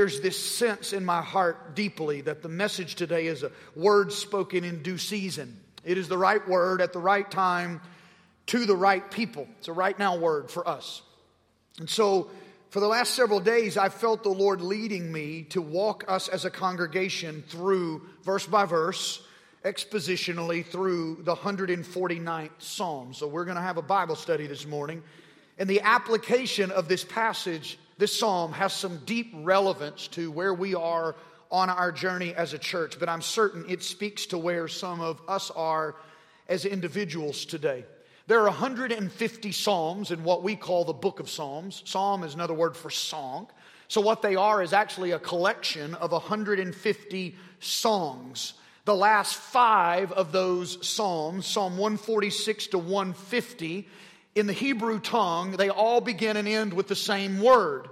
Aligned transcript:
there's 0.00 0.22
this 0.22 0.42
sense 0.42 0.94
in 0.94 1.04
my 1.04 1.20
heart 1.20 1.74
deeply 1.74 2.22
that 2.22 2.42
the 2.42 2.48
message 2.48 2.94
today 2.94 3.26
is 3.26 3.42
a 3.42 3.52
word 3.76 4.10
spoken 4.10 4.64
in 4.64 4.82
due 4.82 4.96
season. 4.96 5.60
It 5.84 5.98
is 5.98 6.08
the 6.08 6.16
right 6.16 6.48
word 6.48 6.80
at 6.80 6.94
the 6.94 6.98
right 6.98 7.30
time 7.30 7.82
to 8.46 8.64
the 8.64 8.74
right 8.74 9.10
people. 9.10 9.46
It's 9.58 9.68
a 9.68 9.74
right 9.74 9.98
now 9.98 10.16
word 10.16 10.50
for 10.50 10.66
us. 10.66 11.02
And 11.78 11.90
so, 11.90 12.30
for 12.70 12.80
the 12.80 12.86
last 12.86 13.12
several 13.12 13.40
days, 13.40 13.76
I've 13.76 13.92
felt 13.92 14.22
the 14.22 14.30
Lord 14.30 14.62
leading 14.62 15.12
me 15.12 15.42
to 15.50 15.60
walk 15.60 16.06
us 16.08 16.28
as 16.28 16.46
a 16.46 16.50
congregation 16.50 17.44
through 17.46 18.08
verse 18.22 18.46
by 18.46 18.64
verse, 18.64 19.22
expositionally 19.66 20.64
through 20.64 21.16
the 21.24 21.36
149th 21.36 22.48
Psalm. 22.56 23.12
So, 23.12 23.26
we're 23.26 23.44
going 23.44 23.58
to 23.58 23.62
have 23.62 23.76
a 23.76 23.82
Bible 23.82 24.16
study 24.16 24.46
this 24.46 24.64
morning. 24.64 25.02
And 25.58 25.68
the 25.68 25.82
application 25.82 26.70
of 26.70 26.88
this 26.88 27.04
passage, 27.04 27.78
this 28.00 28.18
psalm, 28.18 28.52
has 28.52 28.72
some 28.72 28.98
deep 29.04 29.30
relevance 29.34 30.08
to 30.08 30.32
where 30.32 30.54
we 30.54 30.74
are 30.74 31.14
on 31.50 31.68
our 31.68 31.92
journey 31.92 32.34
as 32.34 32.54
a 32.54 32.58
church. 32.58 32.98
But 32.98 33.08
I'm 33.08 33.22
certain 33.22 33.64
it 33.68 33.82
speaks 33.82 34.26
to 34.26 34.38
where 34.38 34.66
some 34.66 35.00
of 35.00 35.20
us 35.28 35.50
are 35.52 35.94
as 36.48 36.64
individuals 36.64 37.44
today. 37.44 37.84
There 38.26 38.40
are 38.40 38.44
150 38.44 39.52
Psalms 39.52 40.10
in 40.10 40.24
what 40.24 40.42
we 40.42 40.56
call 40.56 40.84
the 40.84 40.92
book 40.92 41.20
of 41.20 41.28
Psalms. 41.28 41.82
Psalm 41.84 42.24
is 42.24 42.34
another 42.34 42.54
word 42.54 42.76
for 42.76 42.90
song. 42.90 43.48
So, 43.88 44.00
what 44.00 44.22
they 44.22 44.36
are 44.36 44.62
is 44.62 44.72
actually 44.72 45.10
a 45.10 45.18
collection 45.18 45.94
of 45.96 46.12
150 46.12 47.36
songs. 47.58 48.54
The 48.84 48.94
last 48.94 49.34
five 49.34 50.12
of 50.12 50.32
those 50.32 50.86
Psalms, 50.86 51.44
Psalm 51.44 51.72
146 51.76 52.68
to 52.68 52.78
150, 52.78 53.88
in 54.34 54.46
the 54.46 54.52
Hebrew 54.52 55.00
tongue, 55.00 55.52
they 55.52 55.70
all 55.70 56.00
begin 56.00 56.36
and 56.36 56.46
end 56.46 56.72
with 56.72 56.88
the 56.88 56.96
same 56.96 57.40
word. 57.40 57.88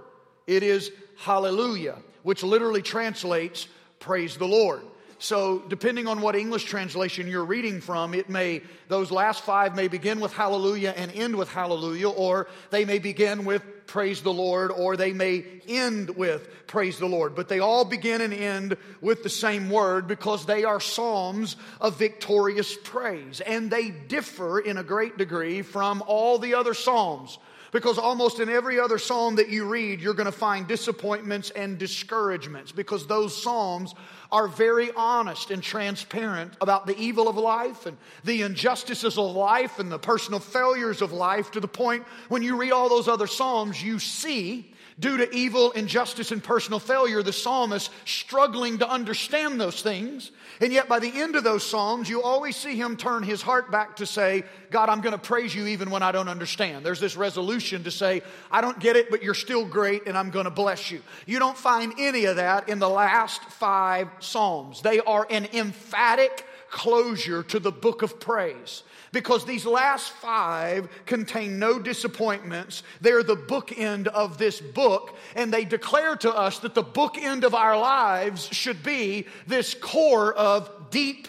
It 0.47 0.63
is 0.63 0.91
hallelujah, 1.17 1.97
which 2.23 2.43
literally 2.43 2.81
translates 2.81 3.67
praise 3.99 4.37
the 4.37 4.47
Lord. 4.47 4.81
So, 5.21 5.59
depending 5.67 6.07
on 6.07 6.21
what 6.21 6.37
English 6.37 6.63
translation 6.63 7.27
you're 7.27 7.43
reading 7.43 7.81
from, 7.81 8.13
it 8.13 8.29
may, 8.29 8.61
those 8.87 9.11
last 9.11 9.43
five 9.43 9.75
may 9.75 9.89
begin 9.89 10.21
with 10.21 10.31
hallelujah 10.31 10.93
and 10.95 11.11
end 11.11 11.35
with 11.35 11.49
hallelujah, 11.49 12.07
or 12.07 12.47
they 12.69 12.85
may 12.85 12.99
begin 12.99 13.43
with 13.43 13.61
praise 13.85 14.21
the 14.21 14.31
Lord, 14.31 14.71
or 14.71 14.95
they 14.95 15.11
may 15.11 15.43
end 15.67 16.11
with 16.11 16.47
praise 16.67 16.99
the 16.99 17.05
Lord. 17.05 17.35
But 17.35 17.49
they 17.49 17.59
all 17.59 17.83
begin 17.83 18.21
and 18.21 18.33
end 18.33 18.77
with 19.01 19.21
the 19.23 19.29
same 19.29 19.69
word 19.69 20.07
because 20.07 20.45
they 20.45 20.63
are 20.63 20.79
psalms 20.79 21.57
of 21.81 21.97
victorious 21.97 22.77
praise. 22.81 23.41
And 23.41 23.69
they 23.69 23.89
differ 23.89 24.59
in 24.59 24.77
a 24.77 24.83
great 24.83 25.17
degree 25.17 25.63
from 25.63 26.01
all 26.07 26.39
the 26.39 26.53
other 26.53 26.73
psalms. 26.73 27.39
Because 27.71 27.97
almost 27.97 28.39
in 28.39 28.49
every 28.49 28.79
other 28.79 28.97
psalm 28.97 29.35
that 29.35 29.49
you 29.49 29.65
read, 29.65 30.01
you're 30.01 30.13
going 30.13 30.25
to 30.25 30.31
find 30.31 30.67
disappointments 30.67 31.51
and 31.51 31.77
discouragements 31.77 32.71
because 32.71 33.05
those 33.07 33.39
psalms 33.41 33.93
are 34.31 34.47
very 34.47 34.91
honest 34.95 35.51
and 35.51 35.61
transparent 35.61 36.53
about 36.61 36.85
the 36.85 36.97
evil 36.97 37.27
of 37.27 37.37
life 37.37 37.85
and 37.85 37.97
the 38.23 38.41
injustices 38.41 39.17
of 39.17 39.35
life 39.35 39.79
and 39.79 39.91
the 39.91 39.99
personal 39.99 40.39
failures 40.39 41.01
of 41.01 41.11
life 41.11 41.51
to 41.51 41.59
the 41.59 41.67
point 41.67 42.03
when 42.27 42.43
you 42.43 42.55
read 42.55 42.71
all 42.71 42.89
those 42.89 43.07
other 43.07 43.27
Psalms, 43.27 43.81
you 43.81 43.99
see, 43.99 44.71
due 44.99 45.17
to 45.17 45.33
evil, 45.33 45.71
injustice, 45.71 46.31
and 46.31 46.43
personal 46.43 46.79
failure, 46.79 47.23
the 47.23 47.33
psalmist 47.33 47.89
struggling 48.05 48.79
to 48.79 48.89
understand 48.89 49.59
those 49.59 49.81
things 49.81 50.31
and 50.61 50.73
yet, 50.73 50.89
by 50.89 50.99
the 50.99 51.09
end 51.09 51.37
of 51.37 51.45
those 51.45 51.65
Psalms, 51.65 52.09
you 52.09 52.21
always 52.21 52.55
see 52.57 52.75
him 52.75 52.97
turn 52.97 53.23
his 53.23 53.41
heart 53.41 53.71
back 53.71 53.95
to 53.97 54.05
say, 54.05 54.43
God, 54.71 54.89
I'm 54.89 54.99
going 54.99 55.13
to 55.13 55.17
praise 55.17 55.55
you 55.55 55.67
even 55.67 55.89
when 55.89 56.03
I 56.03 56.11
don't 56.11 56.27
understand. 56.27 56.85
There's 56.85 56.99
this 56.99 57.15
resolution 57.15 57.85
to 57.85 57.91
say, 57.91 58.21
I 58.51 58.59
don't 58.59 58.77
get 58.77 58.97
it, 58.97 59.09
but 59.09 59.23
you're 59.23 59.33
still 59.33 59.65
great, 59.65 60.05
and 60.05 60.17
I'm 60.17 60.31
going 60.31 60.45
to 60.45 60.51
bless 60.51 60.91
you. 60.91 61.01
You 61.25 61.39
don't 61.39 61.57
find 61.57 61.93
any 61.97 62.25
of 62.25 62.35
that 62.35 62.67
in 62.67 62.79
the 62.79 62.89
last 62.89 63.41
five 63.45 64.09
Psalms. 64.19 64.81
They 64.81 64.99
are 64.99 65.25
an 65.29 65.47
emphatic 65.53 66.45
closure 66.69 67.43
to 67.43 67.59
the 67.59 67.71
book 67.71 68.01
of 68.01 68.19
praise 68.19 68.83
because 69.11 69.45
these 69.45 69.65
last 69.65 70.11
five 70.11 70.87
contain 71.05 71.59
no 71.59 71.79
disappointments. 71.79 72.83
They're 73.01 73.23
the 73.23 73.35
bookend 73.35 74.07
of 74.07 74.37
this 74.37 74.61
book, 74.61 75.15
and 75.35 75.53
they 75.53 75.65
declare 75.65 76.15
to 76.17 76.31
us 76.31 76.59
that 76.59 76.75
the 76.75 76.83
bookend 76.83 77.43
of 77.43 77.55
our 77.55 77.77
lives 77.77 78.47
should 78.51 78.83
be 78.83 79.25
this 79.47 79.73
core 79.73 80.33
of 80.33 80.89
deep 80.91 81.27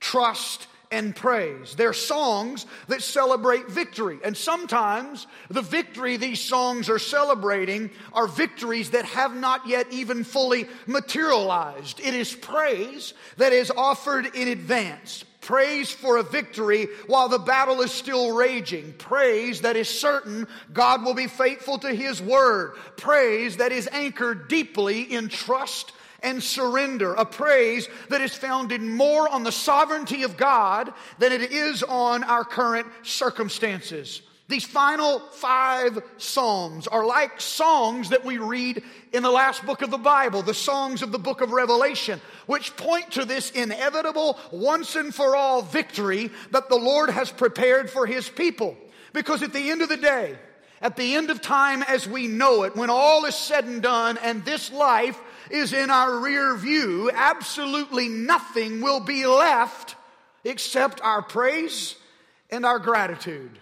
trust 0.00 0.66
and 0.94 1.14
praise. 1.14 1.74
They're 1.74 1.92
songs 1.92 2.66
that 2.86 3.02
celebrate 3.02 3.68
victory. 3.68 4.20
And 4.24 4.36
sometimes 4.36 5.26
the 5.50 5.60
victory 5.60 6.16
these 6.16 6.40
songs 6.40 6.88
are 6.88 7.00
celebrating 7.00 7.90
are 8.12 8.28
victories 8.28 8.90
that 8.90 9.04
have 9.04 9.34
not 9.34 9.66
yet 9.66 9.88
even 9.90 10.22
fully 10.22 10.68
materialized. 10.86 11.98
It 11.98 12.14
is 12.14 12.32
praise 12.32 13.12
that 13.38 13.52
is 13.52 13.72
offered 13.76 14.36
in 14.36 14.46
advance. 14.48 15.24
Praise 15.40 15.90
for 15.90 16.16
a 16.16 16.22
victory 16.22 16.86
while 17.08 17.28
the 17.28 17.40
battle 17.40 17.80
is 17.80 17.90
still 17.90 18.34
raging. 18.34 18.94
Praise 18.96 19.62
that 19.62 19.76
is 19.76 19.88
certain 19.88 20.46
God 20.72 21.04
will 21.04 21.12
be 21.12 21.26
faithful 21.26 21.78
to 21.80 21.92
His 21.92 22.22
word. 22.22 22.76
Praise 22.96 23.56
that 23.56 23.72
is 23.72 23.88
anchored 23.88 24.48
deeply 24.48 25.02
in 25.02 25.28
trust 25.28 25.92
and 26.24 26.42
surrender. 26.42 27.14
A 27.14 27.24
praise 27.24 27.88
that 28.08 28.20
is 28.20 28.34
founded 28.34 28.82
more 28.82 29.28
on 29.28 29.44
the 29.44 29.52
sovereignty 29.52 30.24
of 30.24 30.36
God 30.36 30.92
than 31.18 31.30
it 31.30 31.52
is 31.52 31.84
on 31.84 32.24
our 32.24 32.42
current 32.42 32.88
circumstances. 33.02 34.22
These 34.46 34.64
final 34.64 35.20
five 35.20 36.02
Psalms 36.18 36.86
are 36.86 37.06
like 37.06 37.40
songs 37.40 38.10
that 38.10 38.26
we 38.26 38.36
read 38.36 38.82
in 39.12 39.22
the 39.22 39.30
last 39.30 39.64
book 39.64 39.80
of 39.80 39.90
the 39.90 39.96
Bible, 39.96 40.42
the 40.42 40.52
songs 40.52 41.00
of 41.00 41.12
the 41.12 41.18
book 41.18 41.40
of 41.40 41.52
Revelation, 41.52 42.20
which 42.46 42.76
point 42.76 43.12
to 43.12 43.24
this 43.24 43.50
inevitable 43.52 44.38
once 44.52 44.96
and 44.96 45.14
for 45.14 45.34
all 45.34 45.62
victory 45.62 46.30
that 46.50 46.68
the 46.68 46.76
Lord 46.76 47.08
has 47.08 47.32
prepared 47.32 47.88
for 47.88 48.04
his 48.06 48.28
people. 48.28 48.76
Because 49.14 49.42
at 49.42 49.54
the 49.54 49.70
end 49.70 49.80
of 49.80 49.88
the 49.88 49.96
day, 49.96 50.36
at 50.82 50.96
the 50.96 51.14
end 51.14 51.30
of 51.30 51.40
time 51.40 51.82
as 51.82 52.06
we 52.06 52.26
know 52.26 52.64
it, 52.64 52.76
when 52.76 52.90
all 52.90 53.24
is 53.24 53.34
said 53.34 53.64
and 53.64 53.80
done 53.80 54.18
and 54.18 54.44
this 54.44 54.70
life 54.70 55.18
is 55.50 55.72
in 55.72 55.90
our 55.90 56.18
rear 56.18 56.56
view, 56.56 57.10
absolutely 57.12 58.08
nothing 58.08 58.80
will 58.80 59.00
be 59.00 59.26
left 59.26 59.96
except 60.44 61.00
our 61.00 61.22
praise 61.22 61.96
and 62.50 62.64
our 62.64 62.78
gratitude. 62.78 63.58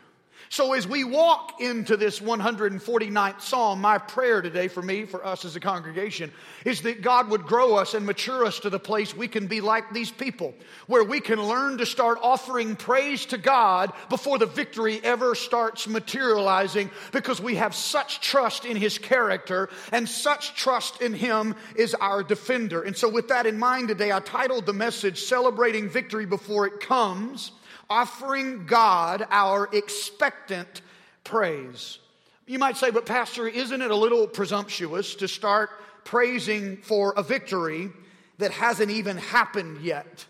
So, 0.53 0.75
as 0.75 0.87
we 0.87 1.03
walk 1.03 1.63
into 1.63 1.97
this 1.97 2.21
149th 2.21 3.41
Psalm, 3.41 3.81
my 3.81 3.97
prayer 3.97 4.43
today 4.43 4.69
for 4.69 4.83
me, 4.83 5.07
for 5.07 5.25
us 5.25 5.47
as 5.47 5.57
a 5.57 5.61
congregation, 5.61 6.31
is 6.67 6.83
that 6.83 7.01
God 7.01 7.31
would 7.31 7.45
grow 7.45 7.77
us 7.77 7.95
and 7.95 8.05
mature 8.05 8.45
us 8.45 8.59
to 8.59 8.69
the 8.69 8.79
place 8.79 9.17
we 9.17 9.29
can 9.29 9.47
be 9.47 9.63
like 9.63 9.95
these 9.95 10.11
people, 10.11 10.53
where 10.89 11.05
we 11.05 11.21
can 11.21 11.43
learn 11.43 11.79
to 11.79 11.87
start 11.87 12.19
offering 12.21 12.77
praise 12.77 13.25
to 13.27 13.39
God 13.39 13.95
before 14.11 14.37
the 14.37 14.45
victory 14.45 15.01
ever 15.03 15.35
starts 15.35 15.89
materializing, 15.89 16.91
because 17.13 17.41
we 17.41 17.55
have 17.55 17.75
such 17.75 18.21
trust 18.21 18.67
in 18.67 18.77
His 18.77 18.99
character 18.99 19.71
and 19.91 20.07
such 20.07 20.55
trust 20.55 21.01
in 21.01 21.15
Him 21.15 21.55
is 21.77 21.95
our 21.95 22.23
defender. 22.23 22.83
And 22.83 22.95
so, 22.95 23.09
with 23.09 23.29
that 23.29 23.47
in 23.47 23.59
mind 23.59 23.89
today, 23.89 24.13
I 24.13 24.21
titled 24.21 24.67
the 24.67 24.75
message 24.75 25.23
Celebrating 25.23 25.89
Victory 25.89 26.27
Before 26.27 26.67
It 26.67 26.79
Comes 26.79 27.53
offering 27.93 28.65
God 28.65 29.27
our 29.31 29.69
expectant 29.71 30.81
praise. 31.25 31.99
You 32.47 32.59
might 32.59 32.79
say, 32.79 32.91
but 32.91 33.05
Pastor, 33.05 33.47
isn't 33.47 33.83
it 33.83 33.91
a 33.91 33.97
little 33.97 34.27
presumptuous 34.27 35.15
to 35.17 35.29
start 35.29 35.69
praising 36.05 36.79
for 36.79 37.13
a 37.19 37.23
victory 37.23 37.91
that 38.39 38.51
hasn't 38.51 38.91
even 38.91 39.19
happened 39.19 39.83
yet? 39.83 40.25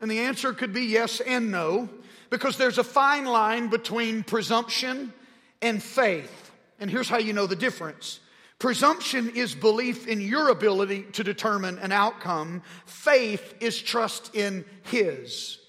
And 0.00 0.08
the 0.08 0.20
answer 0.20 0.52
could 0.52 0.72
be 0.72 0.82
yes 0.82 1.18
and 1.20 1.50
no, 1.50 1.88
because 2.30 2.56
there's 2.56 2.78
a 2.78 2.84
fine 2.84 3.24
line 3.24 3.70
between 3.70 4.22
presumption 4.22 5.12
and 5.60 5.82
faith. 5.82 6.52
And 6.78 6.88
here's 6.88 7.08
how 7.08 7.18
you 7.18 7.32
know 7.32 7.48
the 7.48 7.56
difference. 7.56 8.20
Presumption 8.60 9.30
is 9.30 9.52
belief 9.54 10.06
in 10.06 10.20
your 10.20 10.50
ability 10.50 11.06
to 11.14 11.24
determine 11.24 11.80
an 11.80 11.90
outcome. 11.90 12.62
Faith 12.86 13.54
is 13.58 13.82
trust 13.82 14.32
in 14.34 14.64
His. 14.84 15.59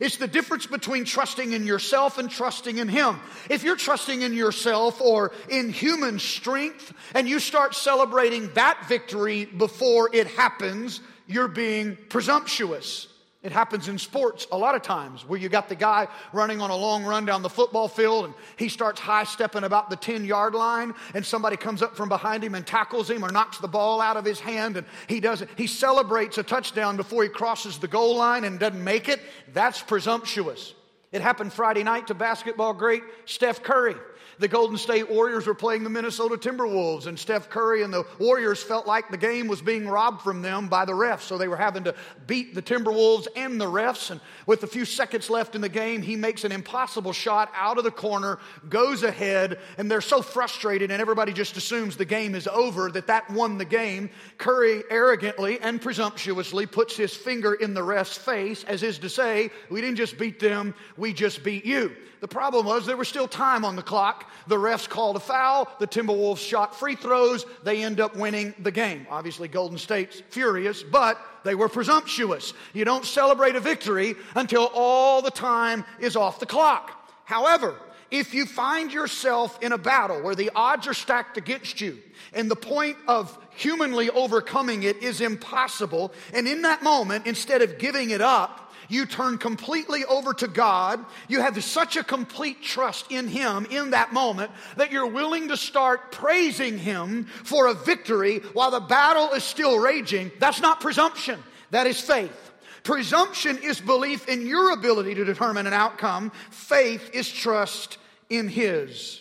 It's 0.00 0.16
the 0.16 0.26
difference 0.26 0.66
between 0.66 1.04
trusting 1.04 1.52
in 1.52 1.66
yourself 1.66 2.18
and 2.18 2.30
trusting 2.30 2.78
in 2.78 2.88
Him. 2.88 3.20
If 3.50 3.62
you're 3.62 3.76
trusting 3.76 4.22
in 4.22 4.32
yourself 4.32 5.00
or 5.00 5.32
in 5.48 5.70
human 5.70 6.18
strength 6.18 6.92
and 7.14 7.28
you 7.28 7.38
start 7.38 7.74
celebrating 7.74 8.52
that 8.54 8.86
victory 8.88 9.44
before 9.44 10.10
it 10.12 10.26
happens, 10.28 11.00
you're 11.26 11.48
being 11.48 11.98
presumptuous. 12.08 13.08
It 13.42 13.50
happens 13.50 13.88
in 13.88 13.98
sports 13.98 14.46
a 14.52 14.56
lot 14.56 14.76
of 14.76 14.82
times 14.82 15.28
where 15.28 15.38
you 15.38 15.48
got 15.48 15.68
the 15.68 15.74
guy 15.74 16.06
running 16.32 16.60
on 16.60 16.70
a 16.70 16.76
long 16.76 17.02
run 17.02 17.24
down 17.24 17.42
the 17.42 17.50
football 17.50 17.88
field 17.88 18.26
and 18.26 18.34
he 18.56 18.68
starts 18.68 19.00
high 19.00 19.24
stepping 19.24 19.64
about 19.64 19.90
the 19.90 19.96
10 19.96 20.24
yard 20.24 20.54
line 20.54 20.94
and 21.12 21.26
somebody 21.26 21.56
comes 21.56 21.82
up 21.82 21.96
from 21.96 22.08
behind 22.08 22.44
him 22.44 22.54
and 22.54 22.64
tackles 22.64 23.10
him 23.10 23.24
or 23.24 23.32
knocks 23.32 23.58
the 23.58 23.66
ball 23.66 24.00
out 24.00 24.16
of 24.16 24.24
his 24.24 24.38
hand 24.38 24.76
and 24.76 24.86
he 25.08 25.18
does 25.18 25.42
it. 25.42 25.48
He 25.56 25.66
celebrates 25.66 26.38
a 26.38 26.44
touchdown 26.44 26.96
before 26.96 27.24
he 27.24 27.28
crosses 27.28 27.78
the 27.78 27.88
goal 27.88 28.16
line 28.16 28.44
and 28.44 28.60
doesn't 28.60 28.82
make 28.82 29.08
it. 29.08 29.20
That's 29.52 29.82
presumptuous. 29.82 30.74
It 31.10 31.20
happened 31.20 31.52
Friday 31.52 31.82
night 31.82 32.06
to 32.06 32.14
basketball 32.14 32.74
great 32.74 33.02
Steph 33.24 33.62
Curry. 33.64 33.96
The 34.38 34.48
Golden 34.48 34.78
State 34.78 35.10
Warriors 35.10 35.46
were 35.46 35.54
playing 35.54 35.84
the 35.84 35.90
Minnesota 35.90 36.36
Timberwolves, 36.36 37.06
and 37.06 37.18
Steph 37.18 37.50
Curry 37.50 37.82
and 37.82 37.92
the 37.92 38.04
Warriors 38.18 38.62
felt 38.62 38.86
like 38.86 39.10
the 39.10 39.16
game 39.16 39.46
was 39.46 39.60
being 39.60 39.86
robbed 39.86 40.22
from 40.22 40.42
them 40.42 40.68
by 40.68 40.84
the 40.84 40.92
refs. 40.92 41.22
So 41.22 41.38
they 41.38 41.48
were 41.48 41.56
having 41.56 41.84
to 41.84 41.94
beat 42.26 42.54
the 42.54 42.62
Timberwolves 42.62 43.26
and 43.36 43.60
the 43.60 43.66
refs. 43.66 44.10
And 44.10 44.20
with 44.46 44.62
a 44.62 44.66
few 44.66 44.84
seconds 44.84 45.28
left 45.28 45.54
in 45.54 45.60
the 45.60 45.68
game, 45.68 46.02
he 46.02 46.16
makes 46.16 46.44
an 46.44 46.52
impossible 46.52 47.12
shot 47.12 47.52
out 47.54 47.78
of 47.78 47.84
the 47.84 47.90
corner, 47.90 48.38
goes 48.68 49.02
ahead, 49.02 49.58
and 49.78 49.90
they're 49.90 50.00
so 50.00 50.22
frustrated, 50.22 50.90
and 50.90 51.00
everybody 51.00 51.32
just 51.32 51.56
assumes 51.56 51.96
the 51.96 52.04
game 52.04 52.34
is 52.34 52.48
over 52.48 52.90
that 52.90 53.06
that 53.08 53.30
won 53.30 53.58
the 53.58 53.64
game. 53.64 54.10
Curry 54.38 54.82
arrogantly 54.90 55.60
and 55.60 55.80
presumptuously 55.80 56.66
puts 56.66 56.96
his 56.96 57.14
finger 57.14 57.54
in 57.54 57.74
the 57.74 57.82
ref's 57.82 58.16
face, 58.16 58.64
as 58.64 58.82
is 58.82 58.98
to 59.00 59.08
say, 59.08 59.50
We 59.70 59.80
didn't 59.80 59.96
just 59.96 60.18
beat 60.18 60.40
them, 60.40 60.74
we 60.96 61.12
just 61.12 61.44
beat 61.44 61.64
you. 61.64 61.94
The 62.22 62.28
problem 62.28 62.66
was 62.66 62.86
there 62.86 62.96
was 62.96 63.08
still 63.08 63.26
time 63.26 63.64
on 63.64 63.74
the 63.74 63.82
clock. 63.82 64.30
The 64.46 64.54
refs 64.54 64.88
called 64.88 65.16
a 65.16 65.20
foul. 65.20 65.68
The 65.80 65.88
Timberwolves 65.88 66.38
shot 66.38 66.78
free 66.78 66.94
throws. 66.94 67.44
They 67.64 67.82
end 67.82 67.98
up 67.98 68.14
winning 68.14 68.54
the 68.60 68.70
game. 68.70 69.08
Obviously, 69.10 69.48
Golden 69.48 69.76
State's 69.76 70.22
furious, 70.30 70.84
but 70.84 71.18
they 71.42 71.56
were 71.56 71.68
presumptuous. 71.68 72.54
You 72.74 72.84
don't 72.84 73.04
celebrate 73.04 73.56
a 73.56 73.60
victory 73.60 74.14
until 74.36 74.70
all 74.72 75.20
the 75.20 75.32
time 75.32 75.84
is 75.98 76.14
off 76.14 76.38
the 76.38 76.46
clock. 76.46 77.10
However, 77.24 77.74
if 78.12 78.34
you 78.34 78.46
find 78.46 78.92
yourself 78.92 79.60
in 79.60 79.72
a 79.72 79.78
battle 79.78 80.22
where 80.22 80.36
the 80.36 80.52
odds 80.54 80.86
are 80.86 80.94
stacked 80.94 81.38
against 81.38 81.80
you 81.80 81.98
and 82.32 82.48
the 82.48 82.54
point 82.54 82.98
of 83.08 83.36
humanly 83.50 84.10
overcoming 84.10 84.84
it 84.84 85.02
is 85.02 85.20
impossible, 85.20 86.12
and 86.32 86.46
in 86.46 86.62
that 86.62 86.84
moment, 86.84 87.26
instead 87.26 87.62
of 87.62 87.78
giving 87.78 88.10
it 88.10 88.20
up, 88.20 88.71
you 88.88 89.06
turn 89.06 89.38
completely 89.38 90.04
over 90.04 90.34
to 90.34 90.48
God. 90.48 91.04
You 91.28 91.40
have 91.40 91.62
such 91.62 91.96
a 91.96 92.04
complete 92.04 92.62
trust 92.62 93.10
in 93.10 93.28
Him 93.28 93.66
in 93.70 93.90
that 93.90 94.12
moment 94.12 94.50
that 94.76 94.92
you're 94.92 95.06
willing 95.06 95.48
to 95.48 95.56
start 95.56 96.12
praising 96.12 96.78
Him 96.78 97.24
for 97.24 97.66
a 97.66 97.74
victory 97.74 98.38
while 98.52 98.70
the 98.70 98.80
battle 98.80 99.30
is 99.30 99.44
still 99.44 99.78
raging. 99.78 100.30
That's 100.38 100.60
not 100.60 100.80
presumption, 100.80 101.42
that 101.70 101.86
is 101.86 102.00
faith. 102.00 102.52
Presumption 102.82 103.58
is 103.58 103.80
belief 103.80 104.28
in 104.28 104.46
your 104.46 104.72
ability 104.72 105.14
to 105.14 105.24
determine 105.24 105.66
an 105.66 105.72
outcome, 105.72 106.32
faith 106.50 107.10
is 107.14 107.30
trust 107.30 107.98
in 108.28 108.48
His. 108.48 109.20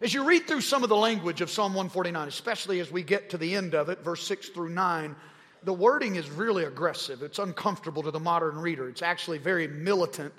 As 0.00 0.12
you 0.12 0.24
read 0.24 0.48
through 0.48 0.62
some 0.62 0.82
of 0.82 0.88
the 0.88 0.96
language 0.96 1.40
of 1.40 1.50
Psalm 1.50 1.74
149, 1.74 2.26
especially 2.26 2.80
as 2.80 2.90
we 2.90 3.04
get 3.04 3.30
to 3.30 3.38
the 3.38 3.54
end 3.54 3.74
of 3.74 3.88
it, 3.88 4.00
verse 4.00 4.26
6 4.26 4.48
through 4.48 4.70
9, 4.70 5.14
the 5.64 5.72
wording 5.72 6.16
is 6.16 6.30
really 6.30 6.64
aggressive. 6.64 7.22
It's 7.22 7.38
uncomfortable 7.38 8.02
to 8.02 8.10
the 8.10 8.20
modern 8.20 8.58
reader. 8.58 8.88
It's 8.88 9.02
actually 9.02 9.38
very 9.38 9.68
militant. 9.68 10.32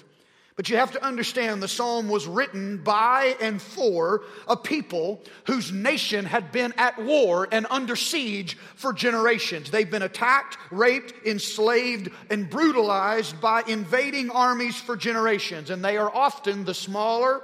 But 0.56 0.70
you 0.70 0.78
have 0.78 0.92
to 0.92 1.04
understand 1.04 1.64
the 1.64 1.68
psalm 1.68 2.10
was 2.10 2.28
written 2.28 2.78
by 2.78 3.36
and 3.42 3.60
for 3.60 4.22
a 4.48 4.56
people 4.56 5.24
whose 5.46 5.72
nation 5.72 6.26
had 6.26 6.52
been 6.52 6.74
at 6.78 7.02
war 7.04 7.48
and 7.52 7.66
under 7.72 7.96
siege 7.96 8.56
for 8.76 8.94
generations. 8.94 9.72
They've 9.72 9.90
been 9.90 10.04
attacked, 10.04 10.60
raped, 10.70 11.26
enslaved, 11.26 12.12
and 12.30 12.48
brutalized 12.48 13.42
by 13.42 13.64
invading 13.68 14.30
armies 14.30 14.80
for 14.80 14.96
generations. 14.96 15.72
And 15.72 15.84
they 15.84 15.98
are 15.98 16.14
often 16.14 16.66
the 16.66 16.76
smaller, 16.76 17.42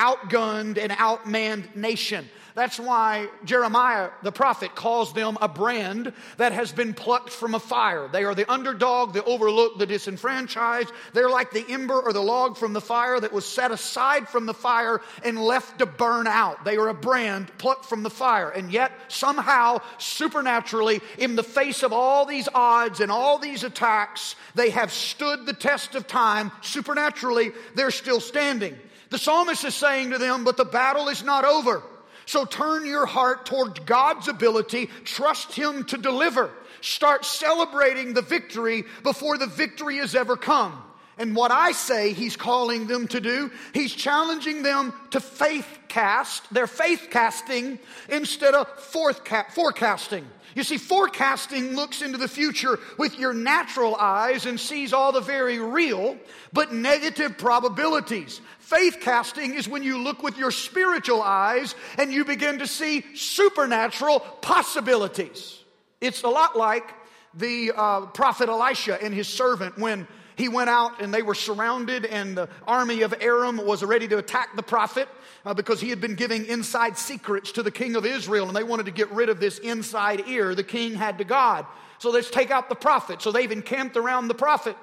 outgunned, 0.00 0.78
and 0.78 0.90
outmanned 0.92 1.76
nation. 1.76 2.26
That's 2.54 2.80
why 2.80 3.28
Jeremiah 3.44 4.10
the 4.22 4.32
prophet 4.32 4.74
calls 4.74 5.12
them 5.12 5.38
a 5.40 5.48
brand 5.48 6.12
that 6.36 6.52
has 6.52 6.72
been 6.72 6.94
plucked 6.94 7.30
from 7.30 7.54
a 7.54 7.60
fire. 7.60 8.08
They 8.08 8.24
are 8.24 8.34
the 8.34 8.50
underdog, 8.50 9.12
the 9.12 9.24
overlooked, 9.24 9.78
the 9.78 9.86
disenfranchised. 9.86 10.90
They're 11.12 11.30
like 11.30 11.52
the 11.52 11.64
ember 11.68 12.00
or 12.00 12.12
the 12.12 12.20
log 12.20 12.56
from 12.56 12.72
the 12.72 12.80
fire 12.80 13.20
that 13.20 13.32
was 13.32 13.44
set 13.44 13.70
aside 13.70 14.28
from 14.28 14.46
the 14.46 14.54
fire 14.54 15.00
and 15.24 15.38
left 15.38 15.78
to 15.78 15.86
burn 15.86 16.26
out. 16.26 16.64
They 16.64 16.76
are 16.76 16.88
a 16.88 16.94
brand 16.94 17.56
plucked 17.58 17.86
from 17.86 18.02
the 18.02 18.10
fire. 18.10 18.50
And 18.50 18.72
yet, 18.72 18.92
somehow, 19.08 19.78
supernaturally, 19.98 21.00
in 21.18 21.36
the 21.36 21.44
face 21.44 21.82
of 21.82 21.92
all 21.92 22.26
these 22.26 22.48
odds 22.52 23.00
and 23.00 23.12
all 23.12 23.38
these 23.38 23.64
attacks, 23.64 24.34
they 24.54 24.70
have 24.70 24.92
stood 24.92 25.46
the 25.46 25.52
test 25.52 25.94
of 25.94 26.06
time. 26.06 26.50
Supernaturally, 26.62 27.52
they're 27.74 27.90
still 27.90 28.20
standing. 28.20 28.76
The 29.10 29.18
psalmist 29.18 29.64
is 29.64 29.74
saying 29.74 30.10
to 30.10 30.18
them, 30.18 30.44
but 30.44 30.56
the 30.56 30.64
battle 30.64 31.08
is 31.08 31.22
not 31.22 31.44
over. 31.44 31.82
So 32.26 32.44
turn 32.44 32.86
your 32.86 33.06
heart 33.06 33.44
toward 33.44 33.84
God's 33.86 34.28
ability, 34.28 34.88
trust 35.04 35.52
Him 35.52 35.84
to 35.86 35.98
deliver. 35.98 36.50
Start 36.80 37.24
celebrating 37.24 38.14
the 38.14 38.22
victory 38.22 38.84
before 39.02 39.36
the 39.36 39.46
victory 39.46 39.98
has 39.98 40.14
ever 40.14 40.36
come. 40.36 40.80
And 41.20 41.36
what 41.36 41.50
I 41.50 41.72
say 41.72 42.14
he's 42.14 42.34
calling 42.34 42.86
them 42.86 43.06
to 43.08 43.20
do, 43.20 43.50
he's 43.74 43.92
challenging 43.92 44.62
them 44.62 44.94
to 45.10 45.20
faith 45.20 45.68
cast, 45.86 46.50
their 46.52 46.66
faith 46.66 47.08
casting 47.10 47.78
instead 48.08 48.54
of 48.54 48.66
forecasting. 48.80 50.26
You 50.54 50.64
see, 50.64 50.78
forecasting 50.78 51.76
looks 51.76 52.00
into 52.00 52.16
the 52.16 52.26
future 52.26 52.78
with 52.96 53.18
your 53.18 53.34
natural 53.34 53.96
eyes 53.96 54.46
and 54.46 54.58
sees 54.58 54.94
all 54.94 55.12
the 55.12 55.20
very 55.20 55.58
real 55.58 56.16
but 56.54 56.72
negative 56.72 57.36
probabilities. 57.36 58.40
Faith 58.58 58.96
casting 59.02 59.52
is 59.52 59.68
when 59.68 59.82
you 59.82 59.98
look 59.98 60.22
with 60.22 60.38
your 60.38 60.50
spiritual 60.50 61.20
eyes 61.20 61.74
and 61.98 62.10
you 62.10 62.24
begin 62.24 62.60
to 62.60 62.66
see 62.66 63.04
supernatural 63.14 64.20
possibilities. 64.40 65.62
It's 66.00 66.22
a 66.22 66.28
lot 66.28 66.56
like 66.56 66.94
the 67.34 67.72
uh, 67.76 68.06
prophet 68.06 68.48
Elisha 68.48 69.00
and 69.02 69.12
his 69.12 69.28
servant 69.28 69.76
when 69.78 70.08
he 70.40 70.48
went 70.48 70.70
out 70.70 71.00
and 71.00 71.12
they 71.12 71.22
were 71.22 71.34
surrounded, 71.34 72.06
and 72.06 72.36
the 72.36 72.48
army 72.66 73.02
of 73.02 73.14
Aram 73.20 73.58
was 73.58 73.84
ready 73.84 74.08
to 74.08 74.18
attack 74.18 74.56
the 74.56 74.62
prophet 74.62 75.06
uh, 75.44 75.52
because 75.52 75.80
he 75.80 75.90
had 75.90 76.00
been 76.00 76.14
giving 76.14 76.46
inside 76.46 76.96
secrets 76.96 77.52
to 77.52 77.62
the 77.62 77.70
king 77.70 77.94
of 77.94 78.06
Israel, 78.06 78.48
and 78.48 78.56
they 78.56 78.62
wanted 78.62 78.86
to 78.86 78.92
get 78.92 79.10
rid 79.10 79.28
of 79.28 79.38
this 79.38 79.58
inside 79.58 80.26
ear 80.28 80.54
the 80.54 80.64
king 80.64 80.94
had 80.94 81.18
to 81.18 81.24
God. 81.24 81.66
So 81.98 82.10
let's 82.10 82.30
take 82.30 82.50
out 82.50 82.70
the 82.70 82.74
prophet. 82.74 83.20
So 83.20 83.30
they've 83.30 83.52
encamped 83.52 83.98
around 83.98 84.28
the 84.28 84.34
prophet. 84.34 84.76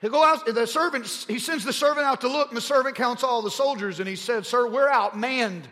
He 0.00 0.08
go 0.08 0.24
out, 0.24 0.44
the 0.46 0.66
servant, 0.66 1.06
he 1.28 1.38
sends 1.38 1.64
the 1.64 1.72
servant 1.72 2.04
out 2.04 2.20
to 2.22 2.28
look, 2.28 2.48
and 2.48 2.56
the 2.56 2.60
servant 2.60 2.96
counts 2.96 3.22
all 3.22 3.40
the 3.40 3.50
soldiers, 3.50 4.00
and 4.00 4.08
he 4.08 4.16
said, 4.16 4.46
Sir, 4.46 4.68
we're 4.68 4.88
outmanned. 4.88 5.62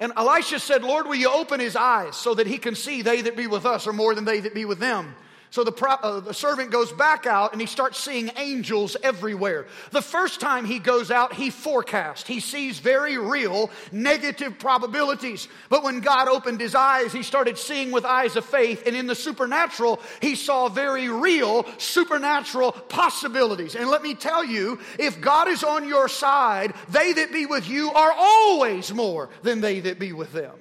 And 0.00 0.12
Elisha 0.16 0.58
said, 0.58 0.82
Lord, 0.82 1.06
will 1.06 1.16
you 1.16 1.30
open 1.30 1.60
his 1.60 1.76
eyes 1.76 2.16
so 2.16 2.34
that 2.34 2.46
he 2.46 2.58
can 2.58 2.74
see 2.74 3.02
they 3.02 3.22
that 3.22 3.36
be 3.36 3.46
with 3.46 3.66
us 3.66 3.86
are 3.86 3.92
more 3.92 4.14
than 4.14 4.24
they 4.24 4.40
that 4.40 4.54
be 4.54 4.64
with 4.64 4.78
them? 4.78 5.14
So 5.50 5.64
the, 5.64 5.72
pro, 5.72 5.92
uh, 5.92 6.20
the 6.20 6.34
servant 6.34 6.70
goes 6.70 6.92
back 6.92 7.24
out 7.26 7.52
and 7.52 7.60
he 7.60 7.66
starts 7.66 7.98
seeing 7.98 8.30
angels 8.36 8.96
everywhere. 9.02 9.66
The 9.92 10.02
first 10.02 10.40
time 10.40 10.66
he 10.66 10.78
goes 10.78 11.10
out, 11.10 11.32
he 11.32 11.50
forecasts. 11.50 12.26
He 12.26 12.40
sees 12.40 12.78
very 12.80 13.16
real 13.16 13.70
negative 13.90 14.58
probabilities. 14.58 15.48
But 15.70 15.82
when 15.82 16.00
God 16.00 16.28
opened 16.28 16.60
his 16.60 16.74
eyes, 16.74 17.12
he 17.12 17.22
started 17.22 17.56
seeing 17.56 17.92
with 17.92 18.04
eyes 18.04 18.36
of 18.36 18.44
faith. 18.44 18.82
And 18.86 18.94
in 18.94 19.06
the 19.06 19.14
supernatural, 19.14 20.00
he 20.20 20.34
saw 20.34 20.68
very 20.68 21.08
real 21.08 21.64
supernatural 21.78 22.72
possibilities. 22.72 23.74
And 23.74 23.88
let 23.88 24.02
me 24.02 24.14
tell 24.14 24.44
you, 24.44 24.78
if 24.98 25.18
God 25.20 25.48
is 25.48 25.64
on 25.64 25.88
your 25.88 26.08
side, 26.08 26.74
they 26.90 27.14
that 27.14 27.32
be 27.32 27.46
with 27.46 27.68
you 27.68 27.90
are 27.92 28.12
always 28.12 28.92
more 28.92 29.30
than 29.42 29.62
they 29.62 29.80
that 29.80 29.98
be 29.98 30.12
with 30.12 30.32
them. 30.32 30.58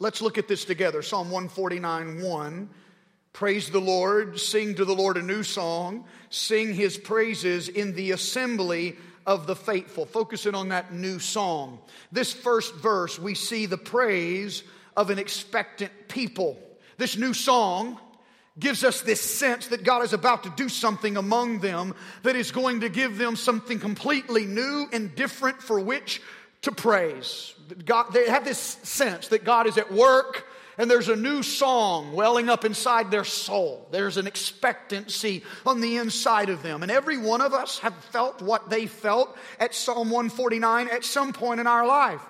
Let's 0.00 0.20
look 0.20 0.38
at 0.38 0.48
this 0.48 0.64
together. 0.64 1.02
Psalm 1.02 1.30
149 1.30 2.20
1. 2.20 2.70
Praise 3.34 3.68
the 3.68 3.80
Lord, 3.80 4.38
sing 4.38 4.76
to 4.76 4.84
the 4.84 4.94
Lord 4.94 5.16
a 5.16 5.22
new 5.22 5.42
song, 5.42 6.04
sing 6.30 6.72
his 6.72 6.96
praises 6.96 7.68
in 7.68 7.96
the 7.96 8.12
assembly 8.12 8.96
of 9.26 9.48
the 9.48 9.56
faithful. 9.56 10.06
Focusing 10.06 10.54
on 10.54 10.68
that 10.68 10.94
new 10.94 11.18
song. 11.18 11.80
This 12.12 12.32
first 12.32 12.76
verse, 12.76 13.18
we 13.18 13.34
see 13.34 13.66
the 13.66 13.76
praise 13.76 14.62
of 14.96 15.10
an 15.10 15.18
expectant 15.18 15.90
people. 16.06 16.56
This 16.96 17.16
new 17.16 17.34
song 17.34 17.98
gives 18.56 18.84
us 18.84 19.00
this 19.00 19.20
sense 19.20 19.66
that 19.66 19.82
God 19.82 20.04
is 20.04 20.12
about 20.12 20.44
to 20.44 20.50
do 20.50 20.68
something 20.68 21.16
among 21.16 21.58
them 21.58 21.96
that 22.22 22.36
is 22.36 22.52
going 22.52 22.82
to 22.82 22.88
give 22.88 23.18
them 23.18 23.34
something 23.34 23.80
completely 23.80 24.46
new 24.46 24.86
and 24.92 25.12
different 25.16 25.60
for 25.60 25.80
which 25.80 26.22
to 26.62 26.70
praise. 26.70 27.52
God, 27.84 28.12
they 28.12 28.30
have 28.30 28.44
this 28.44 28.60
sense 28.60 29.26
that 29.28 29.42
God 29.42 29.66
is 29.66 29.76
at 29.76 29.92
work 29.92 30.46
and 30.78 30.90
there's 30.90 31.08
a 31.08 31.16
new 31.16 31.42
song 31.42 32.12
welling 32.12 32.48
up 32.48 32.64
inside 32.64 33.10
their 33.10 33.24
soul. 33.24 33.86
There's 33.90 34.16
an 34.16 34.26
expectancy 34.26 35.44
on 35.64 35.80
the 35.80 35.96
inside 35.96 36.48
of 36.48 36.62
them. 36.62 36.82
And 36.82 36.90
every 36.90 37.18
one 37.18 37.40
of 37.40 37.54
us 37.54 37.78
have 37.78 37.94
felt 38.06 38.42
what 38.42 38.70
they 38.70 38.86
felt 38.86 39.36
at 39.60 39.74
Psalm 39.74 40.10
149 40.10 40.88
at 40.88 41.04
some 41.04 41.32
point 41.32 41.60
in 41.60 41.66
our 41.66 41.86
life. 41.86 42.20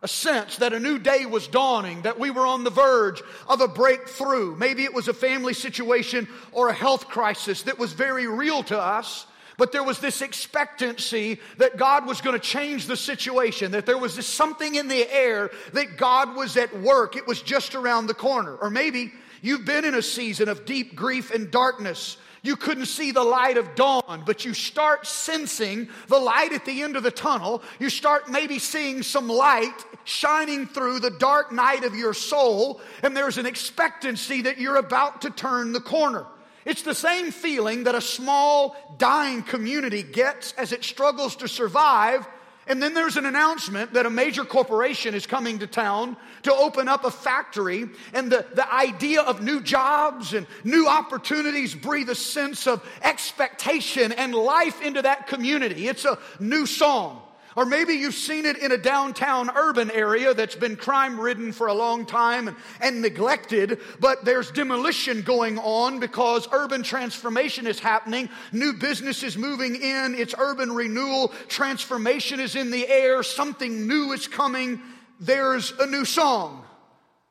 A 0.00 0.08
sense 0.08 0.56
that 0.56 0.72
a 0.72 0.80
new 0.80 0.98
day 0.98 1.26
was 1.26 1.46
dawning, 1.46 2.02
that 2.02 2.18
we 2.18 2.30
were 2.30 2.46
on 2.46 2.64
the 2.64 2.70
verge 2.70 3.22
of 3.48 3.60
a 3.60 3.68
breakthrough. 3.68 4.56
Maybe 4.56 4.84
it 4.84 4.94
was 4.94 5.06
a 5.06 5.14
family 5.14 5.54
situation 5.54 6.26
or 6.50 6.68
a 6.68 6.74
health 6.74 7.06
crisis 7.08 7.62
that 7.62 7.78
was 7.78 7.92
very 7.92 8.26
real 8.26 8.64
to 8.64 8.80
us. 8.80 9.26
But 9.62 9.70
there 9.70 9.84
was 9.84 10.00
this 10.00 10.22
expectancy 10.22 11.38
that 11.58 11.76
God 11.76 12.04
was 12.04 12.20
going 12.20 12.34
to 12.34 12.44
change 12.44 12.86
the 12.86 12.96
situation, 12.96 13.70
that 13.70 13.86
there 13.86 13.96
was 13.96 14.16
this 14.16 14.26
something 14.26 14.74
in 14.74 14.88
the 14.88 15.08
air 15.08 15.52
that 15.72 15.96
God 15.96 16.34
was 16.34 16.56
at 16.56 16.76
work. 16.80 17.14
It 17.14 17.28
was 17.28 17.40
just 17.40 17.76
around 17.76 18.08
the 18.08 18.14
corner. 18.14 18.56
Or 18.56 18.70
maybe 18.70 19.12
you've 19.40 19.64
been 19.64 19.84
in 19.84 19.94
a 19.94 20.02
season 20.02 20.48
of 20.48 20.64
deep 20.64 20.96
grief 20.96 21.30
and 21.30 21.48
darkness. 21.48 22.16
You 22.42 22.56
couldn't 22.56 22.86
see 22.86 23.12
the 23.12 23.22
light 23.22 23.56
of 23.56 23.76
dawn, 23.76 24.24
but 24.26 24.44
you 24.44 24.52
start 24.52 25.06
sensing 25.06 25.88
the 26.08 26.18
light 26.18 26.52
at 26.52 26.64
the 26.64 26.82
end 26.82 26.96
of 26.96 27.04
the 27.04 27.12
tunnel. 27.12 27.62
You 27.78 27.88
start 27.88 28.28
maybe 28.28 28.58
seeing 28.58 29.04
some 29.04 29.28
light 29.28 29.84
shining 30.02 30.66
through 30.66 30.98
the 30.98 31.10
dark 31.10 31.52
night 31.52 31.84
of 31.84 31.94
your 31.94 32.14
soul, 32.14 32.80
and 33.04 33.16
there's 33.16 33.38
an 33.38 33.46
expectancy 33.46 34.42
that 34.42 34.58
you're 34.58 34.74
about 34.74 35.22
to 35.22 35.30
turn 35.30 35.72
the 35.72 35.80
corner. 35.80 36.26
It's 36.64 36.82
the 36.82 36.94
same 36.94 37.30
feeling 37.30 37.84
that 37.84 37.94
a 37.94 38.00
small, 38.00 38.76
dying 38.98 39.42
community 39.42 40.02
gets 40.02 40.52
as 40.52 40.72
it 40.72 40.84
struggles 40.84 41.36
to 41.36 41.48
survive 41.48 42.26
and 42.66 42.80
then 42.80 42.94
there's 42.94 43.16
an 43.16 43.26
announcement 43.26 43.94
that 43.94 44.06
a 44.06 44.10
major 44.10 44.44
corporation 44.44 45.14
is 45.14 45.26
coming 45.26 45.58
to 45.58 45.66
town 45.66 46.16
to 46.44 46.54
open 46.54 46.86
up 46.86 47.04
a 47.04 47.10
factory. 47.10 47.88
And 48.12 48.30
the, 48.30 48.46
the 48.54 48.72
idea 48.72 49.22
of 49.22 49.42
new 49.42 49.60
jobs 49.60 50.32
and 50.32 50.46
new 50.62 50.86
opportunities 50.86 51.74
breathe 51.74 52.08
a 52.08 52.14
sense 52.14 52.68
of 52.68 52.86
expectation 53.02 54.12
and 54.12 54.32
life 54.32 54.80
into 54.80 55.02
that 55.02 55.26
community. 55.26 55.88
It's 55.88 56.04
a 56.04 56.18
new 56.38 56.66
song. 56.66 57.22
Or 57.56 57.66
maybe 57.66 57.94
you've 57.94 58.14
seen 58.14 58.46
it 58.46 58.58
in 58.58 58.72
a 58.72 58.78
downtown 58.78 59.50
urban 59.54 59.90
area 59.90 60.32
that's 60.32 60.54
been 60.54 60.76
crime 60.76 61.20
ridden 61.20 61.52
for 61.52 61.66
a 61.66 61.74
long 61.74 62.06
time 62.06 62.48
and, 62.48 62.56
and, 62.80 63.02
neglected, 63.02 63.80
but 64.00 64.24
there's 64.24 64.50
demolition 64.50 65.22
going 65.22 65.58
on 65.58 66.00
because 66.00 66.48
urban 66.52 66.82
transformation 66.82 67.66
is 67.66 67.78
happening. 67.78 68.28
New 68.52 68.72
business 68.74 69.22
is 69.22 69.36
moving 69.36 69.76
in, 69.76 70.14
it's 70.16 70.34
urban 70.38 70.72
renewal, 70.72 71.28
transformation 71.48 72.40
is 72.40 72.56
in 72.56 72.70
the 72.70 72.88
air, 72.88 73.22
something 73.22 73.86
new 73.86 74.12
is 74.12 74.26
coming. 74.26 74.80
There's 75.20 75.72
a 75.78 75.86
new 75.86 76.04
song. 76.04 76.64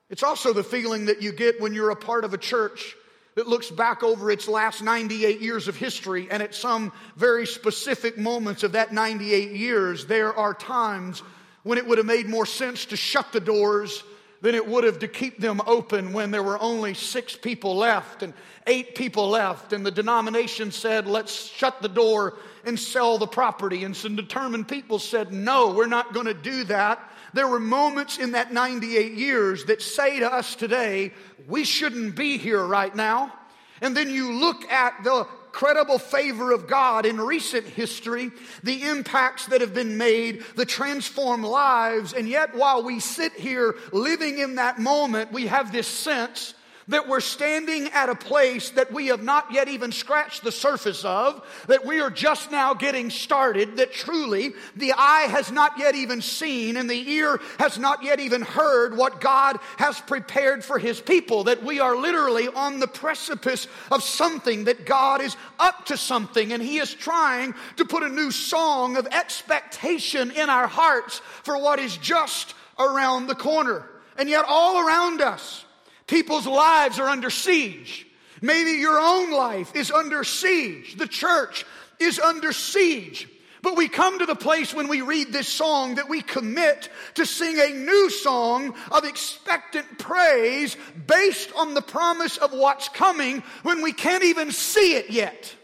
It's 0.10 0.24
also 0.24 0.54
the 0.54 0.63
feeling 0.63 1.06
that 1.06 1.22
you 1.22 1.32
get 1.32 1.60
when 1.62 1.74
you're 1.74 1.90
a 1.90 1.96
part 1.96 2.25
of 2.25 2.34
a 2.34 2.38
church 2.38 2.96
that 3.36 3.48
looks 3.48 3.70
back 3.70 4.04
over 4.04 4.30
its 4.30 4.48
last 4.48 4.82
98 4.82 5.42
years 5.42 5.68
of 5.68 5.76
history, 5.76 6.28
and 6.30 6.44
at 6.44 6.54
some 6.54 6.92
very 7.16 7.48
specific 7.48 8.18
moments 8.18 8.64
of 8.64 8.74
that 8.74 8.92
98 8.94 9.52
years, 9.52 10.06
there 10.06 10.34
are 10.34 10.54
times 10.54 11.24
when 11.64 11.78
it 11.78 11.86
would 11.86 11.98
have 11.98 12.08
made 12.08 12.28
more 12.28 12.46
sense 12.46 12.86
to 12.86 12.98
shut 12.98 13.32
the 13.32 13.40
doors 13.40 14.04
than 14.42 14.56
it 14.56 14.68
would 14.68 14.84
have 14.84 15.00
to 15.00 15.08
keep 15.08 15.40
them 15.40 15.62
open 15.68 16.14
when 16.14 16.32
there 16.32 16.44
were 16.44 16.60
only 16.62 16.94
six 16.94 17.36
people 17.36 17.76
left 17.76 18.24
and 18.24 18.34
eight 18.68 18.96
people 18.96 19.30
left, 19.30 19.72
and 19.72 19.86
the 19.86 19.92
denomination 19.92 20.72
said, 20.72 21.08
Let's 21.08 21.46
shut 21.46 21.82
the 21.82 21.90
door 21.90 22.38
and 22.66 22.80
sell 22.80 23.18
the 23.18 23.28
property. 23.28 23.84
And 23.84 23.96
some 23.96 24.16
determined 24.16 24.68
people 24.68 25.00
said, 25.00 25.32
No, 25.32 25.70
we're 25.74 25.88
not 25.88 26.14
going 26.14 26.26
to 26.26 26.34
do 26.34 26.64
that. 26.66 27.00
There 27.34 27.48
were 27.48 27.60
moments 27.60 28.18
in 28.18 28.32
that 28.34 28.52
98 28.52 29.14
years 29.14 29.66
that 29.66 29.82
say 29.82 30.20
to 30.20 30.32
us 30.32 30.56
today, 30.56 31.14
we 31.48 31.64
shouldn't 31.64 32.16
be 32.16 32.38
here 32.38 32.64
right 32.64 32.96
now. 32.96 33.34
And 33.82 33.96
then 33.96 34.10
you 34.10 34.34
look 34.34 34.70
at 34.72 35.04
the 35.04 35.26
credible 35.52 36.00
favor 36.00 36.52
of 36.52 36.68
God 36.68 37.06
in 37.06 37.20
recent 37.20 37.66
history, 37.66 38.32
the 38.64 38.84
impacts 38.84 39.48
that 39.48 39.62
have 39.62 39.74
been 39.74 39.98
made, 39.98 40.44
the 40.56 40.66
transformed 40.66 41.44
lives, 41.44 42.14
and 42.14 42.28
yet 42.28 42.56
while 42.56 42.84
we 42.84 43.00
sit 43.00 43.34
here 43.34 43.76
living 43.92 44.40
in 44.40 44.56
that 44.56 44.80
moment, 44.80 45.32
we 45.32 45.48
have 45.48 45.72
this 45.72 45.88
sense 45.88 46.54
that 46.88 47.08
we're 47.08 47.20
standing 47.20 47.88
at 47.90 48.10
a 48.10 48.16
place 48.16 48.72
that 48.72 48.92
we 48.92 49.08
have 49.08 49.24
not 49.24 49.52
yet 49.52 49.68
even 49.68 49.92
scratched 49.92 50.44
the 50.44 50.52
surface 50.52 51.06
of, 51.06 51.46
that 51.68 51.86
we 51.86 52.02
are 52.02 52.10
just 52.10 52.52
now 52.52 52.74
getting 52.74 53.10
started, 53.10 53.78
that 53.78 53.94
truly 53.94 54.54
the 54.76 54.94
eye 54.94 55.28
has 55.30 55.52
not 55.52 55.78
yet 55.78 55.96
even 55.96 56.22
seen 56.22 56.78
and 56.78 56.90
the 56.90 57.10
ear 57.12 57.40
has 57.60 57.78
not 57.78 58.04
yet 58.04 58.20
even 58.20 58.42
heard 58.42 58.98
what 58.98 59.22
God 59.22 59.58
has 59.78 60.00
prepared 60.02 60.64
for 60.64 60.80
His 60.80 61.00
people, 61.00 61.46
that 61.46 61.64
we 61.64 61.80
are 61.80 61.96
literally 61.96 62.48
on 62.48 62.80
the 62.80 62.88
precipice 62.88 63.68
of 63.92 64.04
something, 64.04 64.66
that 64.66 64.86
God 64.86 65.22
is 65.22 65.36
up 65.60 65.86
to 65.88 65.98
something 65.98 66.52
and 66.54 66.62
He 66.62 66.78
is 66.78 66.94
trying 66.94 67.54
to 67.78 67.86
put 67.86 68.04
a 68.04 68.10
new 68.10 68.32
song 68.32 68.98
of 68.98 69.08
expectation 69.08 70.32
in 70.32 70.50
our 70.50 70.68
hearts 70.68 71.20
for 71.44 71.58
what 71.58 71.80
is 71.80 71.98
just 71.98 72.54
around 72.80 73.28
the 73.28 73.36
corner. 73.36 73.88
And 74.18 74.30
yet, 74.30 74.46
all 74.48 74.86
around 74.86 75.22
us, 75.22 75.66
People's 76.12 76.46
lives 76.46 77.00
are 77.00 77.08
under 77.08 77.30
siege. 77.30 78.06
Maybe 78.41 78.72
your 78.72 79.00
own 79.00 79.32
life 79.32 79.74
is 79.77 79.89
under 79.89 80.25
siege. 80.25 80.98
The 80.98 81.08
church 81.08 81.65
is 82.01 82.20
under 82.20 82.51
siege. 82.51 83.30
But 83.62 83.77
we 83.77 83.88
come 83.88 84.20
to 84.20 84.25
the 84.25 84.36
place 84.36 84.74
when 84.74 84.89
we 84.89 85.00
read 85.00 85.32
this 85.32 85.48
song 85.48 85.96
that 85.96 86.10
we 86.10 86.22
commit 86.22 86.89
to 87.13 87.25
sing 87.25 87.58
a 87.58 87.70
new 87.70 88.10
song 88.10 88.75
of 88.91 89.06
expectant 89.06 90.00
praise 90.00 90.75
based 91.08 91.53
on 91.56 91.75
the 91.75 91.82
promise 91.82 92.36
of 92.36 92.51
what's 92.51 92.89
coming 92.89 93.41
when 93.63 93.82
we 93.82 93.94
can't 93.94 94.25
even 94.25 94.51
see 94.51 94.96
it 94.96 95.12
yet. 95.12 95.56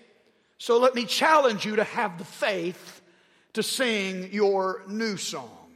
So 0.59 0.79
let 0.79 0.95
me 0.95 1.03
challenge 1.03 1.65
you 1.65 1.75
to 1.75 1.83
have 1.83 2.17
the 2.17 2.23
faith 2.23 3.01
to 3.51 3.61
sing 3.61 4.29
your 4.31 4.83
new 4.87 5.17
song. 5.17 5.73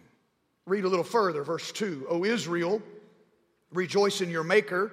Read 0.65 0.85
a 0.85 0.87
little 0.87 1.03
further, 1.03 1.43
verse 1.43 1.73
2. 1.73 2.07
O 2.09 2.23
Israel, 2.23 2.81
Rejoice 3.71 4.21
in 4.21 4.29
your 4.29 4.43
Maker. 4.43 4.91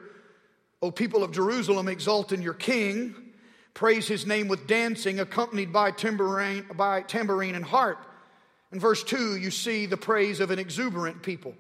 O 0.81 0.91
people 0.91 1.25
of 1.25 1.33
Jerusalem, 1.33 1.89
exult 1.89 2.33
in 2.33 2.43
your 2.43 2.55
King. 2.55 3.15
Praise 3.75 4.09
his 4.09 4.27
name 4.27 4.49
with 4.49 4.67
dancing, 4.67 5.21
accompanied 5.21 5.73
by 5.73 5.91
tambourine, 5.91 6.65
by 6.77 7.03
tambourine 7.03 7.55
and 7.55 7.65
harp. 7.65 8.05
In 8.73 8.81
verse 8.81 9.03
2, 9.05 9.37
you 9.37 9.51
see 9.51 9.87
the 9.87 9.97
praise 9.97 10.41
of 10.41 10.51
an 10.51 10.59
exuberant 10.59 11.23
people. 11.23 11.55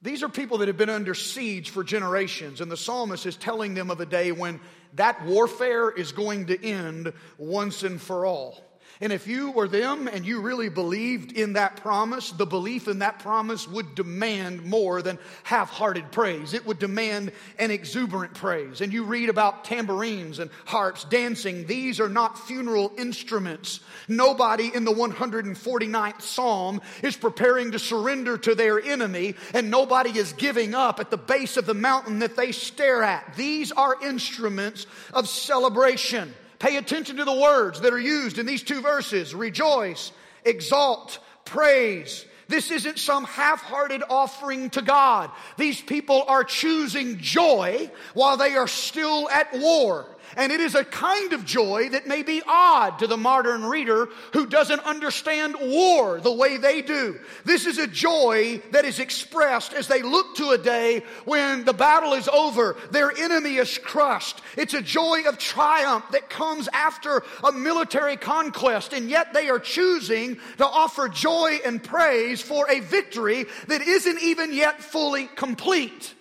These 0.00 0.22
are 0.22 0.28
people 0.28 0.58
that 0.58 0.68
have 0.68 0.76
been 0.76 0.90
under 0.90 1.14
siege 1.14 1.70
for 1.70 1.82
generations, 1.82 2.60
and 2.60 2.70
the 2.70 2.76
psalmist 2.76 3.26
is 3.26 3.36
telling 3.36 3.74
them 3.74 3.90
of 3.90 4.00
a 4.00 4.06
day 4.06 4.30
when 4.30 4.60
that 4.94 5.24
warfare 5.26 5.90
is 5.90 6.12
going 6.12 6.46
to 6.46 6.64
end 6.64 7.12
once 7.36 7.82
and 7.82 8.00
for 8.00 8.24
all. 8.24 8.62
And 9.00 9.12
if 9.12 9.28
you 9.28 9.52
were 9.52 9.68
them 9.68 10.08
and 10.08 10.26
you 10.26 10.40
really 10.40 10.68
believed 10.68 11.32
in 11.32 11.52
that 11.52 11.76
promise, 11.76 12.32
the 12.32 12.46
belief 12.46 12.88
in 12.88 12.98
that 12.98 13.20
promise 13.20 13.68
would 13.68 13.94
demand 13.94 14.64
more 14.64 15.02
than 15.02 15.20
half 15.44 15.70
hearted 15.70 16.10
praise. 16.10 16.52
It 16.52 16.66
would 16.66 16.80
demand 16.80 17.30
an 17.60 17.70
exuberant 17.70 18.34
praise. 18.34 18.80
And 18.80 18.92
you 18.92 19.04
read 19.04 19.28
about 19.28 19.64
tambourines 19.64 20.40
and 20.40 20.50
harps, 20.64 21.04
dancing. 21.04 21.66
These 21.66 22.00
are 22.00 22.08
not 22.08 22.46
funeral 22.46 22.92
instruments. 22.98 23.80
Nobody 24.08 24.74
in 24.74 24.84
the 24.84 24.92
149th 24.92 26.22
Psalm 26.22 26.80
is 27.02 27.16
preparing 27.16 27.72
to 27.72 27.78
surrender 27.78 28.36
to 28.38 28.56
their 28.56 28.80
enemy, 28.80 29.36
and 29.54 29.70
nobody 29.70 30.18
is 30.18 30.32
giving 30.32 30.74
up 30.74 30.98
at 30.98 31.10
the 31.10 31.16
base 31.16 31.56
of 31.56 31.66
the 31.66 31.74
mountain 31.74 32.18
that 32.18 32.34
they 32.34 32.50
stare 32.50 33.04
at. 33.04 33.36
These 33.36 33.70
are 33.70 34.02
instruments 34.02 34.86
of 35.12 35.28
celebration. 35.28 36.34
Pay 36.58 36.76
attention 36.76 37.16
to 37.16 37.24
the 37.24 37.32
words 37.32 37.80
that 37.80 37.92
are 37.92 38.00
used 38.00 38.38
in 38.38 38.46
these 38.46 38.62
two 38.62 38.80
verses 38.80 39.34
rejoice, 39.34 40.12
exalt, 40.44 41.20
praise. 41.44 42.24
This 42.48 42.70
isn't 42.70 42.98
some 42.98 43.24
half 43.24 43.60
hearted 43.60 44.02
offering 44.08 44.70
to 44.70 44.82
God. 44.82 45.30
These 45.58 45.82
people 45.82 46.24
are 46.26 46.44
choosing 46.44 47.18
joy 47.18 47.90
while 48.14 48.38
they 48.38 48.56
are 48.56 48.66
still 48.66 49.28
at 49.28 49.52
war. 49.52 50.06
And 50.36 50.52
it 50.52 50.60
is 50.60 50.74
a 50.74 50.84
kind 50.84 51.32
of 51.32 51.44
joy 51.44 51.88
that 51.90 52.06
may 52.06 52.22
be 52.22 52.42
odd 52.46 52.98
to 52.98 53.06
the 53.06 53.16
modern 53.16 53.64
reader 53.64 54.08
who 54.32 54.46
doesn't 54.46 54.80
understand 54.80 55.56
war 55.58 56.20
the 56.20 56.32
way 56.32 56.56
they 56.56 56.82
do. 56.82 57.18
This 57.44 57.66
is 57.66 57.78
a 57.78 57.86
joy 57.86 58.62
that 58.72 58.84
is 58.84 58.98
expressed 58.98 59.72
as 59.72 59.88
they 59.88 60.02
look 60.02 60.36
to 60.36 60.50
a 60.50 60.58
day 60.58 61.02
when 61.24 61.64
the 61.64 61.72
battle 61.72 62.14
is 62.14 62.28
over, 62.28 62.76
their 62.90 63.10
enemy 63.16 63.56
is 63.56 63.78
crushed. 63.78 64.40
It's 64.56 64.74
a 64.74 64.82
joy 64.82 65.22
of 65.26 65.38
triumph 65.38 66.04
that 66.12 66.30
comes 66.30 66.68
after 66.72 67.22
a 67.42 67.52
military 67.52 68.16
conquest, 68.16 68.92
and 68.92 69.08
yet 69.08 69.32
they 69.32 69.48
are 69.48 69.58
choosing 69.58 70.36
to 70.58 70.66
offer 70.66 71.08
joy 71.08 71.58
and 71.64 71.82
praise 71.82 72.42
for 72.42 72.70
a 72.70 72.80
victory 72.80 73.46
that 73.68 73.80
isn't 73.80 74.22
even 74.22 74.52
yet 74.52 74.82
fully 74.82 75.26
complete. 75.26 76.14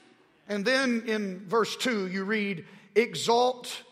And 0.49 0.63
then 0.63 1.03
in 1.07 1.39
verse 1.47 1.75
2, 1.77 2.07
you 2.07 2.23
read, 2.23 2.65
Exalt 2.95 3.83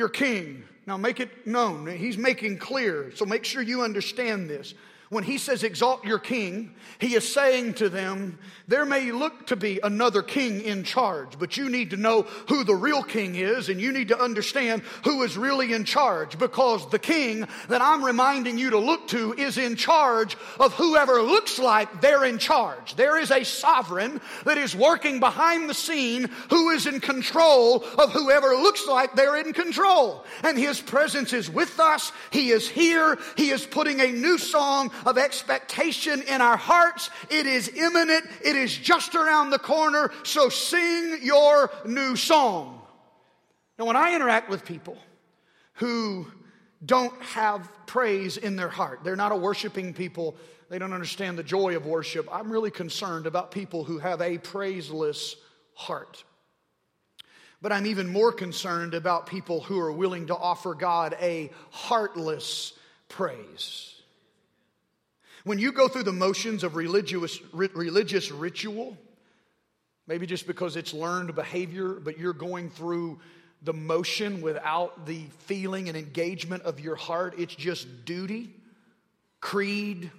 your 0.00 0.08
king. 0.08 0.64
Now 0.86 0.96
make 0.96 1.20
it 1.20 1.46
known. 1.46 1.86
He's 1.86 2.18
making 2.18 2.58
clear. 2.58 3.12
So 3.14 3.24
make 3.24 3.44
sure 3.44 3.62
you 3.62 3.82
understand 3.82 4.50
this. 4.50 4.74
When 5.10 5.24
he 5.24 5.38
says, 5.38 5.64
Exalt 5.64 6.04
your 6.04 6.20
king, 6.20 6.72
he 7.00 7.16
is 7.16 7.34
saying 7.34 7.74
to 7.74 7.88
them, 7.88 8.38
There 8.68 8.84
may 8.84 9.10
look 9.10 9.48
to 9.48 9.56
be 9.56 9.80
another 9.82 10.22
king 10.22 10.60
in 10.60 10.84
charge, 10.84 11.36
but 11.36 11.56
you 11.56 11.68
need 11.68 11.90
to 11.90 11.96
know 11.96 12.22
who 12.48 12.62
the 12.62 12.76
real 12.76 13.02
king 13.02 13.34
is, 13.34 13.68
and 13.68 13.80
you 13.80 13.90
need 13.90 14.06
to 14.08 14.22
understand 14.22 14.82
who 15.02 15.24
is 15.24 15.36
really 15.36 15.72
in 15.72 15.84
charge, 15.84 16.38
because 16.38 16.88
the 16.90 17.00
king 17.00 17.48
that 17.68 17.82
I'm 17.82 18.04
reminding 18.04 18.56
you 18.56 18.70
to 18.70 18.78
look 18.78 19.08
to 19.08 19.32
is 19.32 19.58
in 19.58 19.74
charge 19.74 20.36
of 20.60 20.74
whoever 20.74 21.20
looks 21.20 21.58
like 21.58 22.00
they're 22.00 22.24
in 22.24 22.38
charge. 22.38 22.94
There 22.94 23.18
is 23.18 23.32
a 23.32 23.42
sovereign 23.42 24.20
that 24.44 24.58
is 24.58 24.76
working 24.76 25.18
behind 25.18 25.68
the 25.68 25.74
scene 25.74 26.30
who 26.50 26.70
is 26.70 26.86
in 26.86 27.00
control 27.00 27.82
of 27.98 28.12
whoever 28.12 28.54
looks 28.54 28.86
like 28.86 29.16
they're 29.16 29.40
in 29.40 29.54
control. 29.54 30.24
And 30.44 30.56
his 30.56 30.80
presence 30.80 31.32
is 31.32 31.50
with 31.50 31.80
us. 31.80 32.12
He 32.30 32.50
is 32.50 32.68
here. 32.68 33.18
He 33.36 33.50
is 33.50 33.66
putting 33.66 34.00
a 34.00 34.12
new 34.12 34.38
song 34.38 34.92
of 35.06 35.18
expectation 35.18 36.22
in 36.22 36.40
our 36.40 36.56
hearts. 36.56 37.10
It 37.28 37.46
is 37.46 37.68
imminent, 37.68 38.26
it 38.44 38.56
is 38.56 38.76
just 38.76 39.14
around 39.14 39.50
the 39.50 39.58
corner. 39.58 40.10
So 40.22 40.48
sing 40.48 41.18
your 41.22 41.70
new 41.86 42.16
song. 42.16 42.82
Now, 43.78 43.86
when 43.86 43.96
I 43.96 44.14
interact 44.14 44.50
with 44.50 44.64
people, 44.64 44.98
who 45.80 46.26
don't 46.84 47.20
have 47.22 47.68
praise 47.86 48.36
in 48.36 48.54
their 48.54 48.68
heart. 48.68 49.00
They're 49.02 49.16
not 49.16 49.32
a 49.32 49.36
worshiping 49.36 49.94
people. 49.94 50.36
They 50.68 50.78
don't 50.78 50.92
understand 50.92 51.38
the 51.38 51.42
joy 51.42 51.74
of 51.74 51.86
worship. 51.86 52.28
I'm 52.30 52.52
really 52.52 52.70
concerned 52.70 53.26
about 53.26 53.50
people 53.50 53.84
who 53.84 53.98
have 53.98 54.20
a 54.20 54.36
praiseless 54.36 55.36
heart. 55.74 56.22
But 57.62 57.72
I'm 57.72 57.86
even 57.86 58.08
more 58.08 58.30
concerned 58.30 58.92
about 58.92 59.26
people 59.26 59.60
who 59.60 59.80
are 59.80 59.92
willing 59.92 60.26
to 60.26 60.36
offer 60.36 60.74
God 60.74 61.16
a 61.20 61.50
heartless 61.70 62.74
praise. 63.08 63.99
When 65.44 65.58
you 65.58 65.72
go 65.72 65.88
through 65.88 66.02
the 66.04 66.12
motions 66.12 66.64
of 66.64 66.76
religious, 66.76 67.40
religious 67.52 68.30
ritual, 68.30 68.96
maybe 70.06 70.26
just 70.26 70.46
because 70.46 70.76
it's 70.76 70.92
learned 70.92 71.34
behavior, 71.34 71.94
but 71.94 72.18
you're 72.18 72.32
going 72.32 72.70
through 72.70 73.20
the 73.62 73.72
motion 73.72 74.40
without 74.40 75.06
the 75.06 75.24
feeling 75.40 75.88
and 75.88 75.96
engagement 75.96 76.62
of 76.62 76.80
your 76.80 76.96
heart, 76.96 77.34
it's 77.38 77.54
just 77.54 78.04
duty, 78.04 78.54
creed, 79.40 80.10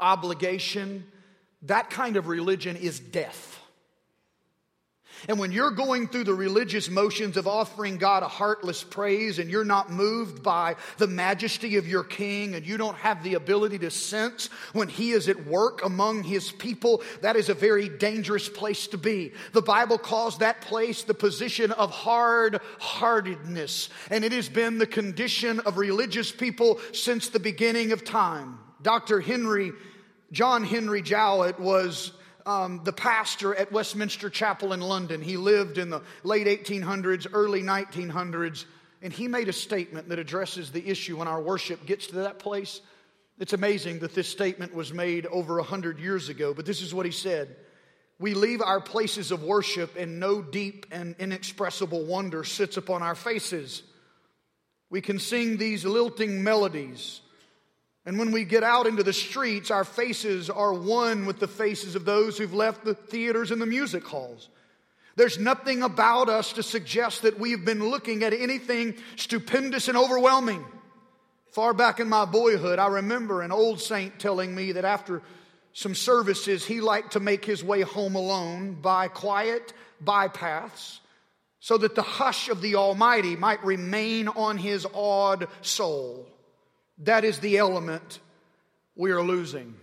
obligation. 0.00 1.04
That 1.62 1.90
kind 1.90 2.16
of 2.16 2.28
religion 2.28 2.76
is 2.76 3.00
death. 3.00 3.58
And 5.28 5.38
when 5.38 5.52
you're 5.52 5.70
going 5.70 6.08
through 6.08 6.24
the 6.24 6.34
religious 6.34 6.90
motions 6.90 7.36
of 7.36 7.46
offering 7.46 7.96
God 7.96 8.22
a 8.22 8.28
heartless 8.28 8.84
praise 8.84 9.38
and 9.38 9.50
you're 9.50 9.64
not 9.64 9.90
moved 9.90 10.42
by 10.42 10.76
the 10.98 11.06
majesty 11.06 11.76
of 11.76 11.88
your 11.88 12.04
king 12.04 12.54
and 12.54 12.66
you 12.66 12.76
don't 12.76 12.96
have 12.96 13.22
the 13.22 13.34
ability 13.34 13.78
to 13.80 13.90
sense 13.90 14.48
when 14.72 14.88
he 14.88 15.12
is 15.12 15.28
at 15.28 15.46
work 15.46 15.84
among 15.84 16.22
his 16.22 16.52
people, 16.52 17.02
that 17.22 17.36
is 17.36 17.48
a 17.48 17.54
very 17.54 17.88
dangerous 17.88 18.48
place 18.48 18.86
to 18.88 18.98
be. 18.98 19.32
The 19.52 19.62
Bible 19.62 19.98
calls 19.98 20.38
that 20.38 20.60
place 20.60 21.02
the 21.02 21.14
position 21.14 21.72
of 21.72 21.90
hard 21.90 22.60
heartedness. 22.78 23.88
And 24.10 24.24
it 24.24 24.32
has 24.32 24.48
been 24.48 24.78
the 24.78 24.86
condition 24.86 25.60
of 25.60 25.78
religious 25.78 26.30
people 26.30 26.80
since 26.92 27.28
the 27.28 27.40
beginning 27.40 27.92
of 27.92 28.04
time. 28.04 28.58
Dr. 28.82 29.20
Henry, 29.20 29.72
John 30.32 30.64
Henry 30.64 31.00
Jowett 31.00 31.58
was 31.58 32.12
um, 32.46 32.80
the 32.84 32.92
pastor 32.92 33.54
at 33.54 33.72
Westminster 33.72 34.28
Chapel 34.30 34.72
in 34.72 34.80
London. 34.80 35.22
He 35.22 35.36
lived 35.36 35.78
in 35.78 35.90
the 35.90 36.02
late 36.22 36.46
1800s, 36.46 37.26
early 37.32 37.62
1900s, 37.62 38.64
and 39.02 39.12
he 39.12 39.28
made 39.28 39.48
a 39.48 39.52
statement 39.52 40.08
that 40.08 40.18
addresses 40.18 40.70
the 40.70 40.86
issue 40.88 41.18
when 41.18 41.28
our 41.28 41.40
worship 41.40 41.86
gets 41.86 42.08
to 42.08 42.16
that 42.16 42.38
place. 42.38 42.80
It's 43.38 43.52
amazing 43.52 44.00
that 44.00 44.14
this 44.14 44.28
statement 44.28 44.74
was 44.74 44.92
made 44.92 45.26
over 45.26 45.56
100 45.56 45.98
years 45.98 46.28
ago, 46.28 46.54
but 46.54 46.66
this 46.66 46.82
is 46.82 46.94
what 46.94 47.06
he 47.06 47.12
said. 47.12 47.56
We 48.18 48.34
leave 48.34 48.62
our 48.62 48.80
places 48.80 49.32
of 49.32 49.42
worship, 49.42 49.96
and 49.96 50.20
no 50.20 50.40
deep 50.40 50.86
and 50.92 51.16
inexpressible 51.18 52.04
wonder 52.04 52.44
sits 52.44 52.76
upon 52.76 53.02
our 53.02 53.16
faces. 53.16 53.82
We 54.88 55.00
can 55.00 55.18
sing 55.18 55.56
these 55.56 55.84
lilting 55.84 56.44
melodies 56.44 57.20
and 58.06 58.18
when 58.18 58.32
we 58.32 58.44
get 58.44 58.62
out 58.62 58.86
into 58.86 59.02
the 59.02 59.12
streets, 59.12 59.70
our 59.70 59.84
faces 59.84 60.50
are 60.50 60.74
one 60.74 61.24
with 61.24 61.40
the 61.40 61.48
faces 61.48 61.94
of 61.94 62.04
those 62.04 62.36
who've 62.36 62.52
left 62.52 62.84
the 62.84 62.94
theaters 62.94 63.50
and 63.50 63.62
the 63.62 63.66
music 63.66 64.06
halls. 64.06 64.50
There's 65.16 65.38
nothing 65.38 65.82
about 65.82 66.28
us 66.28 66.52
to 66.54 66.62
suggest 66.62 67.22
that 67.22 67.38
we've 67.38 67.64
been 67.64 67.88
looking 67.88 68.22
at 68.22 68.32
anything 68.32 68.94
stupendous 69.16 69.88
and 69.88 69.96
overwhelming. 69.96 70.64
Far 71.52 71.72
back 71.72 72.00
in 72.00 72.08
my 72.08 72.24
boyhood, 72.24 72.78
I 72.78 72.88
remember 72.88 73.40
an 73.40 73.52
old 73.52 73.80
saint 73.80 74.18
telling 74.18 74.54
me 74.54 74.72
that 74.72 74.84
after 74.84 75.22
some 75.72 75.94
services, 75.94 76.64
he 76.64 76.80
liked 76.80 77.12
to 77.12 77.20
make 77.20 77.44
his 77.44 77.62
way 77.64 77.82
home 77.82 78.16
alone 78.16 78.74
by 78.74 79.08
quiet 79.08 79.72
bypaths 80.04 80.98
so 81.60 81.78
that 81.78 81.94
the 81.94 82.02
hush 82.02 82.48
of 82.48 82.60
the 82.60 82.74
Almighty 82.74 83.36
might 83.36 83.64
remain 83.64 84.28
on 84.28 84.58
his 84.58 84.86
awed 84.92 85.46
soul. 85.62 86.28
That 86.98 87.24
is 87.24 87.40
the 87.40 87.58
element 87.58 88.20
we 88.94 89.10
are 89.10 89.22
losing. 89.22 89.74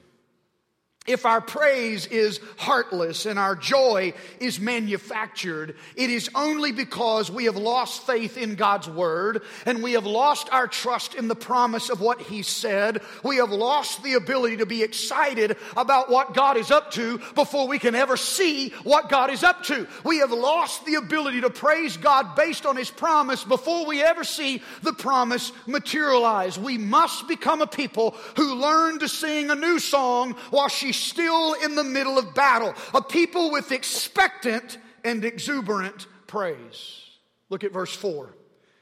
If 1.08 1.26
our 1.26 1.42
praise 1.42 2.06
is 2.06 2.40
heartless 2.58 3.26
and 3.26 3.40
our 3.40 3.56
joy 3.56 4.14
is 4.40 4.60
manufactured, 4.60 5.76
it 5.96 6.12
is 6.12 6.30
only 6.36 6.72
because 6.72 7.32
we 7.32 7.46
have 7.46 7.58
lost 7.58 8.06
faith 8.06 8.38
in 8.38 8.54
God's 8.54 8.88
word 8.88 9.42
and 9.66 9.82
we 9.82 9.94
have 9.94 10.06
lost 10.06 10.48
our 10.54 10.68
trust 10.68 11.16
in 11.16 11.28
the 11.28 11.36
promise 11.36 11.90
of 11.90 12.02
what 12.02 12.22
He 12.22 12.44
said. 12.44 13.02
We 13.24 13.38
have 13.38 13.50
lost 13.50 14.04
the 14.04 14.14
ability 14.14 14.58
to 14.58 14.68
be 14.68 14.84
excited 14.84 15.58
about 15.76 16.12
what 16.12 16.36
God 16.36 16.56
is 16.56 16.70
up 16.70 16.92
to 16.92 17.18
before 17.34 17.68
we 17.68 17.80
can 17.80 17.96
ever 17.96 18.16
see 18.16 18.70
what 18.84 19.10
God 19.10 19.32
is 19.32 19.44
up 19.44 19.64
to. 19.64 19.88
We 20.06 20.20
have 20.20 20.32
lost 20.32 20.86
the 20.86 20.96
ability 20.96 21.42
to 21.42 21.50
praise 21.50 21.98
God 21.98 22.36
based 22.36 22.68
on 22.68 22.76
His 22.76 22.92
promise 22.92 23.44
before 23.44 23.88
we 23.88 24.04
ever 24.04 24.24
see 24.24 24.62
the 24.84 24.94
promise 24.94 25.52
materialize. 25.66 26.60
We 26.60 26.78
must 26.78 27.28
become 27.28 27.64
a 27.64 27.68
people 27.68 28.16
who 28.38 28.54
learn 28.54 29.00
to 29.00 29.10
sing 29.10 29.50
a 29.50 29.56
new 29.56 29.80
song 29.80 30.34
while 30.52 30.68
she 30.68 30.91
still 30.92 31.54
in 31.54 31.76
the 31.76 31.84
middle 31.84 32.18
of 32.18 32.34
battle, 32.34 32.74
a 32.94 33.02
people 33.02 33.52
with 33.52 33.72
expectant 33.72 34.78
and 35.04 35.24
exuberant 35.26 36.08
praise. 36.28 37.02
Look 37.50 37.64
at 37.64 37.74
verse 37.74 37.96
4. 37.96 38.34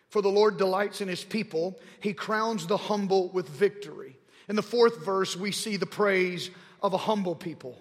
For 0.10 0.22
the 0.22 0.30
Lord 0.30 0.58
delights 0.58 1.02
in 1.02 1.08
his 1.08 1.24
people, 1.24 1.80
he 2.00 2.14
crowns 2.14 2.66
the 2.66 2.78
humble 2.78 3.30
with 3.30 3.48
victory. 3.48 4.18
In 4.48 4.56
the 4.56 4.64
fourth 4.64 5.06
verse, 5.06 5.38
we 5.38 5.52
see 5.52 5.78
the 5.78 5.86
praise 5.86 6.50
of 6.82 6.94
a 6.94 6.98
humble 6.98 7.36
people. 7.36 7.78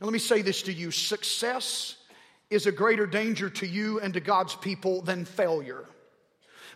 And 0.00 0.06
let 0.06 0.12
me 0.12 0.18
say 0.18 0.42
this 0.42 0.62
to 0.62 0.72
you 0.72 0.90
success 0.90 1.96
is 2.50 2.66
a 2.66 2.72
greater 2.72 3.06
danger 3.06 3.48
to 3.48 3.66
you 3.66 4.00
and 4.00 4.12
to 4.14 4.20
God's 4.20 4.56
people 4.56 5.02
than 5.02 5.24
failure. 5.24 5.86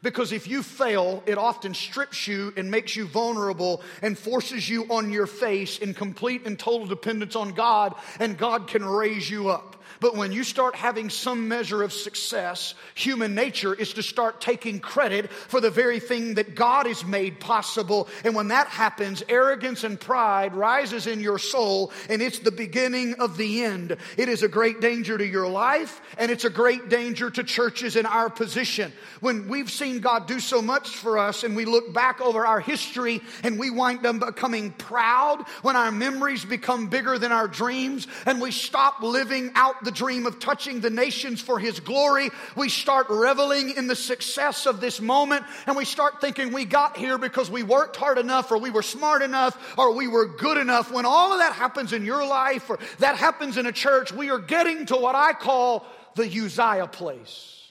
Because 0.02 0.32
if 0.32 0.46
you 0.46 0.62
fail, 0.62 1.22
it 1.26 1.38
often 1.38 1.74
strips 1.74 2.26
you 2.26 2.52
and 2.56 2.70
makes 2.70 2.96
you 2.96 3.06
vulnerable 3.06 3.82
and 4.02 4.18
forces 4.18 4.68
you 4.68 4.84
on 4.84 5.10
your 5.10 5.26
face 5.26 5.78
in 5.78 5.94
complete 5.94 6.46
and 6.46 6.58
total 6.58 6.86
dependence 6.86 7.36
on 7.36 7.52
God, 7.52 7.94
and 8.20 8.36
God 8.36 8.68
can 8.68 8.84
raise 8.84 9.30
you 9.30 9.48
up. 9.48 9.76
But 10.00 10.16
when 10.16 10.32
you 10.32 10.44
start 10.44 10.74
having 10.74 11.10
some 11.10 11.48
measure 11.48 11.82
of 11.82 11.92
success, 11.92 12.74
human 12.94 13.34
nature 13.34 13.74
is 13.74 13.94
to 13.94 14.02
start 14.02 14.40
taking 14.40 14.80
credit 14.80 15.30
for 15.32 15.60
the 15.60 15.70
very 15.70 16.00
thing 16.00 16.34
that 16.34 16.54
God 16.54 16.86
has 16.86 17.04
made 17.04 17.40
possible. 17.40 18.08
And 18.24 18.34
when 18.34 18.48
that 18.48 18.68
happens, 18.68 19.22
arrogance 19.28 19.84
and 19.84 19.98
pride 19.98 20.54
rises 20.54 21.06
in 21.06 21.20
your 21.20 21.38
soul, 21.38 21.92
and 22.08 22.20
it's 22.20 22.40
the 22.40 22.50
beginning 22.50 23.14
of 23.14 23.36
the 23.36 23.64
end. 23.64 23.96
It 24.16 24.28
is 24.28 24.42
a 24.42 24.48
great 24.48 24.80
danger 24.80 25.16
to 25.16 25.26
your 25.26 25.48
life, 25.48 26.00
and 26.18 26.30
it's 26.30 26.44
a 26.44 26.50
great 26.50 26.88
danger 26.88 27.30
to 27.30 27.44
churches 27.44 27.96
in 27.96 28.06
our 28.06 28.28
position. 28.28 28.92
When 29.20 29.48
we've 29.48 29.70
seen 29.70 30.00
God 30.00 30.26
do 30.26 30.40
so 30.40 30.60
much 30.60 30.90
for 30.90 31.18
us, 31.18 31.44
and 31.44 31.56
we 31.56 31.64
look 31.64 31.92
back 31.92 32.20
over 32.20 32.46
our 32.46 32.60
history 32.60 33.20
and 33.42 33.58
we 33.58 33.70
wind 33.70 34.04
up 34.04 34.20
becoming 34.20 34.72
proud, 34.72 35.44
when 35.62 35.76
our 35.76 35.90
memories 35.90 36.44
become 36.44 36.88
bigger 36.88 37.18
than 37.18 37.32
our 37.32 37.48
dreams, 37.48 38.06
and 38.26 38.40
we 38.40 38.50
stop 38.50 39.02
living 39.02 39.52
out 39.54 39.84
the 39.86 39.90
dream 39.90 40.26
of 40.26 40.38
touching 40.38 40.80
the 40.80 40.90
nations 40.90 41.40
for 41.40 41.58
His 41.58 41.80
glory. 41.80 42.28
We 42.54 42.68
start 42.68 43.08
reveling 43.08 43.70
in 43.70 43.86
the 43.86 43.96
success 43.96 44.66
of 44.66 44.80
this 44.80 45.00
moment 45.00 45.44
and 45.66 45.76
we 45.76 45.86
start 45.86 46.20
thinking 46.20 46.52
we 46.52 46.66
got 46.66 46.98
here 46.98 47.16
because 47.16 47.50
we 47.50 47.62
worked 47.62 47.96
hard 47.96 48.18
enough 48.18 48.50
or 48.50 48.58
we 48.58 48.68
were 48.68 48.82
smart 48.82 49.22
enough 49.22 49.78
or 49.78 49.94
we 49.94 50.08
were 50.08 50.26
good 50.26 50.58
enough. 50.58 50.92
When 50.92 51.06
all 51.06 51.32
of 51.32 51.38
that 51.38 51.54
happens 51.54 51.94
in 51.94 52.04
your 52.04 52.26
life 52.26 52.68
or 52.68 52.78
that 52.98 53.16
happens 53.16 53.56
in 53.56 53.64
a 53.64 53.72
church, 53.72 54.12
we 54.12 54.28
are 54.28 54.38
getting 54.38 54.84
to 54.86 54.96
what 54.96 55.14
I 55.14 55.32
call 55.32 55.86
the 56.16 56.24
Uzziah 56.24 56.88
place. 56.88 57.65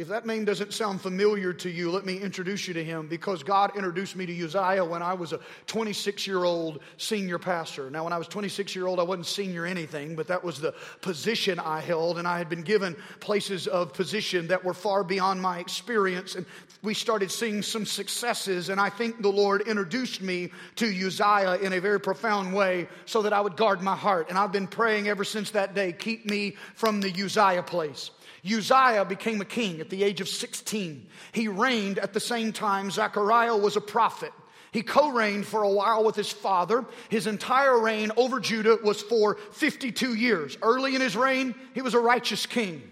If 0.00 0.08
that 0.08 0.24
name 0.24 0.46
doesn't 0.46 0.72
sound 0.72 1.02
familiar 1.02 1.52
to 1.52 1.68
you, 1.68 1.90
let 1.90 2.06
me 2.06 2.16
introduce 2.16 2.66
you 2.66 2.72
to 2.72 2.82
him 2.82 3.06
because 3.06 3.42
God 3.42 3.76
introduced 3.76 4.16
me 4.16 4.24
to 4.24 4.44
Uzziah 4.46 4.82
when 4.82 5.02
I 5.02 5.12
was 5.12 5.34
a 5.34 5.40
26 5.66 6.26
year 6.26 6.42
old 6.42 6.80
senior 6.96 7.38
pastor. 7.38 7.90
Now, 7.90 8.04
when 8.04 8.14
I 8.14 8.16
was 8.16 8.26
26 8.26 8.74
year 8.74 8.86
old, 8.86 8.98
I 8.98 9.02
wasn't 9.02 9.26
senior 9.26 9.66
anything, 9.66 10.16
but 10.16 10.26
that 10.28 10.42
was 10.42 10.58
the 10.58 10.72
position 11.02 11.58
I 11.58 11.80
held, 11.80 12.18
and 12.18 12.26
I 12.26 12.38
had 12.38 12.48
been 12.48 12.62
given 12.62 12.96
places 13.20 13.66
of 13.66 13.92
position 13.92 14.46
that 14.46 14.64
were 14.64 14.72
far 14.72 15.04
beyond 15.04 15.42
my 15.42 15.58
experience. 15.58 16.34
And 16.34 16.46
we 16.82 16.94
started 16.94 17.30
seeing 17.30 17.60
some 17.60 17.84
successes, 17.84 18.70
and 18.70 18.80
I 18.80 18.88
think 18.88 19.20
the 19.20 19.28
Lord 19.28 19.68
introduced 19.68 20.22
me 20.22 20.50
to 20.76 20.86
Uzziah 20.86 21.56
in 21.56 21.74
a 21.74 21.78
very 21.78 22.00
profound 22.00 22.54
way 22.54 22.88
so 23.04 23.20
that 23.20 23.34
I 23.34 23.42
would 23.42 23.58
guard 23.58 23.82
my 23.82 23.96
heart. 23.96 24.30
And 24.30 24.38
I've 24.38 24.50
been 24.50 24.66
praying 24.66 25.08
ever 25.08 25.24
since 25.24 25.50
that 25.50 25.74
day 25.74 25.92
keep 25.92 26.24
me 26.24 26.56
from 26.74 27.02
the 27.02 27.12
Uzziah 27.12 27.62
place. 27.62 28.12
Uzziah 28.44 29.04
became 29.04 29.40
a 29.40 29.44
king 29.44 29.80
at 29.80 29.90
the 29.90 30.02
age 30.02 30.20
of 30.20 30.28
16. 30.28 31.06
He 31.32 31.48
reigned 31.48 31.98
at 31.98 32.12
the 32.12 32.20
same 32.20 32.52
time 32.52 32.90
Zechariah 32.90 33.56
was 33.56 33.76
a 33.76 33.80
prophet. 33.80 34.32
He 34.72 34.82
co 34.82 35.10
reigned 35.10 35.46
for 35.46 35.62
a 35.62 35.70
while 35.70 36.04
with 36.04 36.14
his 36.14 36.30
father. 36.30 36.84
His 37.08 37.26
entire 37.26 37.78
reign 37.78 38.12
over 38.16 38.38
Judah 38.40 38.78
was 38.82 39.02
for 39.02 39.34
52 39.52 40.14
years. 40.14 40.56
Early 40.62 40.94
in 40.94 41.00
his 41.00 41.16
reign, 41.16 41.54
he 41.74 41.82
was 41.82 41.94
a 41.94 42.00
righteous 42.00 42.46
king. 42.46 42.82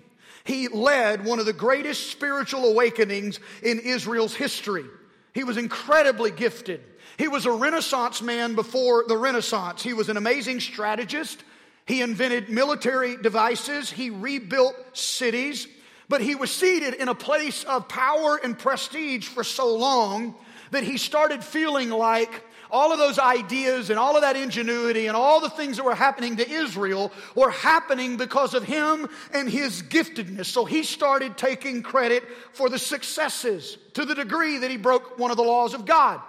He 0.45 0.69
led 0.69 1.25
one 1.25 1.39
of 1.39 1.47
the 1.47 1.53
greatest 1.53 2.11
spiritual 2.11 2.65
awakenings 2.65 3.39
in 3.63 3.81
Israel's 3.81 4.35
history. 4.35 4.87
He 5.35 5.45
was 5.45 5.57
incredibly 5.57 6.31
gifted. 6.31 6.83
He 7.17 7.29
was 7.29 7.47
a 7.47 7.53
Renaissance 7.53 8.23
man 8.23 8.55
before 8.55 9.05
the 9.07 9.17
Renaissance. 9.17 9.83
He 9.83 9.93
was 9.93 10.09
an 10.09 10.17
amazing 10.17 10.61
strategist. 10.61 11.45
He 11.89 12.03
invented 12.03 12.51
military 12.51 13.17
devices. 13.17 13.91
He 13.91 14.11
rebuilt 14.11 14.77
cities. 14.93 15.67
But 16.07 16.21
he 16.21 16.35
was 16.35 16.51
seated 16.51 16.93
in 16.95 17.09
a 17.09 17.15
place 17.15 17.65
of 17.65 17.89
power 17.89 18.39
and 18.43 18.59
prestige 18.59 19.27
for 19.27 19.43
so 19.43 19.75
long 19.75 20.35
that 20.71 20.83
he 20.83 20.99
started 20.99 21.43
feeling 21.43 21.89
like 21.89 22.45
all 22.71 22.93
of 22.93 22.99
those 22.99 23.19
ideas 23.19 23.89
and 23.89 23.99
all 23.99 24.17
of 24.17 24.23
that 24.23 24.37
ingenuity 24.37 25.07
and 25.07 25.17
all 25.17 25.41
the 25.41 25.49
things 25.49 25.79
that 25.79 25.85
were 25.85 25.95
happening 25.95 26.37
to 26.37 26.51
Israel 26.51 27.11
were 27.35 27.51
happening 27.51 28.19
because 28.19 28.53
of 28.53 28.65
him 28.65 29.09
and 29.33 29.49
his 29.49 29.83
giftedness. 29.83 30.45
So 30.45 30.67
he 30.67 30.83
started 30.83 31.39
taking 31.39 31.83
credit 31.83 32.23
for 32.53 32.69
the 32.69 32.79
successes 32.79 33.79
to 33.95 34.05
the 34.05 34.15
degree 34.15 34.59
that 34.59 34.71
he 34.71 34.77
broke 34.77 35.19
one 35.19 35.31
of 35.31 35.39
the 35.39 35.43
laws 35.43 35.73
of 35.73 35.87
God. 35.87 36.21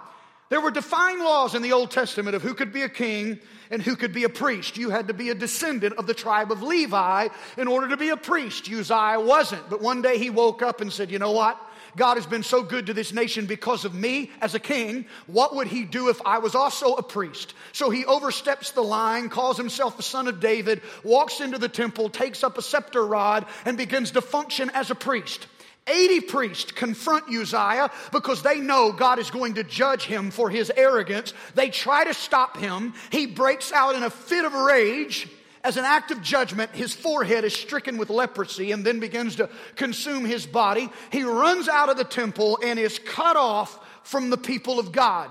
There 0.48 0.62
were 0.62 0.70
defined 0.70 1.20
laws 1.20 1.54
in 1.54 1.60
the 1.60 1.72
Old 1.72 1.90
Testament 1.90 2.34
of 2.34 2.40
who 2.42 2.54
could 2.54 2.72
be 2.72 2.82
a 2.82 2.88
king 2.88 3.38
and 3.70 3.80
who 3.82 3.96
could 3.96 4.12
be 4.12 4.24
a 4.24 4.28
priest. 4.28 4.76
You 4.76 4.90
had 4.90 5.08
to 5.08 5.14
be 5.14 5.30
a 5.30 5.34
descendant 5.34 5.94
of 5.96 6.06
the 6.06 6.14
tribe 6.14 6.50
of 6.50 6.62
Levi 6.62 7.28
in 7.56 7.68
order 7.68 7.88
to 7.88 7.96
be 7.96 8.08
a 8.08 8.16
priest. 8.16 8.68
Uzziah 8.68 9.20
wasn't. 9.20 9.70
But 9.70 9.80
one 9.80 10.02
day 10.02 10.18
he 10.18 10.30
woke 10.30 10.62
up 10.62 10.80
and 10.80 10.92
said, 10.92 11.10
You 11.10 11.18
know 11.18 11.32
what? 11.32 11.60
God 11.96 12.16
has 12.16 12.26
been 12.26 12.42
so 12.42 12.62
good 12.62 12.86
to 12.86 12.94
this 12.94 13.12
nation 13.12 13.46
because 13.46 13.84
of 13.84 13.94
me 13.94 14.30
as 14.40 14.54
a 14.54 14.60
king. 14.60 15.06
What 15.26 15.56
would 15.56 15.66
he 15.66 15.84
do 15.84 16.08
if 16.08 16.20
I 16.24 16.38
was 16.38 16.54
also 16.54 16.94
a 16.94 17.02
priest? 17.02 17.54
So 17.72 17.90
he 17.90 18.04
oversteps 18.04 18.72
the 18.72 18.82
line, 18.82 19.28
calls 19.28 19.56
himself 19.56 19.96
the 19.96 20.02
son 20.02 20.28
of 20.28 20.40
David, 20.40 20.82
walks 21.02 21.40
into 21.40 21.58
the 21.58 21.68
temple, 21.68 22.08
takes 22.08 22.44
up 22.44 22.58
a 22.58 22.62
scepter 22.62 23.04
rod, 23.04 23.46
and 23.64 23.76
begins 23.76 24.12
to 24.12 24.20
function 24.20 24.70
as 24.70 24.90
a 24.90 24.94
priest. 24.94 25.46
80 25.90 26.20
priests 26.22 26.72
confront 26.72 27.28
Uzziah 27.28 27.90
because 28.12 28.42
they 28.42 28.60
know 28.60 28.92
God 28.92 29.18
is 29.18 29.30
going 29.30 29.54
to 29.54 29.64
judge 29.64 30.04
him 30.04 30.30
for 30.30 30.48
his 30.48 30.70
arrogance. 30.76 31.34
They 31.54 31.70
try 31.70 32.04
to 32.04 32.14
stop 32.14 32.56
him. 32.56 32.94
He 33.10 33.26
breaks 33.26 33.72
out 33.72 33.94
in 33.94 34.02
a 34.02 34.10
fit 34.10 34.44
of 34.44 34.54
rage 34.54 35.28
as 35.62 35.76
an 35.76 35.84
act 35.84 36.10
of 36.10 36.22
judgment, 36.22 36.70
his 36.72 36.94
forehead 36.94 37.44
is 37.44 37.54
stricken 37.54 37.98
with 37.98 38.08
leprosy 38.08 38.72
and 38.72 38.84
then 38.84 38.98
begins 38.98 39.36
to 39.36 39.50
consume 39.76 40.24
his 40.24 40.46
body. 40.46 40.88
He 41.12 41.22
runs 41.22 41.68
out 41.68 41.90
of 41.90 41.98
the 41.98 42.04
temple 42.04 42.58
and 42.64 42.78
is 42.78 42.98
cut 42.98 43.36
off 43.36 43.78
from 44.02 44.30
the 44.30 44.38
people 44.38 44.78
of 44.78 44.90
God. 44.90 45.30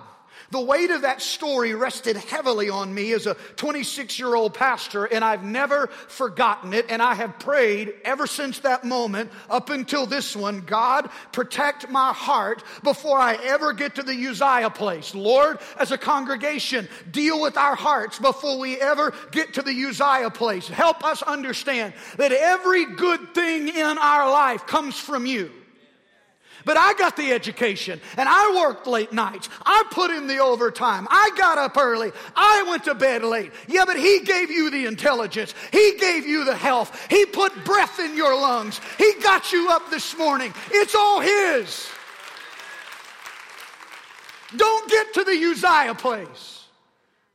The 0.52 0.60
weight 0.60 0.90
of 0.90 1.04
that 1.04 1.22
story 1.22 1.76
rested 1.76 2.18
heavily 2.18 2.70
on 2.70 2.92
me 2.92 3.12
as 3.14 3.28
a 3.28 3.36
26 3.56 4.18
year 4.18 4.34
old 4.34 4.54
pastor, 4.54 5.06
and 5.06 5.24
I've 5.24 5.44
never 5.44 5.88
forgotten 6.08 6.74
it. 6.74 6.88
And 6.90 7.02
I 7.02 7.14
have 7.14 7.38
prayed 7.38 7.94
ever 8.04 8.26
since 8.26 8.60
that 8.60 8.84
moment 8.84 9.32
up 9.50 9.70
until 9.70 10.08
this 10.08 10.36
one 10.36 10.62
God, 10.62 11.10
protect 11.32 11.90
my 11.90 12.14
heart 12.14 12.64
before 12.84 13.20
I 13.20 13.36
ever 13.36 13.74
get 13.74 13.96
to 13.96 14.04
the 14.04 14.28
Uzziah 14.28 14.72
place. 14.72 15.14
Lord, 15.14 15.60
as 15.78 15.92
a 15.92 15.98
congregation, 15.98 16.90
deal 17.12 17.40
with 17.42 17.56
our 17.56 17.76
hearts 17.76 18.18
before 18.18 18.58
we 18.58 18.80
ever 18.82 19.14
get 19.32 19.54
to 19.54 19.62
the 19.62 19.86
Uzziah 19.86 20.32
place. 20.32 20.68
Help 20.68 21.04
us 21.04 21.22
understand 21.22 21.94
that 22.18 22.32
every 22.32 22.86
good 22.86 23.36
thing 23.36 23.68
in 23.68 23.98
our 24.00 24.32
life 24.32 24.66
comes 24.66 24.98
from 24.98 25.28
you. 25.28 25.52
But 26.66 26.78
I 26.78 26.94
got 26.94 27.16
the 27.16 27.32
education 27.32 28.02
and 28.18 28.28
I 28.30 28.56
worked 28.56 28.88
late 28.88 29.14
nights. 29.14 29.50
I 29.66 29.84
put 29.92 30.12
in 30.12 30.28
the 30.28 30.40
overtime. 30.40 31.08
I 31.10 31.32
got 31.38 31.58
up 31.58 31.78
early. 31.78 32.12
I 32.36 32.66
went 32.70 32.84
to 32.86 32.96
bed 32.96 33.24
late. 33.24 33.52
Yeah, 33.68 33.86
but 33.86 33.98
He 33.98 34.22
gave 34.22 34.52
you 34.52 34.70
the 34.70 34.86
intelligence. 34.86 35.54
He 35.72 35.98
gave 36.00 36.26
you 36.26 36.46
the 36.46 36.56
health. 36.56 37.08
He 37.10 37.26
put 37.26 37.66
breath 37.66 38.00
in 38.00 38.16
your 38.16 38.36
lungs. 38.36 38.80
He 38.98 39.14
got 39.22 39.52
you 39.52 39.70
up 39.72 39.90
this 39.90 40.18
morning. 40.18 40.54
It's 40.72 40.96
all 40.96 41.20
His. 41.20 41.90
Don't 44.56 44.90
get 44.90 45.14
to 45.14 45.24
the 45.24 45.32
Uzziah 45.32 45.96
place. 45.96 46.60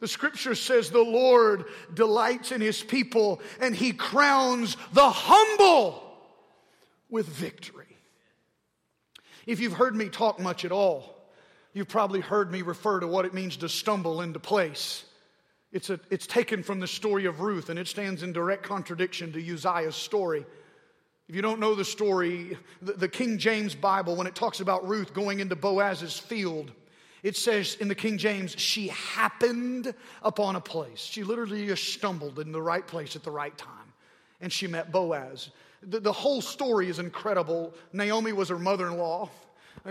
The 0.00 0.08
scripture 0.08 0.54
says 0.54 0.90
the 0.90 1.00
Lord 1.00 1.64
delights 1.94 2.52
in 2.52 2.60
his 2.60 2.82
people 2.82 3.40
and 3.60 3.74
he 3.74 3.92
crowns 3.92 4.76
the 4.92 5.08
humble 5.08 6.02
with 7.08 7.26
victory. 7.26 7.83
If 9.46 9.60
you've 9.60 9.74
heard 9.74 9.94
me 9.94 10.08
talk 10.08 10.38
much 10.40 10.64
at 10.64 10.72
all, 10.72 11.14
you've 11.72 11.88
probably 11.88 12.20
heard 12.20 12.50
me 12.50 12.62
refer 12.62 13.00
to 13.00 13.06
what 13.06 13.24
it 13.24 13.34
means 13.34 13.56
to 13.58 13.68
stumble 13.68 14.20
into 14.20 14.38
place. 14.38 15.04
It's, 15.72 15.90
a, 15.90 15.98
it's 16.10 16.26
taken 16.26 16.62
from 16.62 16.80
the 16.80 16.86
story 16.86 17.26
of 17.26 17.40
Ruth, 17.40 17.68
and 17.68 17.78
it 17.78 17.88
stands 17.88 18.22
in 18.22 18.32
direct 18.32 18.62
contradiction 18.62 19.32
to 19.32 19.54
Uzziah's 19.54 19.96
story. 19.96 20.46
If 21.28 21.34
you 21.34 21.42
don't 21.42 21.58
know 21.58 21.74
the 21.74 21.84
story, 21.84 22.56
the, 22.80 22.92
the 22.92 23.08
King 23.08 23.38
James 23.38 23.74
Bible, 23.74 24.14
when 24.14 24.26
it 24.26 24.34
talks 24.34 24.60
about 24.60 24.86
Ruth 24.86 25.12
going 25.12 25.40
into 25.40 25.56
Boaz's 25.56 26.18
field, 26.18 26.70
it 27.24 27.36
says 27.36 27.76
in 27.80 27.88
the 27.88 27.94
King 27.94 28.18
James, 28.18 28.54
she 28.58 28.88
happened 28.88 29.94
upon 30.22 30.56
a 30.56 30.60
place. 30.60 31.00
She 31.00 31.24
literally 31.24 31.66
just 31.66 31.92
stumbled 31.94 32.38
in 32.38 32.52
the 32.52 32.60
right 32.60 32.86
place 32.86 33.16
at 33.16 33.24
the 33.24 33.30
right 33.30 33.56
time. 33.56 33.70
And 34.40 34.52
she 34.52 34.66
met 34.66 34.92
Boaz. 34.92 35.48
The, 35.88 36.00
the 36.00 36.12
whole 36.12 36.40
story 36.40 36.88
is 36.88 36.98
incredible. 36.98 37.74
Naomi 37.92 38.32
was 38.32 38.48
her 38.48 38.58
mother 38.58 38.86
in 38.86 38.96
law. 38.96 39.30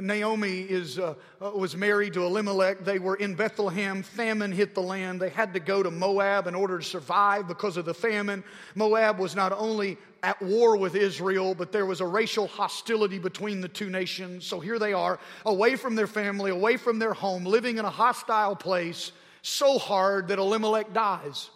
Naomi 0.02 0.62
is, 0.62 0.98
uh, 0.98 1.14
uh, 1.40 1.52
was 1.52 1.76
married 1.76 2.14
to 2.14 2.24
Elimelech. 2.24 2.84
They 2.84 2.98
were 2.98 3.16
in 3.16 3.36
Bethlehem. 3.36 4.02
Famine 4.02 4.52
hit 4.52 4.74
the 4.74 4.82
land. 4.82 5.22
They 5.22 5.30
had 5.30 5.54
to 5.54 5.60
go 5.60 5.84
to 5.84 5.92
Moab 5.92 6.48
in 6.48 6.56
order 6.56 6.80
to 6.80 6.84
survive 6.84 7.48
because 7.48 7.78
of 7.78 7.86
the 7.86 7.94
famine. 7.94 8.44
Moab 8.74 9.20
was 9.20 9.36
not 9.36 9.52
only 9.52 10.00
at 10.24 10.42
war 10.42 10.78
with 10.78 10.96
Israel, 10.96 11.54
but 11.54 11.72
there 11.72 11.86
was 11.86 12.02
a 12.02 12.08
racial 12.08 12.48
hostility 12.48 13.20
between 13.20 13.62
the 13.62 13.68
two 13.68 13.90
nations. 13.90 14.46
So 14.48 14.60
here 14.60 14.80
they 14.80 14.94
are, 14.94 15.20
away 15.46 15.76
from 15.76 15.94
their 15.94 16.08
family, 16.08 16.50
away 16.50 16.78
from 16.78 16.98
their 16.98 17.14
home, 17.14 17.44
living 17.44 17.78
in 17.78 17.86
a 17.86 17.90
hostile 17.90 18.56
place, 18.56 19.12
so 19.44 19.78
hard 19.78 20.30
that 20.30 20.40
Elimelech 20.40 20.94
dies. 20.94 21.50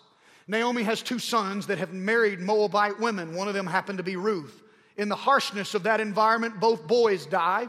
Naomi 0.47 0.83
has 0.83 1.01
two 1.01 1.19
sons 1.19 1.67
that 1.67 1.77
have 1.77 1.93
married 1.93 2.39
Moabite 2.39 2.99
women. 2.99 3.35
One 3.35 3.47
of 3.47 3.53
them 3.53 3.67
happened 3.67 3.97
to 3.97 4.03
be 4.03 4.15
Ruth. 4.15 4.63
In 4.95 5.09
the 5.09 5.15
harshness 5.15 5.75
of 5.75 5.83
that 5.83 5.99
environment, 5.99 6.59
both 6.59 6.87
boys 6.87 7.25
die. 7.25 7.67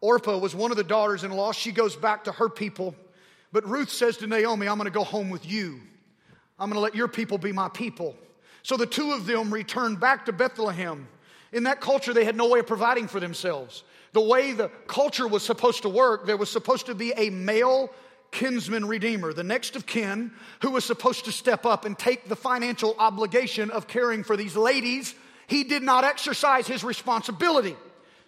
Orpah 0.00 0.38
was 0.38 0.54
one 0.54 0.72
of 0.72 0.76
the 0.76 0.84
daughters 0.84 1.22
in 1.22 1.30
law. 1.30 1.52
She 1.52 1.70
goes 1.70 1.94
back 1.94 2.24
to 2.24 2.32
her 2.32 2.48
people. 2.48 2.94
But 3.52 3.66
Ruth 3.66 3.90
says 3.90 4.16
to 4.18 4.26
Naomi, 4.26 4.66
I'm 4.66 4.76
going 4.76 4.86
to 4.86 4.90
go 4.90 5.04
home 5.04 5.30
with 5.30 5.48
you. 5.48 5.80
I'm 6.58 6.68
going 6.68 6.74
to 6.76 6.80
let 6.80 6.94
your 6.94 7.08
people 7.08 7.38
be 7.38 7.52
my 7.52 7.68
people. 7.68 8.16
So 8.62 8.76
the 8.76 8.86
two 8.86 9.12
of 9.12 9.26
them 9.26 9.52
return 9.52 9.96
back 9.96 10.26
to 10.26 10.32
Bethlehem. 10.32 11.06
In 11.52 11.64
that 11.64 11.80
culture, 11.80 12.12
they 12.12 12.24
had 12.24 12.36
no 12.36 12.48
way 12.48 12.60
of 12.60 12.66
providing 12.66 13.06
for 13.06 13.20
themselves. 13.20 13.84
The 14.12 14.20
way 14.20 14.52
the 14.52 14.68
culture 14.86 15.28
was 15.28 15.42
supposed 15.42 15.82
to 15.82 15.88
work, 15.88 16.26
there 16.26 16.36
was 16.36 16.50
supposed 16.50 16.86
to 16.86 16.94
be 16.94 17.12
a 17.16 17.30
male 17.30 17.90
kinsman 18.32 18.86
redeemer, 18.86 19.32
the 19.32 19.44
next 19.44 19.76
of 19.76 19.86
kin, 19.86 20.32
who 20.62 20.70
was 20.70 20.84
supposed 20.84 21.26
to 21.26 21.32
step 21.32 21.64
up 21.64 21.84
and 21.84 21.96
take 21.96 22.28
the 22.28 22.34
financial 22.34 22.96
obligation 22.98 23.70
of 23.70 23.86
caring 23.86 24.24
for 24.24 24.36
these 24.36 24.56
ladies. 24.56 25.14
He 25.46 25.62
did 25.64 25.82
not 25.82 26.02
exercise 26.02 26.66
his 26.66 26.82
responsibility, 26.82 27.76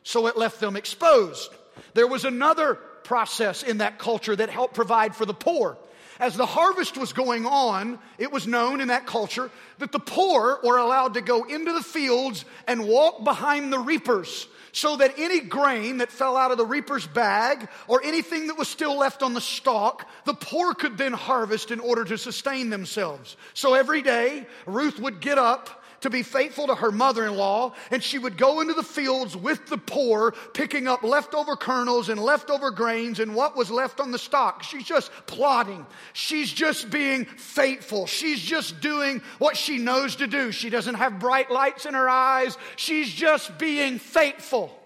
so 0.05 0.29
it 0.29 0.37
left 0.37 0.61
them 0.61 0.77
exposed. 0.77 1.53
There 1.95 2.07
was 2.07 2.25
another 2.25 2.75
process 2.75 3.62
in 3.62 3.79
that 3.79 3.99
culture 3.99 4.37
that 4.37 4.51
helped 4.51 4.75
provide 4.75 5.17
for 5.17 5.27
the 5.27 5.35
poor. 5.35 5.77
As 6.21 6.37
the 6.37 6.47
harvest 6.47 6.97
was 6.97 7.12
going 7.12 7.45
on, 7.45 7.99
it 8.19 8.31
was 8.31 8.47
known 8.47 8.81
in 8.81 8.88
that 8.88 9.07
culture 9.07 9.51
that 9.79 9.90
the 9.90 9.99
poor 9.99 10.61
were 10.62 10.77
allowed 10.77 11.14
to 11.14 11.21
go 11.21 11.45
into 11.45 11.73
the 11.73 11.83
fields 11.83 12.45
and 12.69 12.87
walk 12.87 13.25
behind 13.25 13.73
the 13.73 13.81
reapers 13.81 14.47
so 14.74 14.96
that 14.96 15.14
any 15.18 15.40
grain 15.40 15.98
that 15.98 16.10
fell 16.10 16.37
out 16.37 16.50
of 16.50 16.58
the 16.58 16.66
reaper's 16.66 17.06
bag 17.06 17.68
or 17.87 18.02
anything 18.02 18.48
that 18.48 18.58
was 18.58 18.66
still 18.66 18.98
left 18.98 19.22
on 19.22 19.32
the 19.32 19.40
stalk, 19.40 20.08
the 20.24 20.34
poor 20.34 20.74
could 20.74 20.98
then 20.98 21.12
harvest 21.12 21.70
in 21.70 21.78
order 21.78 22.04
to 22.04 22.18
sustain 22.18 22.70
themselves. 22.70 23.37
So 23.54 23.74
every 23.74 24.02
day, 24.02 24.48
Ruth 24.66 24.98
would 24.98 25.20
get 25.20 25.38
up 25.38 25.84
to 26.05 26.11
be 26.11 26.23
faithful 26.23 26.67
to 26.67 26.75
her 26.75 26.93
mother 26.93 27.25
in 27.25 27.35
law, 27.35 27.73
and 27.90 28.03
she 28.03 28.19
would 28.19 28.37
go 28.37 28.61
into 28.61 28.75
the 28.75 28.83
fields 28.83 29.35
with 29.35 29.67
the 29.69 29.79
poor, 29.79 30.33
picking 30.53 30.87
up 30.87 31.03
leftover 31.03 31.57
kernels 31.57 32.11
and 32.11 32.21
leftover 32.21 32.71
grains 32.71 33.21
and 33.21 33.35
what 33.35 33.57
was 33.57 33.71
left 33.71 34.01
on 34.01 34.11
the 34.11 34.19
stalk. 34.19 34.62
She's 34.62 34.85
just 34.85 35.11
plotting. 35.27 35.87
She's 36.12 36.53
just 36.53 36.90
being 36.90 37.25
faithful. 37.25 38.07
She's 38.07 38.38
just 38.38 38.81
doing 38.83 39.23
what 39.38 39.57
she 39.57 39.79
knows 39.79 40.17
to 40.17 40.27
do. 40.27 40.53
She 40.53 40.69
doesn't 40.69 40.97
have 40.97 41.19
bright 41.19 41.51
lights 41.51 41.87
in 41.87 41.95
her 41.95 42.09
eyes. 42.09 42.59
She's 42.77 43.11
just 43.11 43.57
being 43.57 43.99
faithful. 43.99 44.79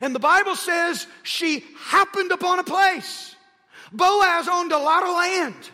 And 0.00 0.16
the 0.16 0.18
Bible 0.20 0.56
says 0.56 1.06
she 1.22 1.64
happened 1.78 2.32
upon 2.32 2.58
a 2.58 2.64
place. 2.64 3.36
Boaz 3.92 4.48
owned 4.50 4.72
a 4.72 4.78
lot 4.78 5.04
of 5.04 5.10
land. 5.10 5.70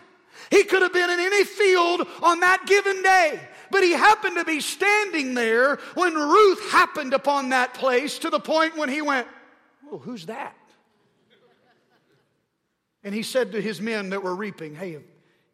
He 0.50 0.64
could 0.64 0.82
have 0.82 0.92
been 0.92 1.08
in 1.08 1.18
any 1.18 1.44
field 1.44 2.06
on 2.22 2.40
that 2.40 2.66
given 2.66 3.02
day. 3.02 3.40
But 3.72 3.82
he 3.82 3.92
happened 3.92 4.36
to 4.36 4.44
be 4.44 4.60
standing 4.60 5.32
there 5.32 5.76
when 5.94 6.14
Ruth 6.14 6.70
happened 6.70 7.14
upon 7.14 7.48
that 7.48 7.72
place 7.72 8.18
to 8.18 8.28
the 8.28 8.38
point 8.38 8.76
when 8.76 8.90
he 8.90 9.00
went, 9.00 9.26
Oh, 9.90 9.96
who's 9.96 10.26
that? 10.26 10.54
And 13.02 13.14
he 13.14 13.22
said 13.22 13.52
to 13.52 13.62
his 13.62 13.80
men 13.80 14.10
that 14.10 14.22
were 14.22 14.34
reaping, 14.34 14.74
Hey, 14.74 14.98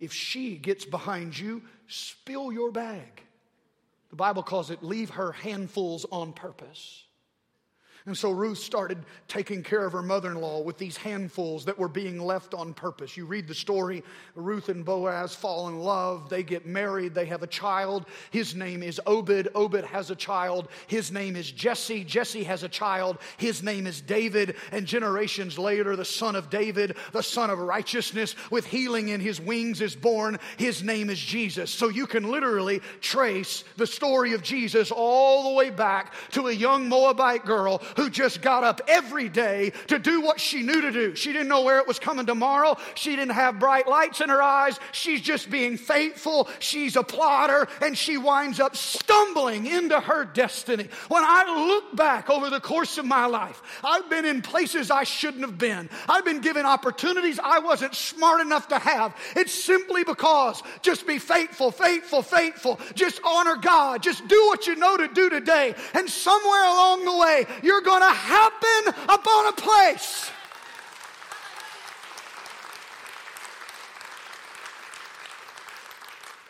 if 0.00 0.12
she 0.12 0.56
gets 0.56 0.84
behind 0.84 1.38
you, 1.38 1.62
spill 1.86 2.50
your 2.50 2.72
bag. 2.72 3.22
The 4.10 4.16
Bible 4.16 4.42
calls 4.42 4.70
it 4.70 4.82
leave 4.82 5.10
her 5.10 5.30
handfuls 5.30 6.04
on 6.10 6.32
purpose. 6.32 7.04
And 8.08 8.16
so 8.16 8.30
Ruth 8.30 8.56
started 8.56 8.96
taking 9.28 9.62
care 9.62 9.84
of 9.84 9.92
her 9.92 10.02
mother 10.02 10.30
in 10.30 10.40
law 10.40 10.62
with 10.62 10.78
these 10.78 10.96
handfuls 10.96 11.66
that 11.66 11.78
were 11.78 11.88
being 11.88 12.18
left 12.18 12.54
on 12.54 12.72
purpose. 12.72 13.18
You 13.18 13.26
read 13.26 13.46
the 13.46 13.54
story 13.54 14.02
Ruth 14.34 14.70
and 14.70 14.82
Boaz 14.82 15.34
fall 15.34 15.68
in 15.68 15.78
love, 15.78 16.30
they 16.30 16.42
get 16.42 16.64
married, 16.64 17.14
they 17.14 17.26
have 17.26 17.42
a 17.42 17.46
child. 17.46 18.06
His 18.30 18.54
name 18.54 18.82
is 18.82 18.98
Obed. 19.06 19.48
Obed 19.54 19.84
has 19.84 20.10
a 20.10 20.16
child. 20.16 20.68
His 20.86 21.12
name 21.12 21.36
is 21.36 21.50
Jesse. 21.50 22.02
Jesse 22.02 22.44
has 22.44 22.62
a 22.62 22.68
child. 22.68 23.18
His 23.36 23.62
name 23.62 23.86
is 23.86 24.00
David. 24.00 24.56
And 24.72 24.86
generations 24.86 25.58
later, 25.58 25.94
the 25.94 26.06
son 26.06 26.34
of 26.34 26.48
David, 26.48 26.96
the 27.12 27.22
sun 27.22 27.50
of 27.50 27.58
righteousness, 27.58 28.34
with 28.50 28.64
healing 28.64 29.10
in 29.10 29.20
his 29.20 29.38
wings, 29.38 29.82
is 29.82 29.94
born. 29.94 30.38
His 30.56 30.82
name 30.82 31.10
is 31.10 31.18
Jesus. 31.18 31.70
So 31.70 31.88
you 31.88 32.06
can 32.06 32.30
literally 32.30 32.80
trace 33.02 33.64
the 33.76 33.86
story 33.86 34.32
of 34.32 34.42
Jesus 34.42 34.90
all 34.90 35.50
the 35.50 35.54
way 35.54 35.68
back 35.68 36.14
to 36.30 36.46
a 36.46 36.52
young 36.52 36.88
Moabite 36.88 37.44
girl 37.44 37.82
who 37.98 38.08
just 38.08 38.40
got 38.40 38.62
up 38.62 38.80
every 38.86 39.28
day 39.28 39.72
to 39.88 39.98
do 39.98 40.20
what 40.20 40.38
she 40.38 40.62
knew 40.62 40.80
to 40.80 40.92
do. 40.92 41.16
She 41.16 41.32
didn't 41.32 41.48
know 41.48 41.62
where 41.62 41.78
it 41.78 41.88
was 41.88 41.98
coming 41.98 42.26
tomorrow. 42.26 42.76
She 42.94 43.16
didn't 43.16 43.34
have 43.34 43.58
bright 43.58 43.88
lights 43.88 44.20
in 44.20 44.28
her 44.28 44.40
eyes. 44.40 44.78
She's 44.92 45.20
just 45.20 45.50
being 45.50 45.76
faithful. 45.76 46.48
She's 46.60 46.94
a 46.94 47.02
plotter 47.02 47.66
and 47.82 47.98
she 47.98 48.16
winds 48.16 48.60
up 48.60 48.76
stumbling 48.76 49.66
into 49.66 49.98
her 49.98 50.24
destiny. 50.24 50.88
When 51.08 51.24
I 51.24 51.66
look 51.66 51.96
back 51.96 52.30
over 52.30 52.50
the 52.50 52.60
course 52.60 52.98
of 52.98 53.04
my 53.04 53.26
life, 53.26 53.60
I've 53.82 54.08
been 54.08 54.24
in 54.24 54.42
places 54.42 54.92
I 54.92 55.02
shouldn't 55.02 55.42
have 55.42 55.58
been. 55.58 55.90
I've 56.08 56.24
been 56.24 56.40
given 56.40 56.66
opportunities 56.66 57.40
I 57.42 57.58
wasn't 57.58 57.96
smart 57.96 58.42
enough 58.42 58.68
to 58.68 58.78
have. 58.78 59.16
It's 59.34 59.52
simply 59.52 60.04
because 60.04 60.62
just 60.82 61.04
be 61.04 61.18
faithful, 61.18 61.72
faithful, 61.72 62.22
faithful. 62.22 62.78
Just 62.94 63.20
honor 63.24 63.56
God. 63.56 64.04
Just 64.04 64.28
do 64.28 64.46
what 64.46 64.68
you 64.68 64.76
know 64.76 64.96
to 64.96 65.08
do 65.08 65.28
today. 65.28 65.74
And 65.94 66.08
somewhere 66.08 66.64
along 66.64 67.04
the 67.04 67.16
way, 67.16 67.46
you're 67.64 67.87
going 67.88 68.02
to 68.02 68.06
happen 68.06 68.94
upon 69.08 69.46
a 69.46 69.52
place. 69.52 70.30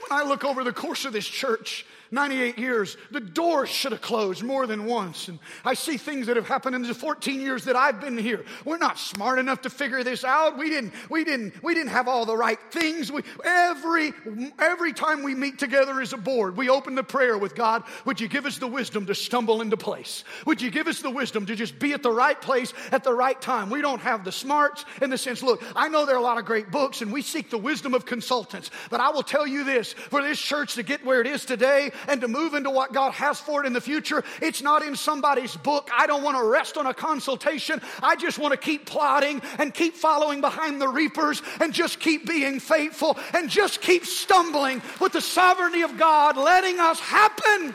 When 0.00 0.18
I 0.18 0.24
look 0.24 0.44
over 0.44 0.64
the 0.64 0.72
course 0.72 1.04
of 1.04 1.12
this 1.12 1.28
church, 1.28 1.86
98 2.10 2.58
years, 2.58 2.96
the 3.10 3.20
doors 3.20 3.68
should 3.68 3.92
have 3.92 4.00
closed 4.00 4.42
more 4.42 4.66
than 4.66 4.86
once. 4.86 5.28
And 5.28 5.38
I 5.64 5.74
see 5.74 5.96
things 5.96 6.26
that 6.26 6.36
have 6.36 6.46
happened 6.46 6.74
in 6.74 6.82
the 6.82 6.94
14 6.94 7.40
years 7.40 7.64
that 7.64 7.76
I've 7.76 8.00
been 8.00 8.16
here. 8.16 8.44
We're 8.64 8.78
not 8.78 8.98
smart 8.98 9.38
enough 9.38 9.62
to 9.62 9.70
figure 9.70 10.02
this 10.02 10.24
out. 10.24 10.56
We 10.56 10.70
didn't, 10.70 10.94
we 11.10 11.24
didn't, 11.24 11.62
we 11.62 11.74
didn't 11.74 11.90
have 11.90 12.08
all 12.08 12.24
the 12.24 12.36
right 12.36 12.58
things. 12.70 13.12
We, 13.12 13.22
every, 13.44 14.12
every 14.58 14.92
time 14.92 15.22
we 15.22 15.34
meet 15.34 15.58
together 15.58 16.00
as 16.00 16.12
a 16.12 16.16
board, 16.16 16.56
we 16.56 16.68
open 16.68 16.94
the 16.94 17.02
prayer 17.02 17.36
with 17.36 17.54
God, 17.54 17.82
would 18.04 18.20
you 18.20 18.28
give 18.28 18.46
us 18.46 18.58
the 18.58 18.66
wisdom 18.66 19.06
to 19.06 19.14
stumble 19.14 19.60
into 19.60 19.76
place? 19.76 20.24
Would 20.46 20.62
you 20.62 20.70
give 20.70 20.86
us 20.86 21.00
the 21.00 21.10
wisdom 21.10 21.46
to 21.46 21.54
just 21.54 21.78
be 21.78 21.92
at 21.92 22.02
the 22.02 22.10
right 22.10 22.40
place 22.40 22.72
at 22.92 23.04
the 23.04 23.12
right 23.12 23.40
time? 23.40 23.70
We 23.70 23.82
don't 23.82 24.00
have 24.00 24.24
the 24.24 24.32
smarts 24.32 24.84
in 25.02 25.10
the 25.10 25.18
sense, 25.18 25.42
look, 25.42 25.62
I 25.76 25.88
know 25.88 26.06
there 26.06 26.16
are 26.16 26.18
a 26.18 26.22
lot 26.22 26.38
of 26.38 26.44
great 26.44 26.70
books 26.70 27.02
and 27.02 27.12
we 27.12 27.22
seek 27.22 27.50
the 27.50 27.58
wisdom 27.58 27.94
of 27.94 28.06
consultants, 28.06 28.70
but 28.90 29.00
I 29.00 29.10
will 29.10 29.22
tell 29.22 29.46
you 29.46 29.64
this, 29.64 29.92
for 29.92 30.22
this 30.22 30.40
church 30.40 30.74
to 30.74 30.82
get 30.82 31.04
where 31.04 31.20
it 31.20 31.26
is 31.26 31.44
today, 31.44 31.90
and 32.06 32.20
to 32.20 32.28
move 32.28 32.54
into 32.54 32.70
what 32.70 32.92
God 32.92 33.12
has 33.14 33.40
for 33.40 33.62
it 33.62 33.66
in 33.66 33.72
the 33.72 33.80
future, 33.80 34.22
it's 34.40 34.62
not 34.62 34.82
in 34.82 34.96
somebody's 34.96 35.56
book. 35.56 35.90
I 35.96 36.06
don't 36.06 36.22
want 36.22 36.36
to 36.36 36.44
rest 36.44 36.76
on 36.76 36.86
a 36.86 36.94
consultation. 36.94 37.80
I 38.02 38.16
just 38.16 38.38
want 38.38 38.52
to 38.52 38.58
keep 38.58 38.86
plotting 38.86 39.42
and 39.58 39.74
keep 39.74 39.94
following 39.94 40.40
behind 40.40 40.80
the 40.80 40.88
reapers 40.88 41.42
and 41.60 41.72
just 41.72 42.00
keep 42.00 42.26
being 42.26 42.60
faithful 42.60 43.18
and 43.34 43.50
just 43.50 43.80
keep 43.80 44.04
stumbling 44.04 44.82
with 45.00 45.12
the 45.12 45.20
sovereignty 45.20 45.82
of 45.82 45.98
God 45.98 46.36
letting 46.36 46.78
us 46.78 47.00
happen 47.00 47.74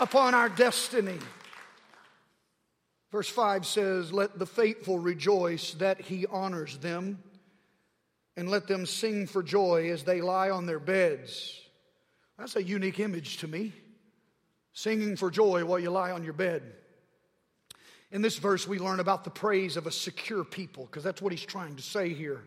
upon 0.00 0.34
our 0.34 0.48
destiny. 0.48 1.18
Verse 3.12 3.28
5 3.28 3.66
says, 3.66 4.12
Let 4.12 4.38
the 4.38 4.46
faithful 4.46 4.98
rejoice 4.98 5.74
that 5.74 6.00
he 6.00 6.26
honors 6.26 6.78
them, 6.78 7.18
and 8.36 8.48
let 8.48 8.66
them 8.66 8.86
sing 8.86 9.26
for 9.26 9.42
joy 9.42 9.90
as 9.90 10.04
they 10.04 10.20
lie 10.20 10.50
on 10.50 10.66
their 10.66 10.78
beds. 10.78 11.60
That's 12.40 12.56
a 12.56 12.62
unique 12.62 13.00
image 13.00 13.36
to 13.38 13.46
me. 13.46 13.74
Singing 14.72 15.14
for 15.14 15.30
joy 15.30 15.62
while 15.66 15.78
you 15.78 15.90
lie 15.90 16.10
on 16.10 16.24
your 16.24 16.32
bed. 16.32 16.62
In 18.10 18.22
this 18.22 18.38
verse, 18.38 18.66
we 18.66 18.78
learn 18.78 18.98
about 18.98 19.24
the 19.24 19.30
praise 19.30 19.76
of 19.76 19.86
a 19.86 19.92
secure 19.92 20.42
people, 20.42 20.86
because 20.86 21.04
that's 21.04 21.20
what 21.20 21.32
he's 21.32 21.44
trying 21.44 21.76
to 21.76 21.82
say 21.82 22.14
here. 22.14 22.40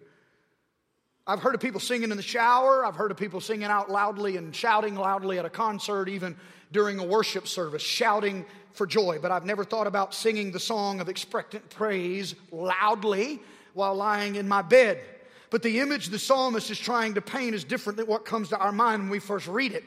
I've 1.27 1.41
heard 1.41 1.53
of 1.53 1.61
people 1.61 1.79
singing 1.79 2.09
in 2.09 2.17
the 2.17 2.23
shower. 2.23 2.83
I've 2.83 2.95
heard 2.95 3.11
of 3.11 3.17
people 3.17 3.39
singing 3.39 3.65
out 3.65 3.91
loudly 3.91 4.35
and 4.35 4.53
shouting 4.53 4.95
loudly 4.95 5.37
at 5.37 5.45
a 5.45 5.49
concert, 5.49 6.09
even 6.09 6.37
during 6.71 6.97
a 6.97 7.05
worship 7.05 7.47
service, 7.47 7.83
shouting 7.83 8.45
for 8.71 8.87
joy. 8.87 9.19
But 9.21 9.31
I've 9.31 9.45
never 9.45 9.63
thought 9.63 9.85
about 9.85 10.15
singing 10.15 10.51
the 10.51 10.59
song 10.59 11.01
of 11.01 11.07
expectant 11.07 11.69
praise 11.69 12.33
loudly 12.51 13.41
while 13.75 13.93
lying 13.93 14.37
in 14.37 14.47
my 14.47 14.63
bed. 14.63 14.99
But 15.53 15.61
the 15.61 15.81
image 15.81 16.07
the 16.07 16.17
psalmist 16.17 16.71
is 16.71 16.79
trying 16.79 17.13
to 17.13 17.21
paint 17.21 17.53
is 17.53 17.63
different 17.63 17.97
than 17.97 18.07
what 18.07 18.25
comes 18.25 18.49
to 18.49 18.57
our 18.57 18.71
mind 18.71 19.03
when 19.03 19.11
we 19.11 19.19
first 19.19 19.47
read 19.47 19.73
it. 19.73 19.83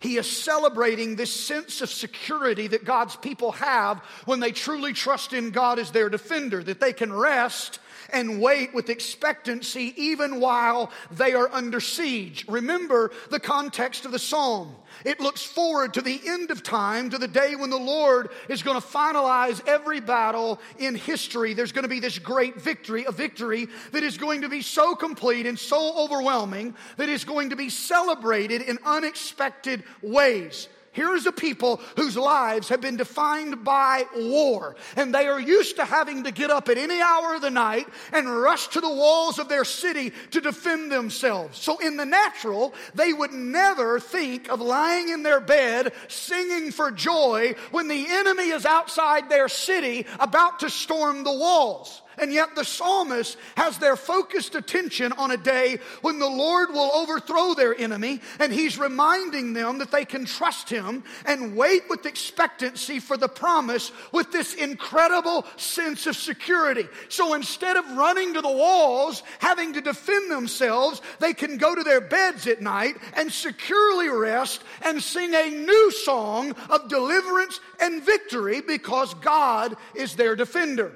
He 0.00 0.16
is 0.16 0.26
celebrating 0.26 1.16
this 1.16 1.30
sense 1.30 1.82
of 1.82 1.90
security 1.90 2.66
that 2.68 2.86
God's 2.86 3.14
people 3.16 3.52
have 3.52 3.98
when 4.24 4.40
they 4.40 4.52
truly 4.52 4.94
trust 4.94 5.34
in 5.34 5.50
God 5.50 5.78
as 5.78 5.90
their 5.90 6.08
defender, 6.08 6.62
that 6.62 6.80
they 6.80 6.94
can 6.94 7.12
rest 7.12 7.78
and 8.10 8.40
wait 8.40 8.74
with 8.74 8.90
expectancy 8.90 9.94
even 9.96 10.40
while 10.40 10.90
they 11.10 11.34
are 11.34 11.50
under 11.52 11.80
siege. 11.80 12.44
Remember 12.48 13.10
the 13.30 13.40
context 13.40 14.04
of 14.04 14.12
the 14.12 14.18
psalm. 14.18 14.74
It 15.04 15.20
looks 15.20 15.42
forward 15.42 15.94
to 15.94 16.02
the 16.02 16.20
end 16.26 16.50
of 16.50 16.62
time, 16.62 17.10
to 17.10 17.18
the 17.18 17.28
day 17.28 17.56
when 17.56 17.70
the 17.70 17.76
Lord 17.76 18.28
is 18.48 18.62
going 18.62 18.80
to 18.80 18.86
finalize 18.86 19.66
every 19.66 20.00
battle 20.00 20.60
in 20.78 20.94
history. 20.94 21.54
There's 21.54 21.72
going 21.72 21.84
to 21.84 21.88
be 21.88 22.00
this 22.00 22.18
great 22.18 22.60
victory, 22.60 23.04
a 23.04 23.12
victory 23.12 23.68
that 23.92 24.02
is 24.02 24.18
going 24.18 24.42
to 24.42 24.48
be 24.48 24.62
so 24.62 24.94
complete 24.94 25.46
and 25.46 25.58
so 25.58 25.96
overwhelming 25.96 26.74
that 26.96 27.08
is 27.08 27.24
going 27.24 27.50
to 27.50 27.56
be 27.56 27.68
celebrated 27.68 28.62
in 28.62 28.78
unexpected 28.84 29.82
ways. 30.02 30.68
Here's 30.92 31.24
a 31.24 31.32
people 31.32 31.80
whose 31.96 32.18
lives 32.18 32.68
have 32.68 32.82
been 32.82 32.98
defined 32.98 33.64
by 33.64 34.04
war, 34.14 34.76
and 34.94 35.14
they 35.14 35.26
are 35.26 35.40
used 35.40 35.76
to 35.76 35.86
having 35.86 36.24
to 36.24 36.30
get 36.30 36.50
up 36.50 36.68
at 36.68 36.76
any 36.76 37.00
hour 37.00 37.34
of 37.34 37.40
the 37.40 37.50
night 37.50 37.88
and 38.12 38.28
rush 38.28 38.68
to 38.68 38.80
the 38.82 38.92
walls 38.92 39.38
of 39.38 39.48
their 39.48 39.64
city 39.64 40.12
to 40.32 40.40
defend 40.42 40.92
themselves. 40.92 41.58
So, 41.58 41.78
in 41.78 41.96
the 41.96 42.04
natural, 42.04 42.74
they 42.94 43.14
would 43.14 43.32
never 43.32 44.00
think 44.00 44.50
of 44.50 44.60
lying 44.60 45.08
in 45.08 45.22
their 45.22 45.40
bed 45.40 45.94
singing 46.08 46.70
for 46.70 46.90
joy 46.90 47.54
when 47.70 47.88
the 47.88 48.06
enemy 48.06 48.50
is 48.50 48.66
outside 48.66 49.30
their 49.30 49.48
city 49.48 50.04
about 50.20 50.60
to 50.60 50.68
storm 50.68 51.24
the 51.24 51.32
walls. 51.32 52.02
And 52.18 52.32
yet 52.32 52.54
the 52.54 52.64
psalmist 52.64 53.36
has 53.56 53.78
their 53.78 53.96
focused 53.96 54.54
attention 54.54 55.12
on 55.12 55.30
a 55.30 55.36
day 55.36 55.78
when 56.02 56.18
the 56.18 56.28
Lord 56.28 56.70
will 56.70 56.90
overthrow 56.94 57.54
their 57.54 57.74
enemy, 57.74 58.20
and 58.38 58.52
he's 58.52 58.78
reminding 58.78 59.52
them 59.52 59.78
that 59.78 59.90
they 59.90 60.04
can 60.04 60.24
trust 60.24 60.68
him 60.68 61.04
and 61.26 61.56
wait 61.56 61.82
with 61.88 62.06
expectancy 62.06 63.00
for 63.00 63.16
the 63.16 63.28
promise 63.28 63.92
with 64.12 64.30
this 64.32 64.54
incredible 64.54 65.46
sense 65.56 66.06
of 66.06 66.16
security. 66.16 66.86
So 67.08 67.34
instead 67.34 67.76
of 67.76 67.90
running 67.92 68.34
to 68.34 68.40
the 68.40 68.48
walls, 68.48 69.22
having 69.38 69.72
to 69.74 69.80
defend 69.80 70.30
themselves, 70.30 71.00
they 71.18 71.32
can 71.32 71.56
go 71.56 71.74
to 71.74 71.82
their 71.82 72.00
beds 72.00 72.46
at 72.46 72.60
night 72.60 72.96
and 73.14 73.32
securely 73.32 74.08
rest 74.08 74.62
and 74.82 75.02
sing 75.02 75.34
a 75.34 75.50
new 75.50 75.90
song 75.92 76.52
of 76.68 76.88
deliverance 76.88 77.60
and 77.80 78.02
victory 78.02 78.60
because 78.60 79.14
God 79.14 79.76
is 79.94 80.14
their 80.14 80.36
defender. 80.36 80.92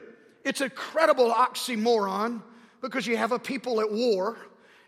It's 0.46 0.60
a 0.60 0.70
credible 0.70 1.32
oxymoron 1.32 2.40
because 2.80 3.04
you 3.04 3.16
have 3.16 3.32
a 3.32 3.38
people 3.38 3.80
at 3.80 3.90
war 3.90 4.38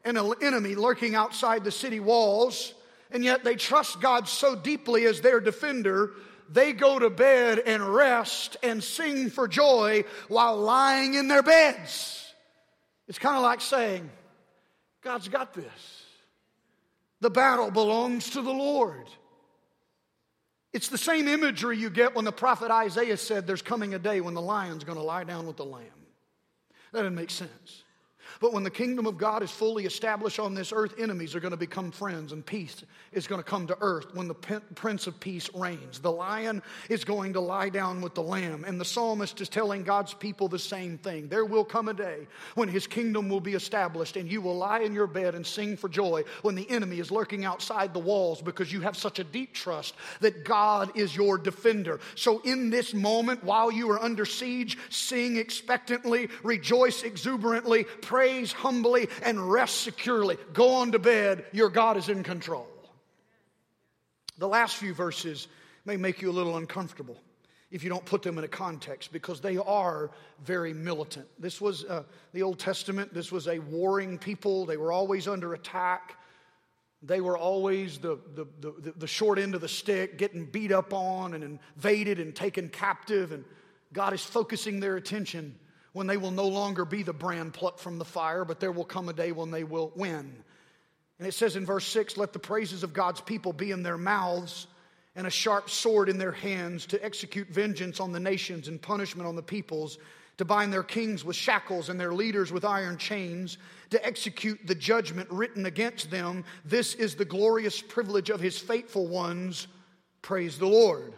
and 0.04 0.16
an 0.16 0.34
enemy 0.40 0.76
lurking 0.76 1.16
outside 1.16 1.64
the 1.64 1.72
city 1.72 1.98
walls, 1.98 2.74
and 3.10 3.24
yet 3.24 3.42
they 3.42 3.56
trust 3.56 4.00
God 4.00 4.28
so 4.28 4.54
deeply 4.54 5.04
as 5.06 5.20
their 5.20 5.40
defender, 5.40 6.12
they 6.48 6.72
go 6.72 7.00
to 7.00 7.10
bed 7.10 7.58
and 7.58 7.82
rest 7.82 8.56
and 8.62 8.84
sing 8.84 9.30
for 9.30 9.48
joy 9.48 10.04
while 10.28 10.56
lying 10.56 11.14
in 11.14 11.26
their 11.26 11.42
beds. 11.42 12.32
It's 13.08 13.18
kind 13.18 13.36
of 13.36 13.42
like 13.42 13.60
saying, 13.60 14.08
God's 15.02 15.26
got 15.26 15.54
this. 15.54 16.04
The 17.20 17.30
battle 17.30 17.72
belongs 17.72 18.30
to 18.30 18.42
the 18.42 18.52
Lord. 18.52 19.08
It's 20.78 20.86
the 20.86 20.96
same 20.96 21.26
imagery 21.26 21.76
you 21.76 21.90
get 21.90 22.14
when 22.14 22.24
the 22.24 22.30
prophet 22.30 22.70
Isaiah 22.70 23.16
said 23.16 23.48
there's 23.48 23.62
coming 23.62 23.94
a 23.94 23.98
day 23.98 24.20
when 24.20 24.34
the 24.34 24.40
lion's 24.40 24.84
going 24.84 24.96
to 24.96 25.02
lie 25.02 25.24
down 25.24 25.44
with 25.44 25.56
the 25.56 25.64
lamb. 25.64 25.82
That 26.92 27.00
doesn't 27.00 27.16
make 27.16 27.30
sense. 27.30 27.82
But 28.40 28.52
when 28.52 28.62
the 28.62 28.70
kingdom 28.70 29.06
of 29.06 29.18
God 29.18 29.42
is 29.42 29.50
fully 29.50 29.84
established 29.86 30.38
on 30.38 30.54
this 30.54 30.72
earth, 30.72 30.94
enemies 30.98 31.34
are 31.34 31.40
going 31.40 31.52
to 31.52 31.56
become 31.56 31.90
friends 31.90 32.32
and 32.32 32.44
peace 32.44 32.84
is 33.12 33.26
going 33.26 33.40
to 33.40 33.48
come 33.48 33.66
to 33.66 33.76
earth 33.80 34.14
when 34.14 34.28
the 34.28 34.34
Prince 34.34 35.06
of 35.06 35.18
Peace 35.18 35.48
reigns. 35.54 35.98
The 35.98 36.12
lion 36.12 36.62
is 36.88 37.04
going 37.04 37.32
to 37.32 37.40
lie 37.40 37.68
down 37.68 38.00
with 38.00 38.14
the 38.14 38.22
lamb. 38.22 38.64
And 38.64 38.80
the 38.80 38.84
psalmist 38.84 39.40
is 39.40 39.48
telling 39.48 39.82
God's 39.82 40.14
people 40.14 40.48
the 40.48 40.58
same 40.58 40.98
thing. 40.98 41.28
There 41.28 41.44
will 41.44 41.64
come 41.64 41.88
a 41.88 41.94
day 41.94 42.26
when 42.54 42.68
his 42.68 42.86
kingdom 42.86 43.28
will 43.28 43.40
be 43.40 43.54
established 43.54 44.16
and 44.16 44.30
you 44.30 44.40
will 44.40 44.56
lie 44.56 44.80
in 44.80 44.94
your 44.94 45.06
bed 45.06 45.34
and 45.34 45.46
sing 45.46 45.76
for 45.76 45.88
joy 45.88 46.24
when 46.42 46.54
the 46.54 46.68
enemy 46.70 46.98
is 46.98 47.10
lurking 47.10 47.44
outside 47.44 47.94
the 47.94 47.98
walls 47.98 48.42
because 48.42 48.72
you 48.72 48.80
have 48.80 48.96
such 48.96 49.18
a 49.18 49.24
deep 49.24 49.54
trust 49.54 49.94
that 50.20 50.44
God 50.44 50.96
is 50.96 51.16
your 51.16 51.38
defender. 51.38 52.00
So 52.14 52.40
in 52.40 52.70
this 52.70 52.94
moment, 52.94 53.42
while 53.42 53.70
you 53.70 53.90
are 53.90 54.02
under 54.02 54.24
siege, 54.24 54.78
sing 54.90 55.36
expectantly, 55.36 56.28
rejoice 56.42 57.02
exuberantly, 57.02 57.84
praise 58.18 58.50
humbly, 58.50 59.08
and 59.22 59.48
rest 59.48 59.82
securely. 59.82 60.36
Go 60.52 60.70
on 60.74 60.90
to 60.90 60.98
bed. 60.98 61.44
Your 61.52 61.68
God 61.68 61.96
is 61.96 62.08
in 62.08 62.24
control. 62.24 62.66
The 64.38 64.48
last 64.48 64.74
few 64.74 64.92
verses 64.92 65.46
may 65.84 65.96
make 65.96 66.20
you 66.20 66.28
a 66.28 66.32
little 66.32 66.56
uncomfortable 66.56 67.16
if 67.70 67.84
you 67.84 67.88
don't 67.88 68.04
put 68.04 68.24
them 68.24 68.36
in 68.36 68.42
a 68.42 68.48
context 68.48 69.12
because 69.12 69.40
they 69.40 69.56
are 69.56 70.10
very 70.44 70.74
militant. 70.74 71.28
This 71.38 71.60
was 71.60 71.84
uh, 71.84 72.02
the 72.32 72.42
Old 72.42 72.58
Testament, 72.58 73.14
this 73.14 73.30
was 73.30 73.46
a 73.46 73.60
warring 73.60 74.18
people, 74.18 74.66
they 74.66 74.76
were 74.76 74.90
always 74.90 75.28
under 75.28 75.54
attack. 75.54 76.16
They 77.04 77.20
were 77.20 77.38
always 77.38 77.98
the, 77.98 78.18
the, 78.34 78.46
the, 78.60 78.94
the, 78.96 79.06
short 79.06 79.38
end 79.38 79.54
of 79.54 79.60
the 79.60 79.68
stick, 79.68 80.18
getting 80.18 80.44
beat 80.44 80.72
up 80.72 80.92
on 80.92 81.34
and 81.34 81.44
invaded 81.76 82.18
and 82.18 82.34
taken 82.34 82.68
captive. 82.68 83.30
And 83.30 83.44
God 83.92 84.12
is 84.12 84.24
focusing 84.24 84.80
their 84.80 84.96
attention 84.96 85.54
when 85.92 86.06
they 86.06 86.16
will 86.16 86.30
no 86.30 86.46
longer 86.46 86.84
be 86.84 87.02
the 87.02 87.12
brand 87.12 87.54
plucked 87.54 87.80
from 87.80 87.98
the 87.98 88.04
fire, 88.04 88.44
but 88.44 88.60
there 88.60 88.72
will 88.72 88.84
come 88.84 89.08
a 89.08 89.12
day 89.12 89.32
when 89.32 89.50
they 89.50 89.64
will 89.64 89.92
win. 89.96 90.42
And 91.18 91.26
it 91.26 91.34
says 91.34 91.56
in 91.56 91.66
verse 91.66 91.86
6 91.86 92.16
let 92.16 92.32
the 92.32 92.38
praises 92.38 92.82
of 92.82 92.92
God's 92.92 93.20
people 93.20 93.52
be 93.52 93.70
in 93.70 93.82
their 93.82 93.98
mouths 93.98 94.66
and 95.16 95.26
a 95.26 95.30
sharp 95.30 95.68
sword 95.68 96.08
in 96.08 96.18
their 96.18 96.32
hands 96.32 96.86
to 96.86 97.04
execute 97.04 97.48
vengeance 97.48 97.98
on 97.98 98.12
the 98.12 98.20
nations 98.20 98.68
and 98.68 98.80
punishment 98.80 99.26
on 99.26 99.34
the 99.34 99.42
peoples, 99.42 99.98
to 100.36 100.44
bind 100.44 100.72
their 100.72 100.84
kings 100.84 101.24
with 101.24 101.34
shackles 101.34 101.88
and 101.88 101.98
their 101.98 102.14
leaders 102.14 102.52
with 102.52 102.64
iron 102.64 102.96
chains, 102.96 103.58
to 103.90 104.06
execute 104.06 104.60
the 104.64 104.76
judgment 104.76 105.28
written 105.32 105.66
against 105.66 106.12
them. 106.12 106.44
This 106.64 106.94
is 106.94 107.16
the 107.16 107.24
glorious 107.24 107.82
privilege 107.82 108.30
of 108.30 108.38
his 108.38 108.58
faithful 108.58 109.08
ones. 109.08 109.66
Praise 110.22 110.56
the 110.56 110.68
Lord. 110.68 111.12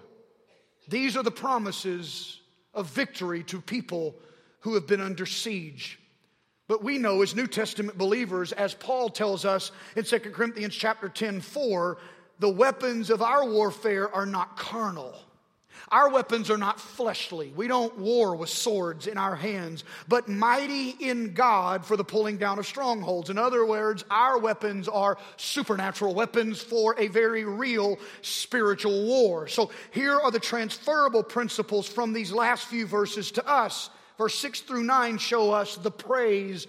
These 0.88 1.18
are 1.18 1.22
the 1.22 1.30
promises 1.30 2.40
of 2.72 2.87
victory 2.87 3.42
to 3.44 3.61
people 3.61 4.14
who 4.61 4.75
have 4.75 4.87
been 4.87 5.01
under 5.01 5.27
siege. 5.27 5.99
But 6.68 6.85
we 6.85 6.99
know 6.99 7.23
as 7.23 7.35
New 7.35 7.49
Testament 7.49 7.99
believers, 7.99 8.53
as 8.53 8.75
Paul 8.75 9.09
tells 9.09 9.44
us 9.44 9.73
in 9.96 10.05
2 10.05 10.20
Corinthians 10.20 10.75
chapter 10.75 11.09
10, 11.09 11.40
4, 11.40 11.99
the 12.38 12.49
weapons 12.49 13.11
of 13.11 13.23
our 13.23 13.44
warfare 13.44 14.12
are 14.14 14.27
not 14.27 14.57
carnal. 14.57 15.14
Our 15.90 16.11
weapons 16.11 16.51
are 16.51 16.57
not 16.57 16.79
fleshly. 16.79 17.53
We 17.57 17.66
don't 17.66 17.99
war 17.99 18.37
with 18.37 18.51
swords 18.51 19.09
in 19.09 19.18
our 19.18 19.35
hands, 19.35 19.83
but 20.07 20.29
mighty 20.29 20.90
in 20.90 21.35
God 21.35 21.85
for 21.85 21.96
the 21.96 22.05
pulling 22.05 22.37
down 22.37 22.59
of 22.61 22.66
strongholds. 22.66 23.31
In 23.31 23.38
other 23.38 23.66
words, 23.66 24.05
our 24.11 24.38
weapons 24.38 24.87
are 24.88 25.18
supernatural 25.37 26.14
weapons 26.14 26.62
for 26.62 26.94
a 26.99 27.09
very 27.09 27.44
real 27.44 27.99
spiritual 28.23 29.05
war. 29.07 29.49
So 29.49 29.70
here 29.90 30.20
are 30.20 30.31
the 30.31 30.38
transferable 30.38 31.25
principles 31.25 31.88
from 31.88 32.12
these 32.12 32.31
last 32.31 32.66
few 32.66 32.87
verses 32.87 33.33
to 33.33 33.49
us 33.49 33.90
verse 34.20 34.35
6 34.35 34.61
through 34.61 34.83
9 34.83 35.16
show 35.16 35.50
us 35.50 35.76
the 35.76 35.90
praise 35.90 36.66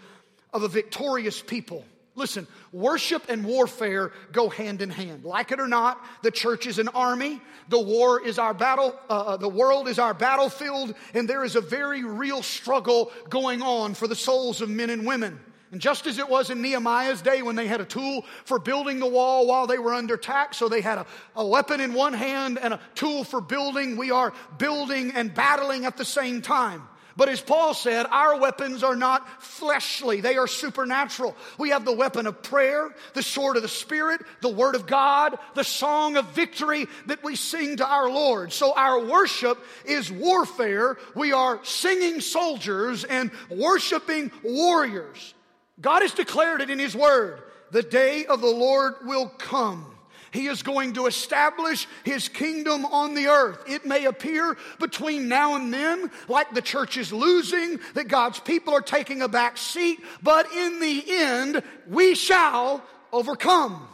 of 0.54 0.64
a 0.64 0.70
victorious 0.70 1.42
people. 1.42 1.84
Listen, 2.16 2.48
worship 2.72 3.24
and 3.28 3.44
warfare 3.44 4.14
go 4.32 4.48
hand 4.48 4.82
in 4.82 4.90
hand. 4.90 5.26
Like 5.26 5.52
it 5.52 5.60
or 5.60 5.68
not, 5.68 6.02
the 6.24 6.32
church 6.32 6.66
is 6.66 6.80
an 6.80 6.88
army. 6.88 7.42
The 7.68 7.82
war 7.82 8.26
is 8.26 8.40
our 8.40 8.54
battle. 8.54 8.98
Uh, 9.10 9.14
uh, 9.14 9.38
the 9.38 9.50
world 9.50 9.90
is 9.90 10.00
our 10.00 10.14
battlefield, 10.14 10.96
and 11.14 11.28
there 11.28 11.44
is 11.44 11.58
a 11.58 11.62
very 11.62 12.06
real 12.06 12.42
struggle 12.42 13.12
going 13.30 13.62
on 13.62 13.96
for 13.96 14.08
the 14.08 14.16
souls 14.16 14.62
of 14.62 14.70
men 14.70 14.90
and 14.90 15.06
women. 15.06 15.38
And 15.74 15.82
just 15.82 16.08
as 16.08 16.20
it 16.20 16.30
was 16.30 16.52
in 16.52 16.62
Nehemiah's 16.62 17.22
day 17.22 17.42
when 17.42 17.58
they 17.58 17.68
had 17.68 17.82
a 17.82 17.86
tool 17.86 18.24
for 18.46 18.60
building 18.60 19.00
the 19.00 19.08
wall 19.08 19.46
while 19.46 19.68
they 19.68 19.78
were 19.78 19.94
under 19.94 20.14
attack, 20.14 20.54
so 20.54 20.70
they 20.70 20.82
had 20.82 21.00
a, 21.00 21.06
a 21.36 21.46
weapon 21.46 21.82
in 21.82 21.94
one 21.94 22.14
hand 22.14 22.60
and 22.60 22.74
a 22.74 22.80
tool 22.96 23.26
for 23.26 23.42
building, 23.42 23.98
we 23.98 24.10
are 24.10 24.32
building 24.58 25.12
and 25.12 25.34
battling 25.34 25.84
at 25.84 25.98
the 25.98 26.06
same 26.06 26.42
time. 26.42 26.88
But 27.18 27.30
as 27.30 27.42
Paul 27.42 27.74
said, 27.74 28.06
our 28.06 28.40
weapons 28.40 28.84
are 28.84 28.96
not 28.96 29.44
fleshly, 29.44 30.22
they 30.22 30.38
are 30.38 30.48
supernatural. 30.48 31.36
We 31.58 31.70
have 31.70 31.86
the 31.86 31.92
weapon 31.92 32.28
of 32.28 32.42
prayer, 32.42 32.94
the 33.14 33.24
sword 33.24 33.58
of 33.58 33.64
the 33.64 33.68
Spirit, 33.68 34.22
the 34.42 34.50
word 34.50 34.76
of 34.76 34.88
God, 34.88 35.38
the 35.54 35.64
song 35.64 36.16
of 36.16 36.28
victory 36.30 36.88
that 37.08 37.24
we 37.24 37.36
sing 37.36 37.78
to 37.78 37.86
our 37.86 38.10
Lord. 38.10 38.54
So 38.54 38.74
our 38.74 39.04
worship 39.04 39.58
is 39.86 40.12
warfare. 40.12 40.98
We 41.16 41.34
are 41.34 41.60
singing 41.64 42.22
soldiers 42.22 43.04
and 43.04 43.32
worshiping 43.50 44.32
warriors. 44.44 45.34
God 45.80 46.02
has 46.04 46.14
declared 46.14 46.62
it 46.62 46.70
in 46.70 46.80
His 46.80 46.96
word. 46.96 47.42
The 47.72 47.84
day 47.84 48.26
of 48.26 48.42
the 48.42 48.48
Lord 48.48 48.96
will 49.04 49.28
come 49.28 49.91
he 50.32 50.48
is 50.48 50.64
going 50.64 50.94
to 50.94 51.08
establish 51.08 51.88
His 52.04 52.30
kingdom 52.30 52.86
on 52.86 53.14
the 53.14 53.28
earth. 53.28 53.64
It 53.68 53.86
may 53.86 54.06
appear 54.06 54.58
between 54.80 55.28
now 55.28 55.56
and 55.56 55.74
then 55.74 56.10
like 56.30 56.54
the 56.54 56.62
church 56.62 56.98
is 56.98 57.12
losing, 57.12 57.80
that 57.94 58.08
God's 58.08 58.40
people 58.40 58.74
are 58.74 58.82
taking 58.82 59.22
a 59.22 59.28
back 59.28 59.58
seat, 59.58 60.00
but 60.24 60.52
in 60.54 60.80
the 60.80 61.04
end, 61.08 61.64
we 61.88 62.16
shall 62.16 62.84
overcome. 63.12 63.88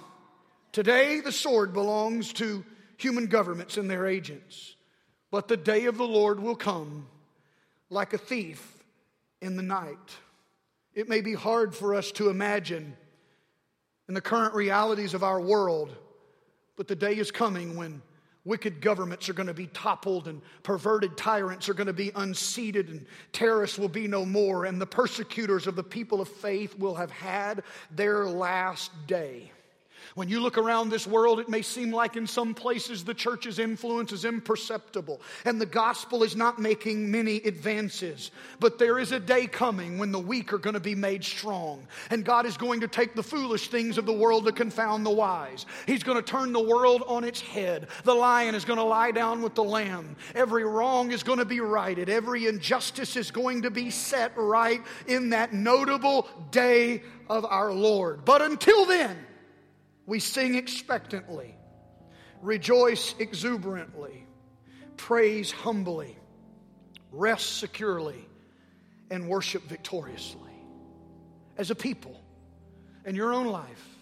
Today, 0.71 1.21
the 1.21 1.31
sword 1.31 1.73
belongs 1.73 2.33
to 2.33 2.63
human 2.97 3.25
governments 3.25 3.77
and 3.77 3.89
their 3.89 4.05
agents, 4.05 4.75
but 5.31 5.47
the 5.47 5.57
day 5.57 5.85
of 5.85 5.97
the 5.97 6.07
Lord 6.07 6.39
will 6.39 6.55
come 6.55 7.07
like 7.89 8.13
a 8.13 8.17
thief 8.19 8.83
in 9.41 9.55
the 9.55 9.63
night. 9.63 9.97
It 10.93 11.09
may 11.09 11.21
be 11.21 11.33
hard 11.33 11.73
for 11.73 11.95
us 11.95 12.11
to 12.13 12.29
imagine 12.29 12.95
in 14.07 14.13
the 14.13 14.21
current 14.21 14.53
realities 14.53 15.15
of 15.15 15.23
our 15.23 15.41
world 15.41 15.95
but 16.77 16.87
the 16.87 16.95
day 16.95 17.17
is 17.17 17.31
coming 17.31 17.75
when 17.75 18.01
wicked 18.45 18.79
governments 18.79 19.27
are 19.27 19.33
going 19.33 19.47
to 19.47 19.53
be 19.53 19.67
toppled 19.67 20.29
and 20.29 20.41
perverted 20.63 21.17
tyrants 21.17 21.67
are 21.67 21.73
going 21.73 21.87
to 21.87 21.93
be 21.93 22.11
unseated 22.15 22.87
and 22.87 23.05
terrorists 23.33 23.77
will 23.77 23.89
be 23.89 24.07
no 24.07 24.25
more 24.25 24.63
and 24.63 24.79
the 24.79 24.85
persecutors 24.85 25.67
of 25.67 25.75
the 25.75 25.83
people 25.83 26.21
of 26.21 26.29
faith 26.29 26.77
will 26.79 26.95
have 26.95 27.11
had 27.11 27.63
their 27.91 28.25
last 28.25 28.91
day. 29.05 29.51
When 30.15 30.29
you 30.29 30.39
look 30.39 30.57
around 30.57 30.89
this 30.89 31.05
world, 31.05 31.39
it 31.39 31.49
may 31.49 31.61
seem 31.61 31.91
like 31.91 32.15
in 32.15 32.27
some 32.27 32.53
places 32.53 33.03
the 33.03 33.13
church's 33.13 33.59
influence 33.59 34.11
is 34.11 34.25
imperceptible 34.25 35.21
and 35.45 35.59
the 35.59 35.65
gospel 35.65 36.23
is 36.23 36.35
not 36.35 36.59
making 36.59 37.09
many 37.11 37.37
advances. 37.37 38.31
But 38.59 38.79
there 38.79 38.99
is 38.99 39.11
a 39.11 39.19
day 39.19 39.47
coming 39.47 39.97
when 39.97 40.11
the 40.11 40.19
weak 40.19 40.53
are 40.53 40.57
going 40.57 40.73
to 40.73 40.79
be 40.79 40.95
made 40.95 41.23
strong. 41.23 41.85
And 42.09 42.25
God 42.25 42.45
is 42.45 42.57
going 42.57 42.79
to 42.81 42.87
take 42.87 43.15
the 43.15 43.23
foolish 43.23 43.69
things 43.69 43.97
of 43.97 44.05
the 44.05 44.13
world 44.13 44.45
to 44.45 44.51
confound 44.51 45.05
the 45.05 45.11
wise. 45.11 45.65
He's 45.85 46.03
going 46.03 46.17
to 46.17 46.23
turn 46.23 46.53
the 46.53 46.63
world 46.63 47.03
on 47.07 47.23
its 47.23 47.41
head. 47.41 47.87
The 48.03 48.13
lion 48.13 48.55
is 48.55 48.65
going 48.65 48.79
to 48.79 48.83
lie 48.83 49.11
down 49.11 49.41
with 49.41 49.55
the 49.55 49.63
lamb. 49.63 50.15
Every 50.35 50.63
wrong 50.63 51.11
is 51.11 51.23
going 51.23 51.39
to 51.39 51.45
be 51.45 51.59
righted. 51.59 52.09
Every 52.09 52.47
injustice 52.47 53.15
is 53.15 53.31
going 53.31 53.63
to 53.63 53.71
be 53.71 53.89
set 53.89 54.31
right 54.35 54.81
in 55.07 55.29
that 55.29 55.53
notable 55.53 56.27
day 56.51 57.03
of 57.29 57.45
our 57.45 57.73
Lord. 57.73 58.25
But 58.25 58.41
until 58.41 58.85
then, 58.85 59.17
we 60.07 60.19
sing 60.19 60.55
expectantly, 60.55 61.53
rejoice 62.41 63.13
exuberantly, 63.19 64.25
praise 64.95 65.51
humbly, 65.51 66.17
rest 67.11 67.57
securely, 67.59 68.27
and 69.11 69.27
worship 69.27 69.61
victoriously. 69.63 70.41
As 71.57 71.71
a 71.71 71.75
people, 71.75 72.19
in 73.05 73.15
your 73.15 73.33
own 73.33 73.47
life, 73.47 73.97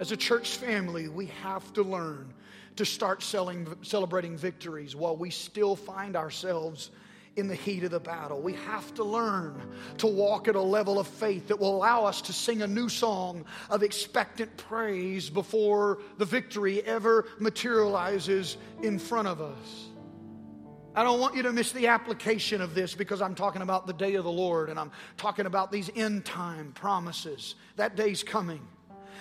as 0.00 0.10
a 0.10 0.16
church 0.16 0.56
family, 0.56 1.08
we 1.08 1.26
have 1.42 1.72
to 1.74 1.82
learn 1.82 2.34
to 2.76 2.84
start 2.84 3.22
selling, 3.22 3.68
celebrating 3.82 4.36
victories 4.36 4.96
while 4.96 5.16
we 5.16 5.30
still 5.30 5.76
find 5.76 6.16
ourselves 6.16 6.90
in 7.36 7.48
the 7.48 7.54
heat 7.54 7.84
of 7.84 7.90
the 7.90 8.00
battle. 8.00 8.40
We 8.40 8.54
have 8.54 8.94
to 8.94 9.04
learn 9.04 9.60
to 9.98 10.06
walk 10.06 10.48
at 10.48 10.54
a 10.54 10.60
level 10.60 10.98
of 10.98 11.06
faith 11.06 11.48
that 11.48 11.58
will 11.58 11.74
allow 11.74 12.04
us 12.04 12.22
to 12.22 12.32
sing 12.32 12.62
a 12.62 12.66
new 12.66 12.88
song 12.88 13.44
of 13.70 13.82
expectant 13.82 14.56
praise 14.56 15.30
before 15.30 15.98
the 16.18 16.24
victory 16.24 16.82
ever 16.82 17.26
materializes 17.38 18.56
in 18.82 18.98
front 18.98 19.28
of 19.28 19.40
us. 19.40 19.88
I 20.96 21.02
don't 21.02 21.18
want 21.18 21.34
you 21.34 21.42
to 21.42 21.52
miss 21.52 21.72
the 21.72 21.88
application 21.88 22.60
of 22.60 22.74
this 22.74 22.94
because 22.94 23.20
I'm 23.20 23.34
talking 23.34 23.62
about 23.62 23.88
the 23.88 23.92
day 23.92 24.14
of 24.14 24.22
the 24.22 24.30
Lord 24.30 24.70
and 24.70 24.78
I'm 24.78 24.92
talking 25.16 25.46
about 25.46 25.72
these 25.72 25.90
end 25.96 26.24
time 26.24 26.70
promises. 26.72 27.56
That 27.76 27.96
day's 27.96 28.22
coming. 28.22 28.60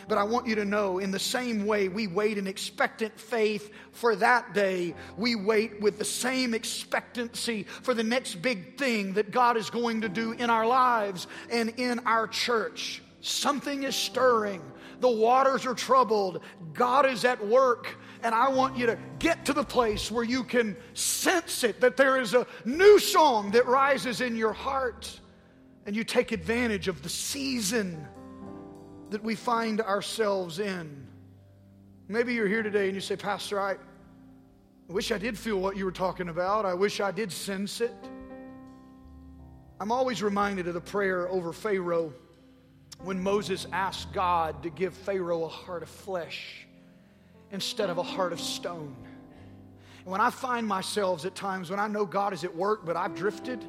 But 0.08 0.18
I 0.18 0.24
want 0.24 0.48
you 0.48 0.56
to 0.56 0.66
know, 0.66 1.00
in 1.00 1.12
the 1.12 1.20
same 1.20 1.66
way 1.66 1.88
we 1.88 2.08
wait 2.08 2.38
in 2.38 2.48
expectant 2.48 3.20
faith 3.20 3.72
for 3.92 4.16
that 4.18 4.54
day, 4.54 4.96
we 5.18 5.36
wait 5.36 5.82
with 5.82 5.98
the 5.98 6.06
same 6.06 6.54
expectancy 6.54 7.64
for 7.64 7.94
the 7.94 8.04
next 8.04 8.36
big 8.42 8.78
thing 8.78 9.14
that 9.14 9.32
God 9.32 9.58
is 9.58 9.70
going 9.70 10.02
to 10.02 10.10
do 10.10 10.34
in 10.34 10.50
our 10.50 10.66
lives 10.66 11.28
and 11.50 11.70
in 11.78 12.00
our 12.00 12.28
church. 12.28 13.02
Something 13.22 13.84
is 13.84 13.96
stirring. 13.96 14.62
The 15.00 15.10
waters 15.10 15.66
are 15.66 15.74
troubled. 15.74 16.42
God 16.74 17.06
is 17.06 17.26
at 17.26 17.46
work. 17.46 17.98
And 18.22 18.34
I 18.34 18.50
want 18.50 18.78
you 18.78 18.86
to 18.86 18.98
get 19.20 19.46
to 19.46 19.54
the 19.54 19.64
place 19.64 20.10
where 20.10 20.24
you 20.24 20.44
can 20.44 20.78
sense 20.94 21.64
it 21.64 21.82
that 21.82 21.98
there 21.98 22.20
is 22.20 22.34
a 22.34 22.48
new 22.64 23.00
song 23.00 23.52
that 23.52 23.66
rises 23.66 24.22
in 24.22 24.38
your 24.38 24.54
heart. 24.54 25.20
And 25.86 25.96
you 25.96 26.06
take 26.06 26.32
advantage 26.32 26.88
of 26.88 27.02
the 27.02 27.10
season 27.10 28.08
that 29.14 29.24
we 29.24 29.36
find 29.36 29.80
ourselves 29.80 30.58
in. 30.58 31.06
Maybe 32.08 32.34
you're 32.34 32.48
here 32.48 32.64
today 32.64 32.88
and 32.88 32.96
you 32.96 33.00
say, 33.00 33.16
Pastor, 33.16 33.62
I, 33.62 33.76
wish 34.88 35.12
I 35.12 35.20
did 35.20 35.38
feel 35.38 35.58
what 35.60 35.78
you 35.78 35.86
were 35.86 35.92
talking 35.92 36.30
about. 36.30 36.66
I 36.66 36.74
wish 36.74 37.00
I 37.00 37.12
did 37.12 37.32
sense 37.32 37.80
it. 37.80 37.94
I'm 39.80 39.92
always 39.92 40.24
reminded 40.24 40.68
of 40.68 40.74
the 40.74 40.82
prayer 40.82 41.30
over 41.30 41.54
Pharaoh 41.54 42.12
when 43.04 43.22
Moses 43.22 43.68
asked 43.72 44.12
God 44.14 44.64
to 44.64 44.72
give 44.72 44.96
Pharaoh 44.96 45.44
a 45.44 45.48
heart 45.48 45.84
of 45.84 45.90
flesh 45.90 46.66
instead 47.52 47.92
of 47.92 48.00
a 48.00 48.04
heart 48.04 48.34
of 48.34 48.40
stone. 48.40 48.96
And 50.00 50.08
when 50.08 50.22
I 50.22 50.32
find 50.32 50.66
myself 50.66 51.24
at 51.24 51.36
times 51.36 51.70
when 51.70 51.80
I 51.80 51.88
know 51.88 52.04
God 52.04 52.34
is 52.34 52.44
at 52.44 52.56
work, 52.56 52.84
but 52.84 52.98
I've 52.98 53.14
drifted, 53.14 53.64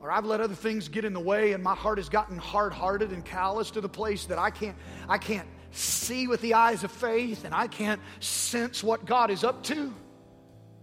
or 0.00 0.10
I've 0.10 0.24
let 0.24 0.40
other 0.40 0.54
things 0.54 0.88
get 0.88 1.04
in 1.04 1.12
the 1.12 1.20
way 1.20 1.52
and 1.52 1.62
my 1.62 1.74
heart 1.74 1.98
has 1.98 2.08
gotten 2.08 2.38
hard-hearted 2.38 3.10
and 3.10 3.24
callous 3.24 3.70
to 3.72 3.80
the 3.80 3.88
place 3.88 4.26
that 4.26 4.38
I 4.38 4.50
can't 4.50 4.76
I 5.08 5.18
can't 5.18 5.48
see 5.70 6.26
with 6.26 6.40
the 6.40 6.54
eyes 6.54 6.84
of 6.84 6.90
faith 6.90 7.44
and 7.44 7.54
I 7.54 7.66
can't 7.66 8.00
sense 8.20 8.82
what 8.82 9.04
God 9.04 9.30
is 9.30 9.44
up 9.44 9.62
to. 9.64 9.92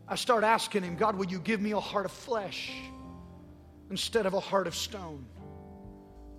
I 0.07 0.15
start 0.15 0.43
asking 0.43 0.83
him, 0.83 0.95
God, 0.95 1.15
will 1.15 1.25
you 1.25 1.39
give 1.39 1.59
me 1.59 1.71
a 1.71 1.79
heart 1.79 2.05
of 2.05 2.11
flesh 2.11 2.71
instead 3.89 4.25
of 4.25 4.33
a 4.33 4.39
heart 4.39 4.67
of 4.67 4.75
stone? 4.75 5.25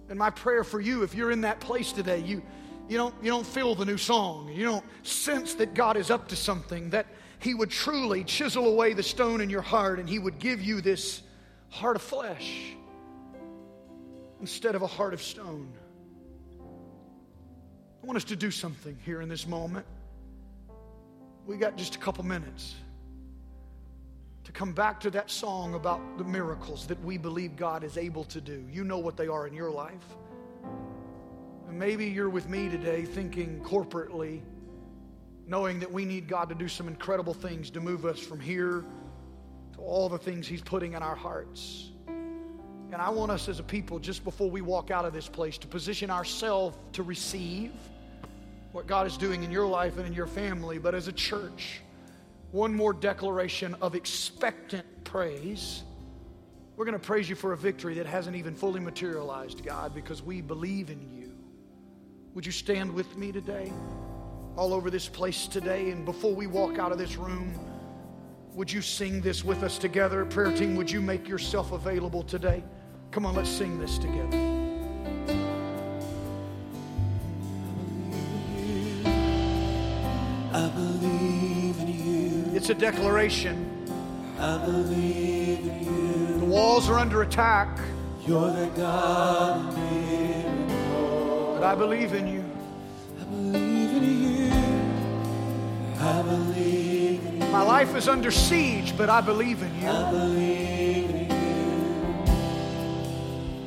And 0.09 0.19
my 0.19 0.31
prayer 0.31 0.63
for 0.63 0.81
you, 0.81 1.03
if 1.03 1.15
you're 1.15 1.33
in 1.33 1.41
that 1.41 1.61
place 1.61 1.93
today, 1.93 2.21
you 2.21 2.43
you 2.89 2.97
don't 2.97 3.15
you 3.21 3.31
don't 3.31 3.47
feel 3.47 3.75
the 3.75 3.85
new 3.85 3.97
song. 3.97 4.49
You 4.53 4.65
don't 4.65 4.85
sense 5.03 5.55
that 5.55 5.75
God 5.75 5.97
is 5.97 6.11
up 6.11 6.29
to 6.29 6.37
something, 6.37 6.91
that 6.91 7.07
He 7.41 7.55
would 7.55 7.71
truly 7.71 8.23
chisel 8.23 8.69
away 8.69 8.93
the 8.93 9.03
stone 9.03 9.41
in 9.41 9.51
your 9.51 9.63
heart 9.63 9.99
and 9.99 10.09
He 10.09 10.21
would 10.21 10.39
give 10.39 10.63
you 10.63 10.81
this 10.81 11.23
heart 11.77 11.95
of 11.95 12.01
flesh 12.01 12.75
instead 14.41 14.75
of 14.75 14.81
a 14.81 14.87
heart 14.87 15.13
of 15.13 15.23
stone. 15.23 15.71
I 18.03 18.07
want 18.07 18.17
us 18.17 18.25
to 18.25 18.37
do 18.37 18.51
something 18.51 18.99
here 19.05 19.21
in 19.21 19.29
this 19.29 19.47
moment. 19.47 19.85
We 21.45 21.59
got 21.59 21.77
just 21.77 21.95
a 21.95 21.99
couple 21.99 22.25
minutes 22.25 22.75
to 24.45 24.53
come 24.53 24.73
back 24.73 25.01
to 25.01 25.11
that 25.11 25.31
song 25.31 25.75
about 25.75 26.17
the 26.17 26.25
miracles 26.25 26.87
that 26.87 27.03
we 27.05 27.19
believe 27.19 27.57
God 27.57 27.85
is 27.85 27.99
able 27.99 28.25
to 28.25 28.41
do. 28.41 28.65
You 28.73 28.83
know 28.83 28.99
what 28.99 29.19
they 29.19 29.29
are 29.29 29.47
in 29.47 29.53
your 29.53 29.71
life. 29.71 30.17
And 31.69 31.79
maybe 31.79 32.07
you're 32.07 32.31
with 32.31 32.49
me 32.49 32.71
today 32.71 33.05
thinking 33.05 33.61
corporately, 33.63 34.41
knowing 35.47 35.81
that 35.81 35.93
we 35.93 36.07
need 36.07 36.27
God 36.27 36.49
to 36.49 36.55
do 36.55 36.69
some 36.69 36.89
incredible 36.89 37.35
things 37.35 37.69
to 37.71 37.81
move 37.81 38.07
us 38.07 38.19
from 38.19 38.41
here 38.41 38.85
to 39.77 39.83
all 39.83 40.09
the 40.09 40.19
things 40.19 40.47
He's 40.47 40.63
putting 40.63 40.95
in 40.95 41.03
our 41.03 41.15
hearts. 41.15 41.91
And 42.93 43.03
I 43.03 43.11
want 43.11 43.33
us 43.33 43.49
as 43.49 43.59
a 43.59 43.65
people, 43.65 43.99
just 43.99 44.25
before 44.25 44.49
we 44.49 44.61
walk 44.61 44.91
out 44.91 45.05
of 45.05 45.13
this 45.13 45.29
place, 45.29 45.59
to 45.59 45.67
position 45.67 46.11
ourselves 46.11 46.77
to 46.93 47.03
receive 47.03 47.73
what 48.73 48.87
God 48.87 49.07
is 49.07 49.17
doing 49.17 49.43
in 49.43 49.51
your 49.51 49.67
life 49.67 49.97
and 49.97 50.07
in 50.07 50.13
your 50.13 50.27
family. 50.27 50.79
But 50.79 50.95
as 50.95 51.09
a 51.09 51.13
church, 51.13 51.81
one 52.53 52.75
more 52.75 52.93
declaration 52.93 53.75
of 53.81 53.95
expectant 53.95 54.87
praise. 55.05 55.83
We're 56.77 56.85
going 56.85 56.99
to 56.99 57.05
praise 57.05 57.29
you 57.29 57.35
for 57.35 57.53
a 57.53 57.57
victory 57.57 57.95
that 57.95 58.07
hasn't 58.07 58.37
even 58.37 58.55
fully 58.55 58.81
materialized, 58.81 59.65
God, 59.65 59.95
because 59.95 60.23
we 60.23 60.41
believe 60.41 60.91
in 60.91 61.01
you. 61.01 61.33
Would 62.35 62.47
you 62.47 62.53
stand 62.53 62.93
with 62.93 63.17
me 63.17 63.33
today? 63.33 63.73
All 64.57 64.73
over 64.73 64.91
this 64.91 65.09
place 65.09 65.47
today. 65.47 65.91
And 65.91 66.05
before 66.05 66.35
we 66.35 66.47
walk 66.47 66.79
out 66.79 66.93
of 66.93 66.99
this 66.99 67.17
room, 67.17 67.59
would 68.57 68.73
you 68.73 68.81
sing 68.81 69.21
this 69.21 69.45
with 69.45 69.63
us 69.63 69.77
together? 69.77 70.25
Prayer 70.25 70.51
team, 70.51 70.77
would 70.77 70.91
you 70.91 71.03
make 71.03 71.29
yourself 71.29 71.73
available 71.73 72.23
today? 72.23 72.65
Come 73.11 73.27
on, 73.27 73.35
let's 73.35 73.51
sing 73.51 73.79
this 73.79 73.99
together. 73.99 74.37
I 80.55 80.69
believe 80.69 81.79
in 81.81 81.89
you. 81.89 82.57
It's 82.57 82.71
a 82.71 82.75
declaration. 82.75 83.71
I 84.39 84.57
believe 84.65 85.61
in 85.61 85.85
you. 85.85 86.39
The 86.39 86.47
walls 86.47 86.89
are 86.89 86.99
under 86.99 87.23
attack, 87.23 87.79
You're 88.27 88.51
the 88.53 88.71
God 88.75 89.75
but 91.53 91.63
I 91.65 91.75
believe 91.75 92.13
in 92.13 92.27
you. 92.27 92.45
I 93.19 93.25
believe 93.25 93.91
in 93.93 94.05
you. 94.05 94.53
I 95.99 96.23
believe 96.23 96.57
in 96.57 96.91
you. 96.91 96.96
My 97.53 97.63
life 97.63 97.95
is 97.97 98.09
under 98.09 98.31
siege, 98.31 98.97
but 98.97 99.09
I 99.09 99.21
believe 99.21 99.63
in 99.63 99.81
you. 99.81 99.89
I 99.89 100.11
believe 100.11 101.11
in 101.11 101.31
you. 101.31 101.37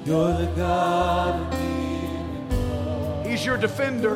You're 0.05 0.33
the 0.33 0.51
God 0.55 1.53
of. 1.53 3.25
He's 3.25 3.45
your 3.45 3.57
defender. 3.57 4.15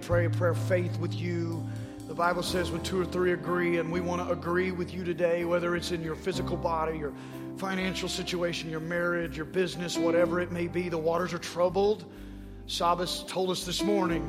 Pray 0.00 0.24
a 0.24 0.30
prayer 0.30 0.52
of 0.52 0.58
faith 0.58 0.98
with 0.98 1.14
you. 1.14 1.62
The 2.08 2.14
Bible 2.14 2.42
says 2.42 2.70
when 2.70 2.82
two 2.82 3.00
or 3.00 3.04
three 3.04 3.32
agree, 3.32 3.78
and 3.78 3.92
we 3.92 4.00
want 4.00 4.26
to 4.26 4.32
agree 4.32 4.70
with 4.70 4.94
you 4.94 5.04
today, 5.04 5.44
whether 5.44 5.76
it's 5.76 5.92
in 5.92 6.02
your 6.02 6.14
physical 6.14 6.56
body, 6.56 6.98
your 6.98 7.12
financial 7.58 8.08
situation, 8.08 8.70
your 8.70 8.80
marriage, 8.80 9.36
your 9.36 9.44
business, 9.44 9.98
whatever 9.98 10.40
it 10.40 10.50
may 10.50 10.66
be. 10.66 10.88
The 10.88 10.98
waters 10.98 11.34
are 11.34 11.38
troubled. 11.38 12.04
Sabas 12.66 13.28
told 13.28 13.50
us 13.50 13.64
this 13.64 13.82
morning 13.82 14.28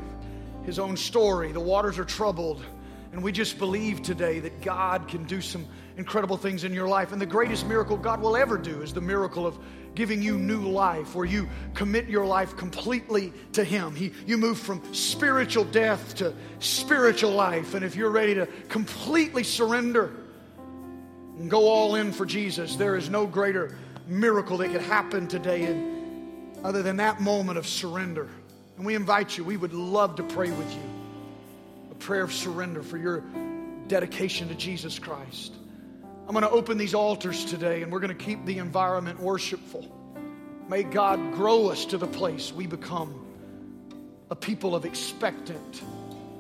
his 0.66 0.78
own 0.78 0.98
story. 0.98 1.52
The 1.54 1.60
waters 1.60 1.98
are 1.98 2.06
troubled. 2.06 2.64
And 3.14 3.24
we 3.24 3.32
just 3.32 3.58
believe 3.58 4.02
today 4.02 4.40
that 4.40 4.62
God 4.62 5.08
can 5.08 5.24
do 5.24 5.42
some 5.42 5.66
incredible 5.98 6.38
things 6.38 6.64
in 6.64 6.74
your 6.74 6.88
life. 6.88 7.14
And 7.14 7.22
the 7.22 7.26
greatest 7.26 7.66
miracle 7.66 7.98
God 7.98 8.22
will 8.22 8.36
ever 8.36 8.58
do 8.58 8.82
is 8.82 8.94
the 8.94 9.02
miracle 9.02 9.48
of 9.48 9.58
giving 9.96 10.22
you 10.22 10.38
new 10.38 10.62
life, 10.70 11.16
where 11.16 11.26
you 11.26 11.50
commit 11.74 12.08
your 12.08 12.26
life 12.26 12.56
completely 12.56 13.34
to 13.54 13.64
Him. 13.64 13.96
He, 13.96 14.14
you 14.26 14.38
move 14.38 14.58
from 14.58 14.82
spiritual 14.94 15.66
death 15.66 16.16
to 16.16 16.34
spiritual 16.60 17.32
life. 17.32 17.74
And 17.74 17.84
if 17.84 17.96
you're 17.96 18.12
ready 18.12 18.36
to 18.36 18.46
completely 18.70 19.44
surrender 19.44 20.12
and 21.38 21.50
go 21.50 21.68
all 21.68 21.96
in 21.96 22.12
for 22.12 22.26
Jesus, 22.26 22.76
there 22.76 22.96
is 22.96 23.10
no 23.10 23.26
greater 23.26 23.78
miracle 24.08 24.58
that 24.58 24.72
could 24.72 24.82
happen 24.82 25.28
today 25.28 25.64
in, 25.64 26.52
other 26.64 26.84
than 26.84 26.98
that 26.98 27.20
moment 27.22 27.58
of 27.58 27.68
surrender. 27.68 28.30
And 28.78 28.86
we 28.86 28.96
invite 28.96 29.38
you, 29.38 29.44
we 29.44 29.58
would 29.58 29.74
love 29.74 30.16
to 30.16 30.24
pray 30.24 30.52
with 30.52 30.74
you 30.74 30.82
a 31.92 31.96
prayer 31.96 32.24
of 32.24 32.34
surrender 32.34 32.82
for 32.82 32.98
your 32.98 33.24
dedication 33.88 34.48
to 34.48 34.56
Jesus 34.56 34.98
Christ. 35.00 35.54
I'm 36.32 36.34
going 36.40 36.50
to 36.50 36.58
open 36.58 36.78
these 36.78 36.94
altars 36.94 37.44
today 37.44 37.82
and 37.82 37.92
we're 37.92 38.00
going 38.00 38.18
to 38.18 38.24
keep 38.24 38.46
the 38.46 38.60
environment 38.60 39.20
worshipful. 39.20 39.86
May 40.70 40.84
God 40.84 41.34
grow 41.34 41.68
us 41.68 41.84
to 41.88 41.98
the 41.98 42.08
place 42.08 42.54
we 42.54 42.68
become 42.68 43.26
a 44.30 44.36
people 44.38 44.74
of 44.74 44.86
expectant 44.86 45.82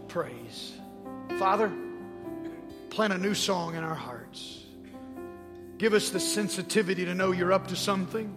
praise. 0.07 0.71
Father, 1.37 1.69
plant 2.89 3.11
a 3.11 3.17
new 3.17 3.33
song 3.33 3.75
in 3.75 3.83
our 3.83 3.93
hearts. 3.93 4.63
Give 5.77 5.93
us 5.93 6.09
the 6.09 6.21
sensitivity 6.21 7.03
to 7.03 7.13
know 7.13 7.33
you're 7.33 7.51
up 7.51 7.67
to 7.67 7.75
something 7.75 8.33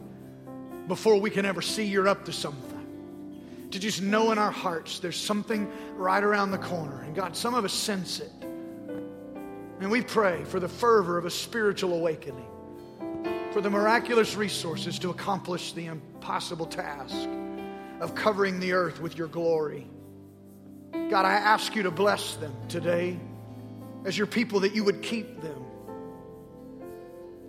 before 0.89 1.21
we 1.21 1.31
can 1.31 1.45
ever 1.45 1.63
see 1.63 1.85
you're 1.85 2.09
up 2.09 2.25
to 2.25 2.33
something. 2.33 3.69
To 3.71 3.79
just 3.79 4.03
know 4.03 4.33
in 4.33 4.39
our 4.39 4.51
hearts 4.51 4.99
there's 4.99 5.21
something 5.21 5.71
right 5.95 6.25
around 6.25 6.51
the 6.51 6.59
corner. 6.59 7.03
And 7.03 7.15
God, 7.15 7.37
some 7.37 7.55
of 7.55 7.65
us 7.65 7.73
sense 7.73 8.19
it. 8.19 8.44
And 9.85 9.93
we 9.93 10.01
pray 10.01 10.45
for 10.45 10.59
the 10.59 10.69
fervor 10.69 11.19
of 11.19 11.27
a 11.27 11.31
spiritual 11.31 11.93
awakening, 11.93 12.47
for 13.53 13.61
the 13.61 13.69
miraculous 13.69 14.35
resources 14.35 14.99
to 15.01 15.11
accomplish 15.11 15.75
the 15.75 15.85
impossible 15.85 16.65
task 16.65 17.29
of 18.01 18.15
covering 18.15 18.61
the 18.61 18.73
earth 18.73 18.99
with 18.99 19.19
your 19.19 19.29
glory. 19.29 19.87
God, 20.91 21.27
I 21.27 21.35
ask 21.35 21.77
you 21.77 21.83
to 21.83 21.91
bless 21.91 22.37
them 22.37 22.55
today 22.67 23.19
as 24.07 24.17
your 24.17 24.27
people, 24.27 24.61
that 24.61 24.75
you 24.75 24.85
would 24.85 25.03
keep 25.03 25.43
them, 25.43 25.63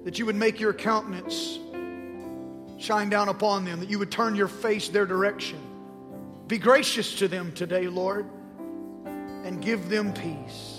that 0.03 0.19
you 0.19 0.25
would 0.25 0.35
make 0.35 0.59
your 0.59 0.73
countenance 0.73 1.57
shine 2.83 3.09
down 3.09 3.29
upon 3.29 3.63
them, 3.63 3.79
that 3.79 3.89
you 3.89 3.97
would 3.97 4.11
turn 4.11 4.35
your 4.35 4.49
face 4.49 4.89
their 4.89 5.05
direction. 5.05 5.61
Be 6.47 6.57
gracious 6.57 7.15
to 7.19 7.29
them 7.29 7.53
today, 7.53 7.87
Lord, 7.87 8.25
and 9.05 9.61
give 9.61 9.87
them 9.87 10.13
peace. 10.13 10.74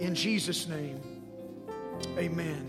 In 0.00 0.14
Jesus' 0.14 0.68
name, 0.68 1.00
amen 2.16 2.68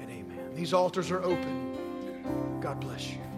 and 0.00 0.10
amen. 0.10 0.54
These 0.54 0.72
altars 0.72 1.10
are 1.10 1.22
open. 1.22 2.58
God 2.60 2.80
bless 2.80 3.10
you. 3.10 3.29